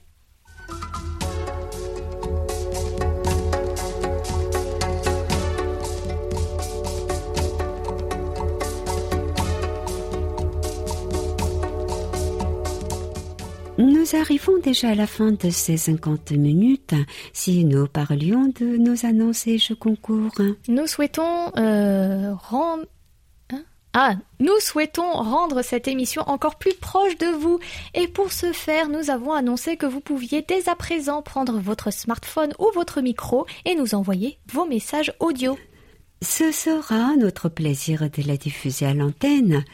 Nous 13.77 14.15
arrivons 14.15 14.57
déjà 14.59 14.89
à 14.89 14.95
la 14.95 15.05
fin 15.05 15.33
de 15.33 15.49
ces 15.49 15.75
50 15.75 16.31
minutes. 16.31 16.93
Si 17.33 17.65
nous 17.65 17.87
parlions 17.87 18.45
de 18.57 18.77
nos 18.77 19.05
annonces 19.05 19.47
et 19.47 19.57
jeux 19.57 19.75
concours. 19.75 20.31
Nous 20.69 20.87
souhaitons 20.87 21.51
euh, 21.57 22.33
rendre. 22.35 22.85
Hein? 23.51 23.63
Ah, 23.93 24.13
nous 24.39 24.57
souhaitons 24.61 25.11
rendre 25.11 25.61
cette 25.61 25.89
émission 25.89 26.23
encore 26.27 26.55
plus 26.55 26.73
proche 26.73 27.17
de 27.17 27.27
vous. 27.27 27.59
Et 27.93 28.07
pour 28.07 28.31
ce 28.31 28.53
faire, 28.53 28.87
nous 28.87 29.09
avons 29.09 29.33
annoncé 29.33 29.75
que 29.75 29.85
vous 29.85 30.01
pouviez 30.01 30.41
dès 30.41 30.69
à 30.69 30.75
présent 30.75 31.21
prendre 31.21 31.59
votre 31.59 31.91
smartphone 31.91 32.53
ou 32.59 32.71
votre 32.73 33.01
micro 33.01 33.45
et 33.65 33.75
nous 33.75 33.93
envoyer 33.93 34.37
vos 34.53 34.65
messages 34.65 35.13
audio. 35.19 35.57
Ce 36.21 36.53
sera 36.53 37.17
notre 37.17 37.49
plaisir 37.49 38.09
de 38.09 38.25
la 38.25 38.37
diffuser 38.37 38.85
à 38.85 38.93
l'antenne. 38.93 39.65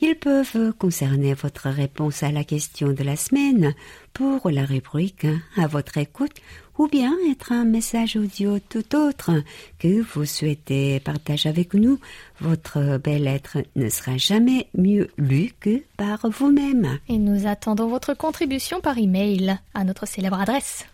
Ils 0.00 0.14
peuvent 0.14 0.72
concerner 0.78 1.34
votre 1.34 1.68
réponse 1.68 2.22
à 2.22 2.30
la 2.30 2.44
question 2.44 2.92
de 2.92 3.02
la 3.02 3.16
semaine 3.16 3.74
pour 4.12 4.48
la 4.48 4.64
rubrique 4.64 5.26
à 5.56 5.66
votre 5.66 5.98
écoute 5.98 6.40
ou 6.78 6.86
bien 6.86 7.16
être 7.28 7.50
un 7.50 7.64
message 7.64 8.16
audio 8.16 8.60
tout 8.60 8.94
autre 8.94 9.32
que 9.80 10.00
vous 10.00 10.24
souhaitez 10.24 11.00
partager 11.00 11.48
avec 11.48 11.74
nous. 11.74 11.98
Votre 12.40 12.98
belle 12.98 13.24
lettre 13.24 13.58
ne 13.74 13.88
sera 13.88 14.16
jamais 14.16 14.68
mieux 14.74 15.08
lue 15.18 15.50
que 15.58 15.82
par 15.96 16.20
vous-même. 16.30 16.98
Et 17.08 17.18
nous 17.18 17.48
attendons 17.48 17.88
votre 17.88 18.14
contribution 18.14 18.80
par 18.80 18.98
email 18.98 19.58
à 19.74 19.82
notre 19.82 20.06
célèbre 20.06 20.38
adresse. 20.38 20.86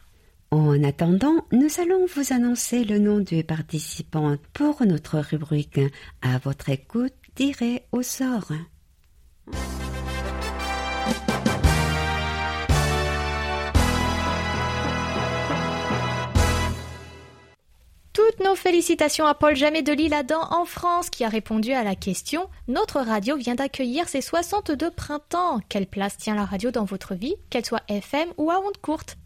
En 0.50 0.82
attendant, 0.82 1.44
nous 1.52 1.68
allons 1.78 2.06
vous 2.14 2.32
annoncer 2.32 2.84
le 2.84 2.98
nom 2.98 3.18
du 3.18 3.44
participant 3.44 4.36
pour 4.54 4.84
notre 4.86 5.18
rubrique 5.18 5.80
à 6.22 6.38
votre 6.38 6.70
écoute 6.70 7.12
tirée 7.34 7.82
au 7.92 8.02
sort. 8.02 8.52
Toutes 18.14 18.38
nos 18.44 18.54
félicitations 18.54 19.26
à 19.26 19.34
Paul 19.34 19.56
Jamet 19.56 19.82
de 19.82 19.92
l'Île-Adam 19.92 20.40
en 20.50 20.64
France 20.64 21.10
qui 21.10 21.24
a 21.24 21.28
répondu 21.28 21.72
à 21.72 21.82
la 21.82 21.96
question 21.96 22.48
Notre 22.68 23.00
radio 23.00 23.36
vient 23.36 23.56
d'accueillir 23.56 24.08
ses 24.08 24.20
62 24.20 24.90
printemps. 24.90 25.60
Quelle 25.68 25.86
place 25.86 26.16
tient 26.16 26.36
la 26.36 26.44
radio 26.44 26.70
dans 26.70 26.84
votre 26.84 27.14
vie, 27.14 27.34
qu'elle 27.50 27.64
soit 27.64 27.82
FM 27.88 28.28
ou 28.38 28.50
à 28.50 28.60
onde 28.60 28.76
courte 28.78 29.18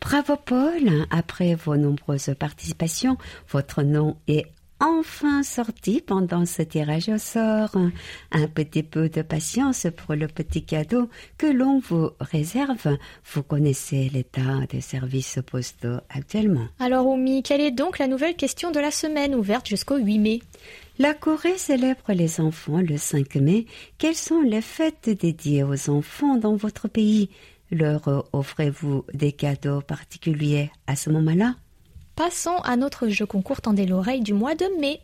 Bravo 0.00 0.36
Paul, 0.36 1.06
après 1.10 1.54
vos 1.54 1.76
nombreuses 1.76 2.34
participations, 2.38 3.16
votre 3.48 3.82
nom 3.82 4.18
est 4.28 4.46
enfin 4.80 5.42
sorti 5.42 6.00
pendant 6.00 6.46
ce 6.46 6.62
tirage 6.62 7.08
au 7.08 7.18
sort. 7.18 7.76
Un 8.32 8.46
petit 8.48 8.82
peu 8.82 9.08
de 9.08 9.22
patience 9.22 9.86
pour 9.96 10.14
le 10.14 10.26
petit 10.26 10.64
cadeau 10.64 11.08
que 11.38 11.46
l'on 11.46 11.78
vous 11.80 12.10
réserve. 12.20 12.98
Vous 13.32 13.42
connaissez 13.42 14.10
l'état 14.12 14.66
des 14.70 14.80
services 14.80 15.38
postaux 15.46 15.98
actuellement. 16.10 16.66
Alors 16.78 17.06
Oumi, 17.06 17.42
quelle 17.42 17.60
est 17.60 17.70
donc 17.70 17.98
la 17.98 18.06
nouvelle 18.06 18.36
question 18.36 18.70
de 18.70 18.80
la 18.80 18.90
semaine 18.90 19.34
ouverte 19.34 19.68
jusqu'au 19.68 19.96
8 19.96 20.18
mai? 20.18 20.40
La 20.98 21.12
Corée 21.12 21.58
célèbre 21.58 22.12
les 22.12 22.40
enfants 22.40 22.78
le 22.78 22.96
5 22.96 23.34
mai. 23.36 23.66
Quelles 23.98 24.14
sont 24.14 24.42
les 24.42 24.60
fêtes 24.60 25.10
dédiées 25.10 25.64
aux 25.64 25.90
enfants 25.90 26.36
dans 26.36 26.54
votre 26.54 26.86
pays? 26.88 27.30
Leur 27.70 28.28
offrez-vous 28.32 29.04
des 29.12 29.32
cadeaux 29.32 29.80
particuliers 29.80 30.70
à 30.86 30.94
ce 30.94 31.10
moment-là? 31.10 31.56
Passons 32.16 32.58
à 32.62 32.76
notre 32.76 33.08
jeu 33.08 33.26
concours 33.26 33.60
Tendez 33.60 33.86
l'oreille 33.86 34.20
du 34.20 34.34
mois 34.34 34.54
de 34.54 34.66
mai. 34.80 35.00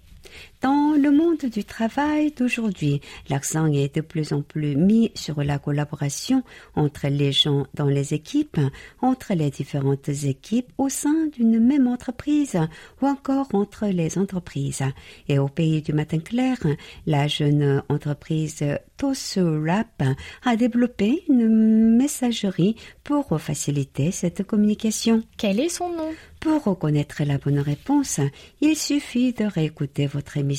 Dans 0.62 0.94
le 0.94 1.10
monde 1.10 1.38
du 1.38 1.64
travail 1.64 2.32
d'aujourd'hui, 2.32 3.00
l'accent 3.30 3.64
est 3.72 3.94
de 3.96 4.02
plus 4.02 4.34
en 4.34 4.42
plus 4.42 4.76
mis 4.76 5.10
sur 5.14 5.42
la 5.42 5.58
collaboration 5.58 6.42
entre 6.76 7.08
les 7.08 7.32
gens 7.32 7.66
dans 7.72 7.86
les 7.86 8.12
équipes, 8.12 8.60
entre 9.00 9.32
les 9.32 9.48
différentes 9.48 10.10
équipes 10.10 10.70
au 10.76 10.90
sein 10.90 11.28
d'une 11.32 11.58
même 11.58 11.86
entreprise 11.86 12.58
ou 13.00 13.06
encore 13.06 13.48
entre 13.54 13.86
les 13.86 14.18
entreprises. 14.18 14.82
Et 15.28 15.38
au 15.38 15.48
pays 15.48 15.80
du 15.80 15.94
matin 15.94 16.18
clair, 16.18 16.58
la 17.06 17.26
jeune 17.26 17.82
entreprise 17.88 18.62
Tosurap 18.98 20.02
a 20.44 20.56
développé 20.56 21.24
une 21.30 21.96
messagerie 21.96 22.76
pour 23.02 23.40
faciliter 23.40 24.10
cette 24.10 24.42
communication. 24.42 25.22
Quel 25.38 25.58
est 25.58 25.70
son 25.70 25.88
nom? 25.88 26.10
Pour 26.38 26.64
reconnaître 26.64 27.22
la 27.24 27.36
bonne 27.36 27.58
réponse, 27.58 28.18
il 28.62 28.74
suffit 28.74 29.34
de 29.34 29.44
réécouter 29.44 30.06
votre 30.06 30.38
émission 30.38 30.49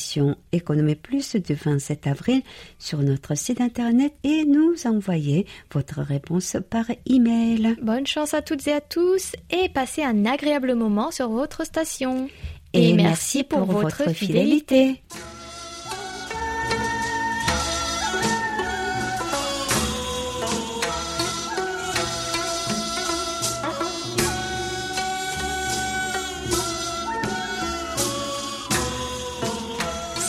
Économie 0.51 0.95
Plus 0.95 1.35
du 1.35 1.53
27 1.53 2.07
avril 2.07 2.41
sur 2.79 2.99
notre 2.99 3.35
site 3.35 3.61
internet 3.61 4.13
et 4.23 4.45
nous 4.45 4.75
envoyer 4.85 5.45
votre 5.73 6.01
réponse 6.01 6.57
par 6.69 6.85
email. 7.05 7.75
Bonne 7.81 8.07
chance 8.07 8.33
à 8.33 8.41
toutes 8.41 8.67
et 8.67 8.73
à 8.73 8.81
tous 8.81 9.33
et 9.49 9.69
passez 9.69 10.03
un 10.03 10.25
agréable 10.25 10.75
moment 10.75 11.11
sur 11.11 11.29
votre 11.29 11.65
station. 11.65 12.29
Et 12.73 12.93
merci 12.93 13.43
pour 13.43 13.65
votre 13.65 14.09
fidélité. 14.11 15.01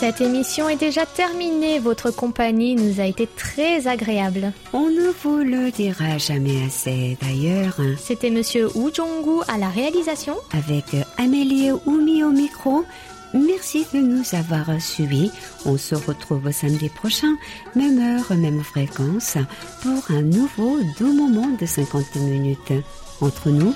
Cette 0.02 0.22
émission 0.22 0.70
est 0.70 0.78
déjà 0.78 1.06
terminée. 1.06 1.80
Votre 1.80 2.12
compagnie 2.12 2.76
nous 2.76 3.00
a 3.00 3.06
été 3.06 3.28
très 3.28 3.88
agréable. 3.88 4.54
On 4.74 4.90
ne 4.90 5.10
vous 5.24 5.38
le 5.38 5.72
dira 5.72 6.18
jamais 6.18 6.64
assez 6.66 7.18
d'ailleurs. 7.22 7.78
C'était 7.98 8.30
Monsieur 8.30 8.68
Wu 8.76 8.92
Jonggu 8.94 9.42
à 9.48 9.58
la 9.58 9.70
réalisation. 9.70 10.36
Avec 10.52 10.86
Amélie 11.18 11.72
Oumi 11.86 12.24
au 12.24 12.32
micro, 12.32 12.86
merci 13.34 13.88
de 13.94 14.00
nous 14.00 14.24
avoir 14.34 14.80
suivis. 14.80 15.32
On 15.66 15.78
se 15.78 15.96
retrouve 15.96 16.52
samedi 16.52 16.90
prochain, 16.90 17.36
même 17.76 18.00
heure, 18.00 18.38
même 18.38 18.64
fréquence, 18.64 19.38
pour 19.82 20.16
un 20.16 20.22
nouveau 20.22 20.78
doux 21.00 21.12
moment 21.14 21.50
de 21.60 21.66
50 21.66 22.16
minutes. 22.18 22.74
Entre 23.20 23.50
nous, 23.50 23.74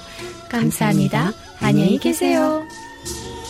감사합니다. 0.49 1.33
안녕히 1.61 1.97
계세요. 1.97 2.63
계세요. 2.63 3.44